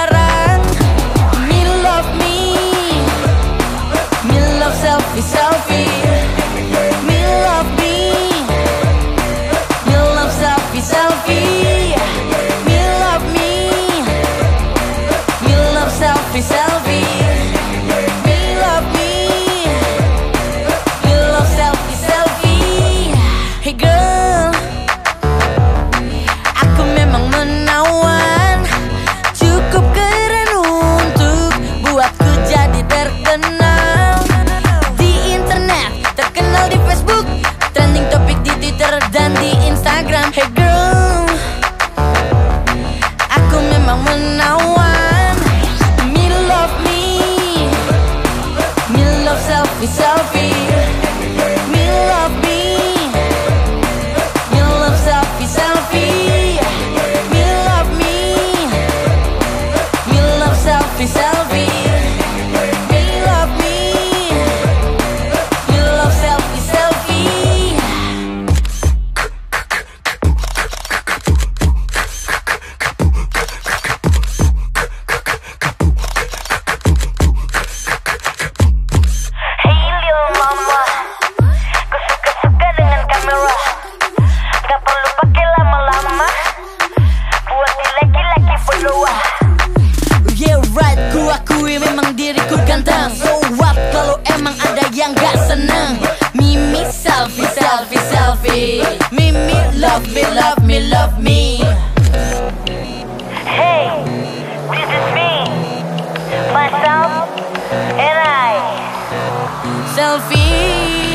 Selfie 109.86 111.11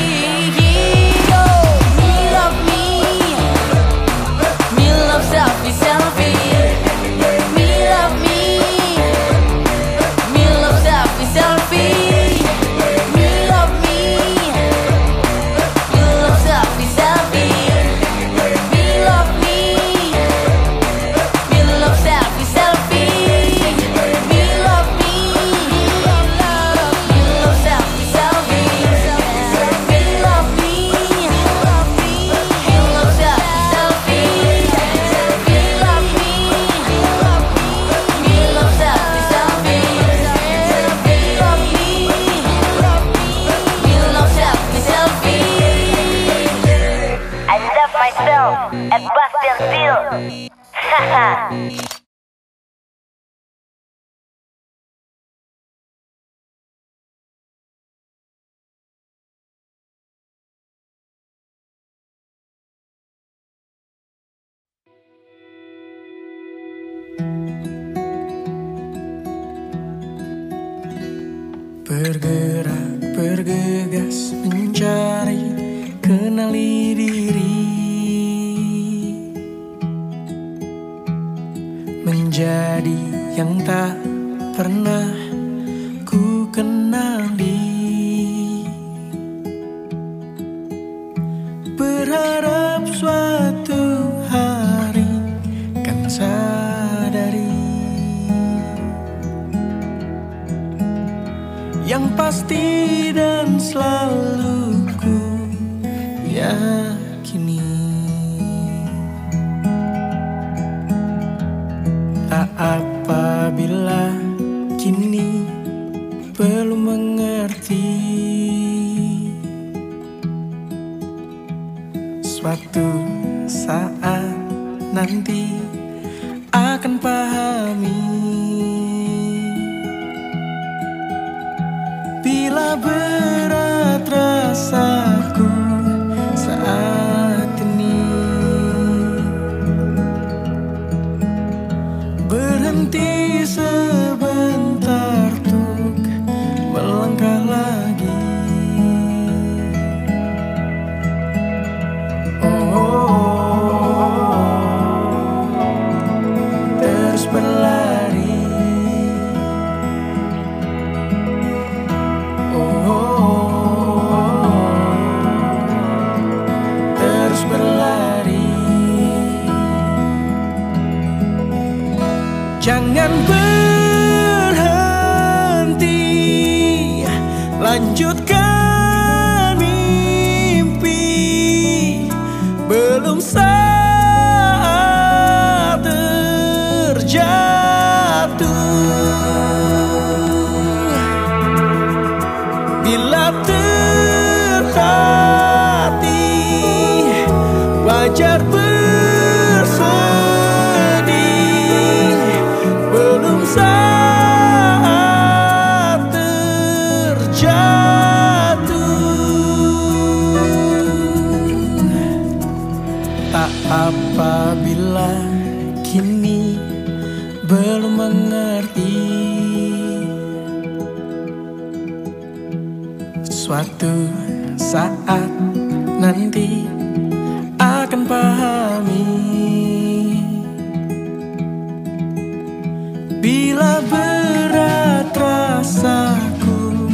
rasaku 235.77 236.89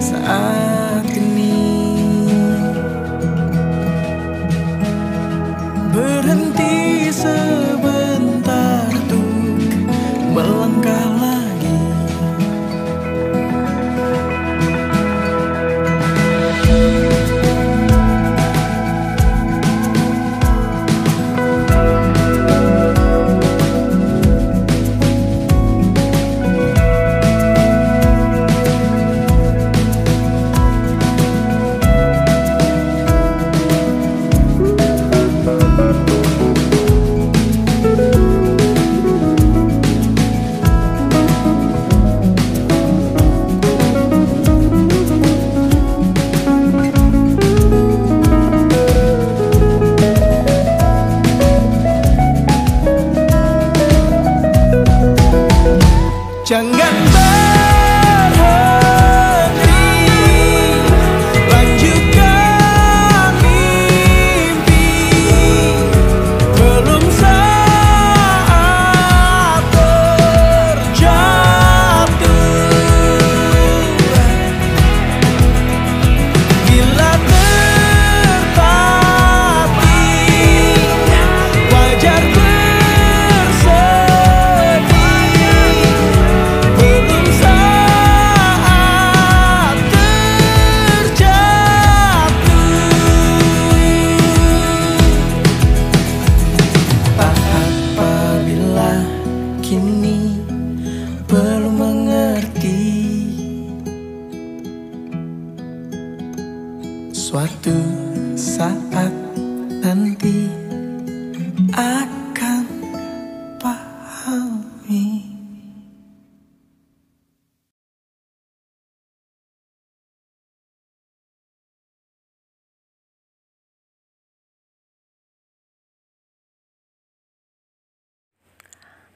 saat 0.00 0.61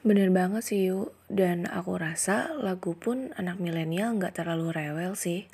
Bener 0.07 0.31
banget 0.31 0.63
sih 0.63 0.87
Yu, 0.87 1.11
dan 1.27 1.67
aku 1.67 1.99
rasa 1.99 2.55
lagu 2.63 2.95
pun 2.95 3.35
anak 3.35 3.59
milenial 3.59 4.15
nggak 4.15 4.39
terlalu 4.39 4.71
rewel 4.71 5.19
sih. 5.19 5.51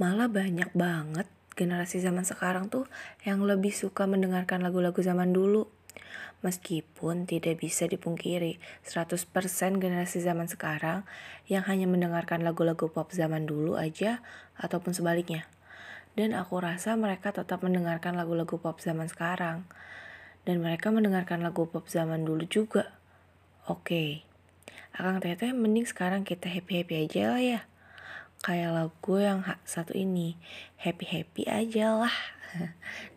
Malah 0.00 0.32
banyak 0.32 0.72
banget 0.72 1.28
generasi 1.52 2.00
zaman 2.00 2.24
sekarang 2.24 2.72
tuh 2.72 2.88
yang 3.28 3.44
lebih 3.44 3.68
suka 3.68 4.08
mendengarkan 4.08 4.64
lagu-lagu 4.64 4.96
zaman 5.04 5.36
dulu. 5.36 5.68
Meskipun 6.40 7.28
tidak 7.28 7.60
bisa 7.60 7.84
dipungkiri 7.84 8.56
100% 8.80 9.28
generasi 9.76 10.24
zaman 10.24 10.48
sekarang 10.48 11.04
yang 11.44 11.68
hanya 11.68 11.84
mendengarkan 11.84 12.48
lagu-lagu 12.48 12.88
pop 12.88 13.12
zaman 13.12 13.44
dulu 13.44 13.76
aja 13.76 14.24
ataupun 14.56 14.96
sebaliknya. 14.96 15.44
Dan 16.16 16.32
aku 16.32 16.64
rasa 16.64 16.96
mereka 16.96 17.36
tetap 17.36 17.60
mendengarkan 17.60 18.16
lagu-lagu 18.16 18.56
pop 18.56 18.80
zaman 18.80 19.12
sekarang. 19.12 19.68
Dan 20.48 20.64
mereka 20.64 20.88
mendengarkan 20.88 21.44
lagu 21.44 21.68
pop 21.68 21.92
zaman 21.92 22.24
dulu 22.24 22.48
juga. 22.48 23.01
Oke, 23.70 24.26
Akang 24.90 25.22
Teteh 25.22 25.54
mending 25.54 25.86
sekarang 25.86 26.26
kita 26.26 26.50
happy-happy 26.50 27.06
aja 27.06 27.30
lah 27.30 27.42
ya. 27.42 27.60
Kayak 28.42 28.74
lagu 28.74 29.14
yang 29.22 29.46
satu 29.62 29.94
ini, 29.94 30.34
happy-happy 30.82 31.46
aja 31.46 31.94
lah. 31.94 32.16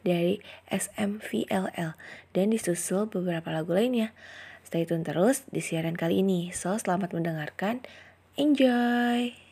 Dari 0.08 0.40
SMVLL 0.70 1.98
dan 2.32 2.46
disusul 2.54 3.10
beberapa 3.10 3.50
lagu 3.50 3.74
lainnya. 3.74 4.14
Stay 4.62 4.86
tune 4.86 5.02
terus 5.02 5.44
di 5.50 5.66
siaran 5.66 5.98
kali 5.98 6.22
ini. 6.22 6.54
So, 6.54 6.78
selamat 6.78 7.18
mendengarkan. 7.18 7.82
Enjoy! 8.38 9.45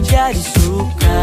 Jadi 0.00 0.42
suka 0.56 1.18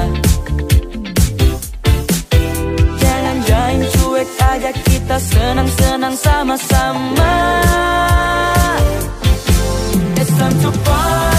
Jangan 2.98 3.38
jangan 3.46 3.82
cuek 3.94 4.30
aja 4.38 4.72
kita 4.74 5.18
senang-senang 5.18 6.16
sama-sama 6.18 7.36
It's 10.18 10.34
time 10.38 10.56
to 10.62 10.72
party. 10.86 11.37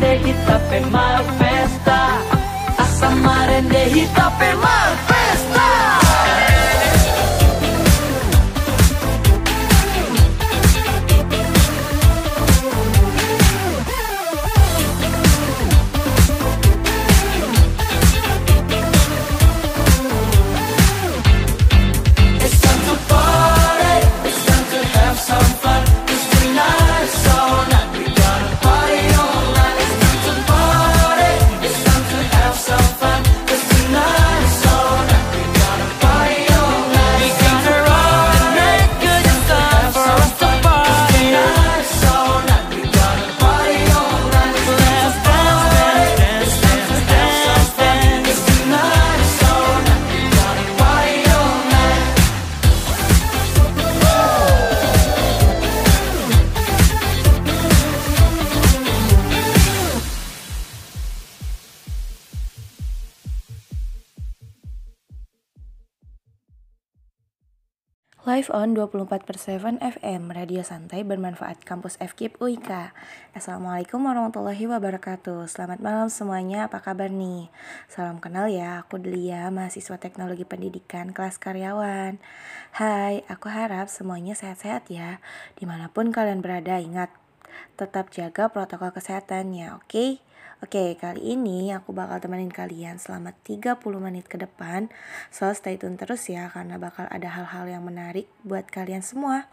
marende 0.00 0.30
y 0.30 0.32
tape 0.46 0.80
mar 0.86 1.22
festa. 1.38 2.08
Hasta 2.78 3.10
marende 3.10 3.88
y 3.90 4.06
tape 4.14 4.54
mar 4.54 4.96
festa. 5.06 5.19
Live 68.70 68.94
on 68.94 69.02
24 69.02 69.26
per 69.26 69.34
7 69.34 69.82
FM, 69.82 70.30
radio 70.30 70.62
santai 70.62 71.02
bermanfaat 71.02 71.66
kampus 71.66 71.98
FKIP 71.98 72.38
UIK. 72.38 72.94
Assalamualaikum 73.34 73.98
warahmatullahi 73.98 74.62
wabarakatuh. 74.62 75.50
Selamat 75.50 75.82
malam 75.82 76.06
semuanya, 76.06 76.70
apa 76.70 76.78
kabar 76.78 77.10
nih? 77.10 77.50
Salam 77.90 78.22
kenal 78.22 78.46
ya, 78.46 78.86
aku 78.86 79.02
Delia, 79.02 79.50
mahasiswa 79.50 79.98
teknologi 79.98 80.46
pendidikan 80.46 81.10
kelas 81.10 81.42
karyawan. 81.42 82.22
Hai, 82.70 83.26
aku 83.26 83.50
harap 83.50 83.90
semuanya 83.90 84.38
sehat-sehat 84.38 84.86
ya. 84.86 85.18
Di 85.58 85.66
mana 85.66 85.90
pun 85.90 86.14
kalian 86.14 86.38
berada, 86.38 86.78
ingat, 86.78 87.10
tetap 87.74 88.14
jaga 88.14 88.54
protokol 88.54 88.94
kesehatannya, 88.94 89.82
oke? 89.82 90.22
Oke, 90.60 90.92
kali 91.00 91.24
ini 91.24 91.72
aku 91.72 91.96
bakal 91.96 92.20
temenin 92.20 92.52
kalian 92.52 93.00
selama 93.00 93.32
30 93.48 93.80
menit 93.96 94.28
ke 94.28 94.36
depan. 94.36 94.92
So, 95.32 95.48
stay 95.56 95.80
tune 95.80 95.96
terus 95.96 96.28
ya 96.28 96.52
karena 96.52 96.76
bakal 96.76 97.08
ada 97.08 97.32
hal-hal 97.32 97.64
yang 97.64 97.80
menarik 97.80 98.28
buat 98.44 98.68
kalian 98.68 99.00
semua. 99.00 99.48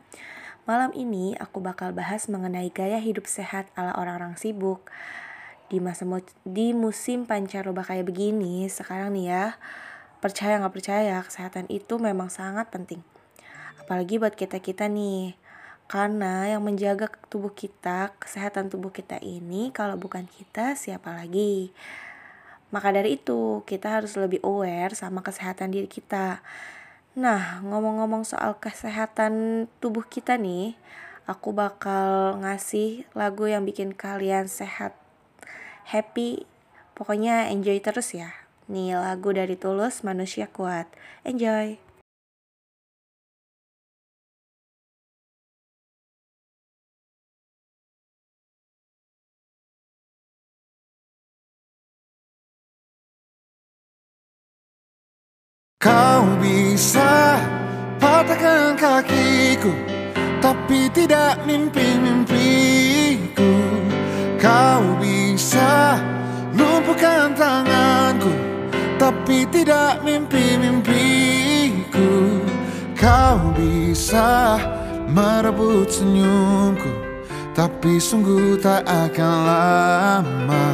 Malam 0.68 0.92
ini 0.92 1.32
aku 1.40 1.64
bakal 1.64 1.96
bahas 1.96 2.28
mengenai 2.28 2.68
gaya 2.76 3.00
hidup 3.00 3.24
sehat 3.24 3.72
ala 3.80 3.96
orang-orang 3.96 4.36
sibuk. 4.36 4.92
Di 5.72 5.80
masa 5.80 6.04
di 6.44 6.76
musim 6.76 7.24
pancaroba 7.24 7.88
kayak 7.88 8.04
begini, 8.04 8.68
sekarang 8.68 9.16
nih 9.16 9.32
ya, 9.32 9.46
percaya 10.20 10.60
nggak 10.60 10.76
percaya, 10.76 11.24
kesehatan 11.24 11.72
itu 11.72 11.96
memang 12.04 12.28
sangat 12.28 12.68
penting. 12.68 13.00
Apalagi 13.80 14.20
buat 14.20 14.36
kita-kita 14.36 14.92
nih. 14.92 15.40
Karena 15.88 16.52
yang 16.52 16.68
menjaga 16.68 17.08
tubuh 17.32 17.56
kita, 17.56 18.12
kesehatan 18.20 18.68
tubuh 18.68 18.92
kita 18.92 19.24
ini 19.24 19.72
kalau 19.72 19.96
bukan 19.96 20.28
kita 20.28 20.76
siapa 20.76 21.16
lagi? 21.16 21.72
Maka 22.76 22.92
dari 22.92 23.16
itu, 23.16 23.64
kita 23.64 23.96
harus 23.96 24.20
lebih 24.20 24.44
aware 24.44 24.92
sama 24.92 25.24
kesehatan 25.24 25.72
diri 25.72 25.88
kita. 25.88 26.44
Nah, 27.16 27.64
ngomong-ngomong 27.64 28.28
soal 28.28 28.60
kesehatan 28.60 29.66
tubuh 29.80 30.04
kita 30.04 30.36
nih, 30.36 30.76
aku 31.24 31.56
bakal 31.56 32.36
ngasih 32.44 33.08
lagu 33.16 33.48
yang 33.48 33.64
bikin 33.64 33.96
kalian 33.96 34.52
sehat, 34.52 34.92
happy, 35.88 36.44
pokoknya 37.00 37.48
enjoy 37.48 37.80
terus 37.80 38.12
ya. 38.12 38.36
Nih 38.68 39.00
lagu 39.00 39.32
dari 39.32 39.56
Tulus, 39.56 40.04
Manusia 40.04 40.52
Kuat. 40.52 40.92
Enjoy! 41.24 41.87
Kau 55.78 56.26
bisa 56.42 57.38
patahkan 58.02 58.74
kakiku 58.74 59.70
Tapi 60.42 60.90
tidak 60.90 61.38
mimpi-mimpiku. 61.46 63.54
Kau 64.42 64.82
bisa 64.98 66.02
lumpuhkan 66.58 67.30
tanganku 67.38 68.34
Tapi 68.98 69.46
tidak 69.54 70.02
mimpi-mimpiku. 70.02 72.10
Kau 72.98 73.54
bisa 73.54 74.58
merebut 75.06 75.94
senyumku 75.94 76.90
Tapi 77.54 78.02
sungguh 78.02 78.58
tak 78.58 78.82
akan 78.82 79.38
lama. 79.46 80.68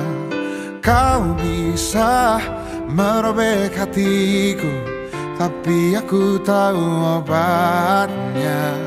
Kau 0.80 1.36
bisa 1.44 2.40
merobek 2.88 3.76
hatiku 3.76 4.93
Tapi 5.34 5.98
aku 5.98 6.38
tahu 6.46 6.86
obatnya. 7.18 8.78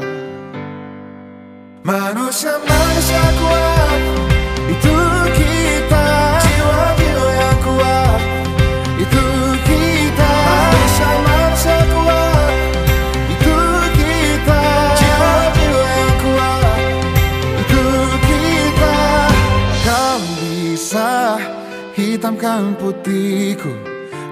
Manusia-manusia 1.82 3.24
kuat. 3.43 4.01
Itu 4.70 4.97
kita. 5.35 6.06
Jiwa-jiwa 6.39 7.31
yang 7.35 7.59
kuat. 7.66 8.20
Itu 8.94 9.27
kita. 9.66 10.32
Manusia-manusia 10.47 11.78
kuat. 11.90 12.55
Itu 13.27 13.56
kita. 13.98 14.62
Jiwa-jiwa 15.02 15.89
yang 15.98 16.16
kuat. 16.23 16.78
Itu 17.59 17.85
kita. 18.23 18.98
Kau 19.82 20.18
bisa 20.39 21.43
hitamkan 21.98 22.78
putihku 22.78 23.95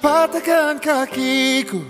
patahkan 0.00 0.80
kakiku 0.80 1.80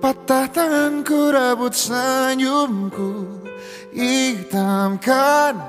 Patah 0.00 0.48
tanganku 0.48 1.28
rebut 1.28 1.76
senyumku. 1.76 3.44
Hitamkan 3.92 5.60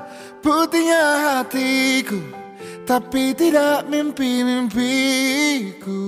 putihnya 0.42 1.38
hatiku 1.38 2.18
Tapi 2.82 3.30
tidak 3.38 3.86
mimpi-mimpiku 3.86 6.02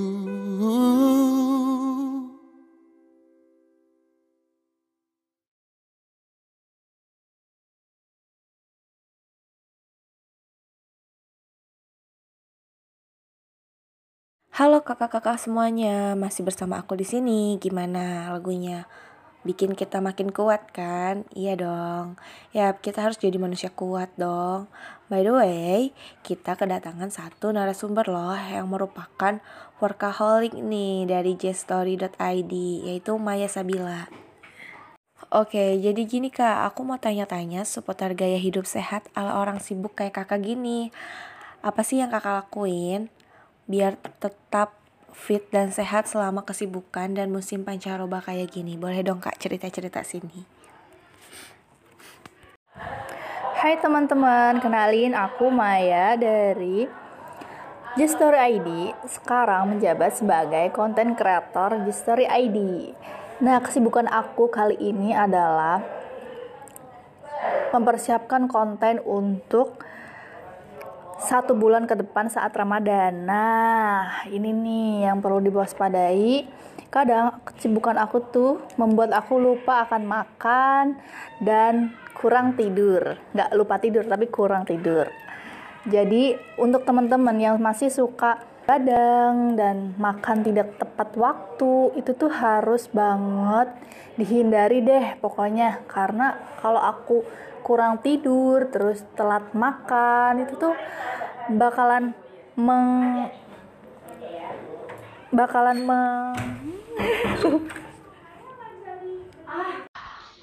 Halo 14.55 14.87
kakak-kakak 14.87 15.43
semuanya, 15.43 16.15
masih 16.15 16.47
bersama 16.47 16.79
aku 16.79 16.95
di 16.95 17.03
sini. 17.03 17.59
Gimana 17.59 18.31
lagunya? 18.31 18.87
Bikin 19.45 19.77
kita 19.77 20.01
makin 20.01 20.33
kuat 20.33 20.73
kan? 20.73 21.29
Iya 21.37 21.61
dong. 21.61 22.17
Ya, 22.57 22.73
kita 22.73 23.05
harus 23.05 23.21
jadi 23.21 23.37
manusia 23.37 23.69
kuat 23.69 24.09
dong. 24.17 24.73
By 25.13 25.21
the 25.21 25.37
way, 25.37 25.93
kita 26.25 26.57
kedatangan 26.57 27.13
satu 27.13 27.53
narasumber 27.53 28.09
loh 28.09 28.33
yang 28.33 28.73
merupakan 28.73 29.45
workaholic 29.85 30.57
nih 30.57 31.05
dari 31.05 31.37
jstory.id 31.37 32.53
yaitu 32.89 33.13
Maya 33.21 33.47
Sabila. 33.53 34.09
Oke, 35.29 35.77
jadi 35.81 36.03
gini 36.05 36.29
kak, 36.33 36.69
aku 36.69 36.85
mau 36.85 36.97
tanya-tanya 36.97 37.69
seputar 37.69 38.17
gaya 38.17 38.41
hidup 38.41 38.65
sehat 38.65 39.09
ala 39.13 39.41
orang 39.41 39.61
sibuk 39.61 39.93
kayak 39.93 40.17
kakak 40.25 40.41
gini. 40.41 40.89
Apa 41.65 41.85
sih 41.85 42.01
yang 42.01 42.13
kakak 42.13 42.45
lakuin 42.45 43.13
biar 43.65 43.97
tetap 44.21 44.84
fit 45.15 45.47
dan 45.55 45.71
sehat 45.71 46.11
selama 46.11 46.43
kesibukan 46.43 47.15
dan 47.15 47.31
musim 47.31 47.63
pancaroba 47.63 48.19
kayak 48.19 48.51
gini? 48.51 48.75
Boleh 48.75 49.07
dong 49.07 49.23
kak 49.23 49.39
cerita-cerita 49.39 50.03
sini. 50.03 50.43
Hai 53.55 53.81
teman-teman, 53.81 54.61
kenalin 54.61 55.17
aku 55.17 55.49
Maya 55.49 56.19
dari 56.21 56.85
Gestory 57.95 58.59
ID. 58.59 58.93
Sekarang 59.07 59.71
menjabat 59.71 60.19
sebagai 60.19 60.69
konten 60.75 61.15
kreator 61.17 61.81
Gestory 61.87 62.27
ID. 62.29 62.91
Nah, 63.41 63.63
kesibukan 63.63 64.11
aku 64.11 64.51
kali 64.51 64.77
ini 64.77 65.15
adalah 65.15 65.81
mempersiapkan 67.73 68.51
konten 68.51 68.99
untuk 69.03 69.81
satu 71.25 71.57
bulan 71.57 71.89
ke 71.89 71.97
depan 71.97 72.29
saat 72.29 72.53
Ramadan. 72.53 73.25
Nah, 73.25 74.29
ini 74.29 74.53
nih 74.53 75.09
yang 75.09 75.25
perlu 75.25 75.41
diwaspadai. 75.41 76.45
Kadang 76.93 77.43
kesibukan 77.43 77.97
aku 77.99 78.23
tuh 78.31 78.53
membuat 78.77 79.17
aku 79.17 79.41
lupa 79.41 79.89
akan 79.89 80.03
makan 80.05 80.85
dan 81.41 81.97
kurang 82.15 82.55
tidur. 82.55 83.17
Nggak 83.33 83.51
lupa 83.57 83.81
tidur, 83.81 84.05
tapi 84.05 84.29
kurang 84.29 84.69
tidur. 84.69 85.09
Jadi, 85.89 86.37
untuk 86.61 86.85
teman-teman 86.85 87.37
yang 87.41 87.57
masih 87.57 87.89
suka 87.89 88.41
kadang 88.65 89.61
dan 89.61 89.93
makan 90.01 90.41
tidak 90.41 90.81
tepat 90.81 91.13
waktu 91.21 92.01
itu 92.01 92.17
tuh 92.17 92.33
harus 92.33 92.89
banget 92.89 93.69
dihindari 94.17 94.81
deh 94.81 95.21
pokoknya 95.21 95.85
karena 95.85 96.41
kalau 96.65 96.81
aku 96.81 97.29
kurang 97.65 98.05
tidur 98.05 98.69
terus 98.69 99.01
telat 99.17 99.57
makan 99.57 100.45
itu 100.45 100.55
tuh 100.61 100.77
bakalan 101.57 102.13
meng 102.61 103.33
bakalan 105.33 105.79
meng 105.83 106.37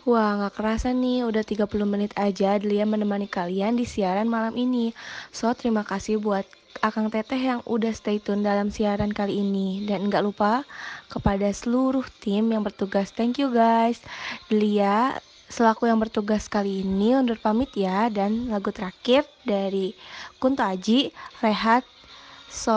Wah, 0.01 0.33
nggak 0.33 0.57
kerasa 0.57 0.97
nih, 0.97 1.29
udah 1.29 1.45
30 1.45 1.69
menit 1.85 2.09
aja 2.17 2.57
Delia 2.57 2.89
menemani 2.89 3.29
kalian 3.29 3.77
di 3.77 3.85
siaran 3.85 4.25
malam 4.25 4.57
ini. 4.57 4.97
So, 5.29 5.53
terima 5.53 5.85
kasih 5.85 6.17
buat 6.17 6.41
Akang 6.81 7.13
Teteh 7.13 7.37
yang 7.37 7.61
udah 7.69 7.93
stay 7.93 8.17
tune 8.17 8.41
dalam 8.41 8.73
siaran 8.73 9.13
kali 9.13 9.45
ini. 9.45 9.85
Dan 9.85 10.09
nggak 10.09 10.25
lupa 10.25 10.65
kepada 11.05 11.45
seluruh 11.53 12.01
tim 12.17 12.49
yang 12.49 12.65
bertugas. 12.65 13.13
Thank 13.13 13.37
you 13.37 13.53
guys. 13.53 14.01
Delia, 14.49 15.21
selaku 15.51 15.91
yang 15.91 15.99
bertugas 15.99 16.47
kali 16.47 16.81
ini 16.81 17.13
undur 17.13 17.35
pamit 17.37 17.75
ya. 17.75 18.07
Dan 18.07 18.47
lagu 18.47 18.71
terakhir 18.71 19.27
dari 19.43 19.91
Kunto 20.39 20.63
Aji, 20.63 21.11
Rehat. 21.43 21.83
So, 22.47 22.73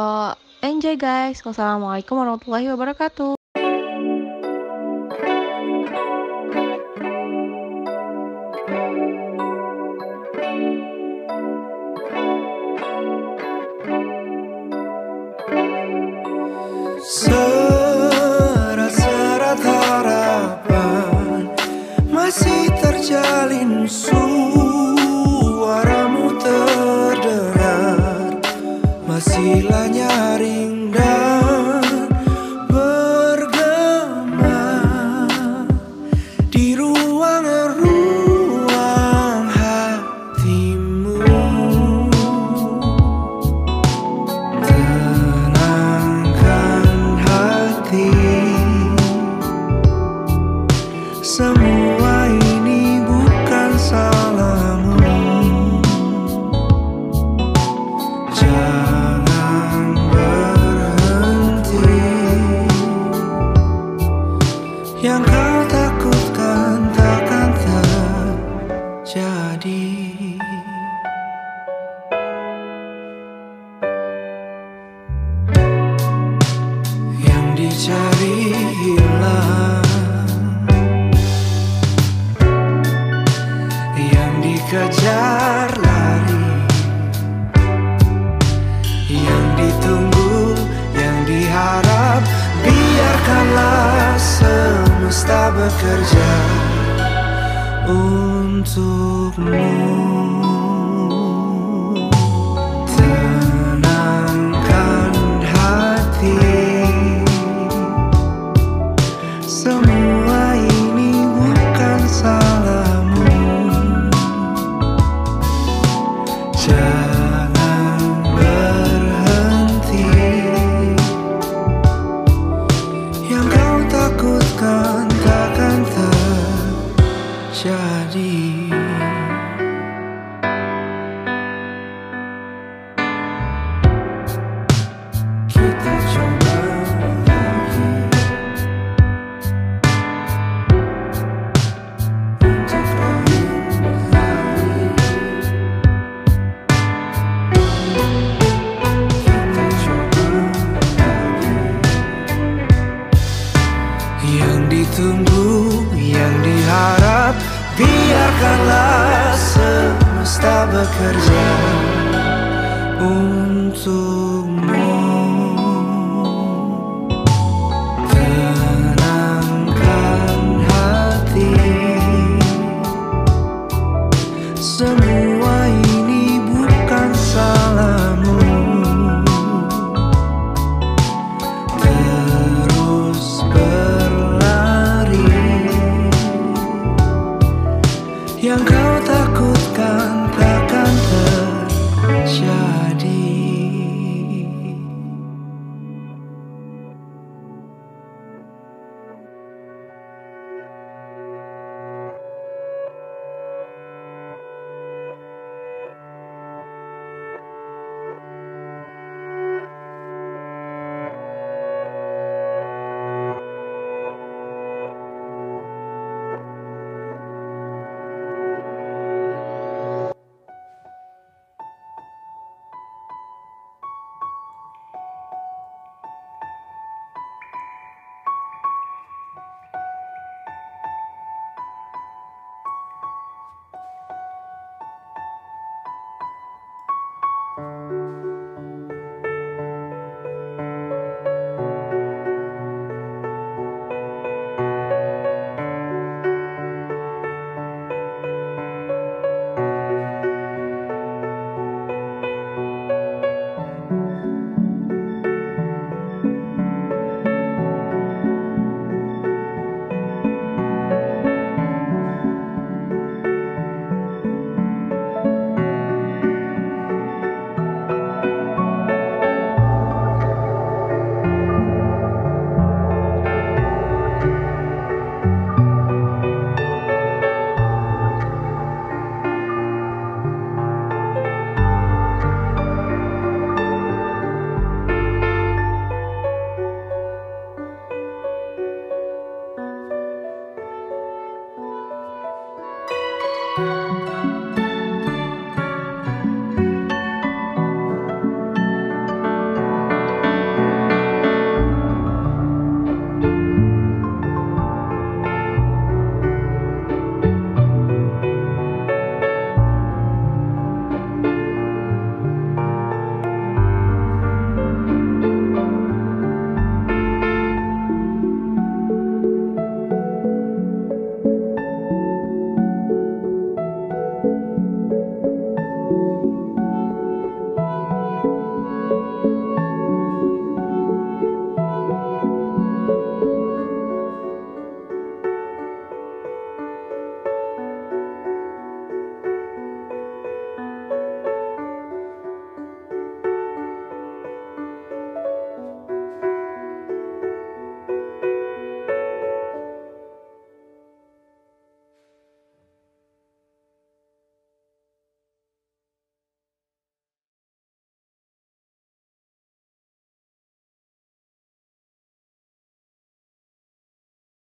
enjoy 0.60 0.98
guys. 0.98 1.40
Wassalamualaikum 1.46 2.18
warahmatullahi 2.18 2.68
wabarakatuh. 2.74 3.43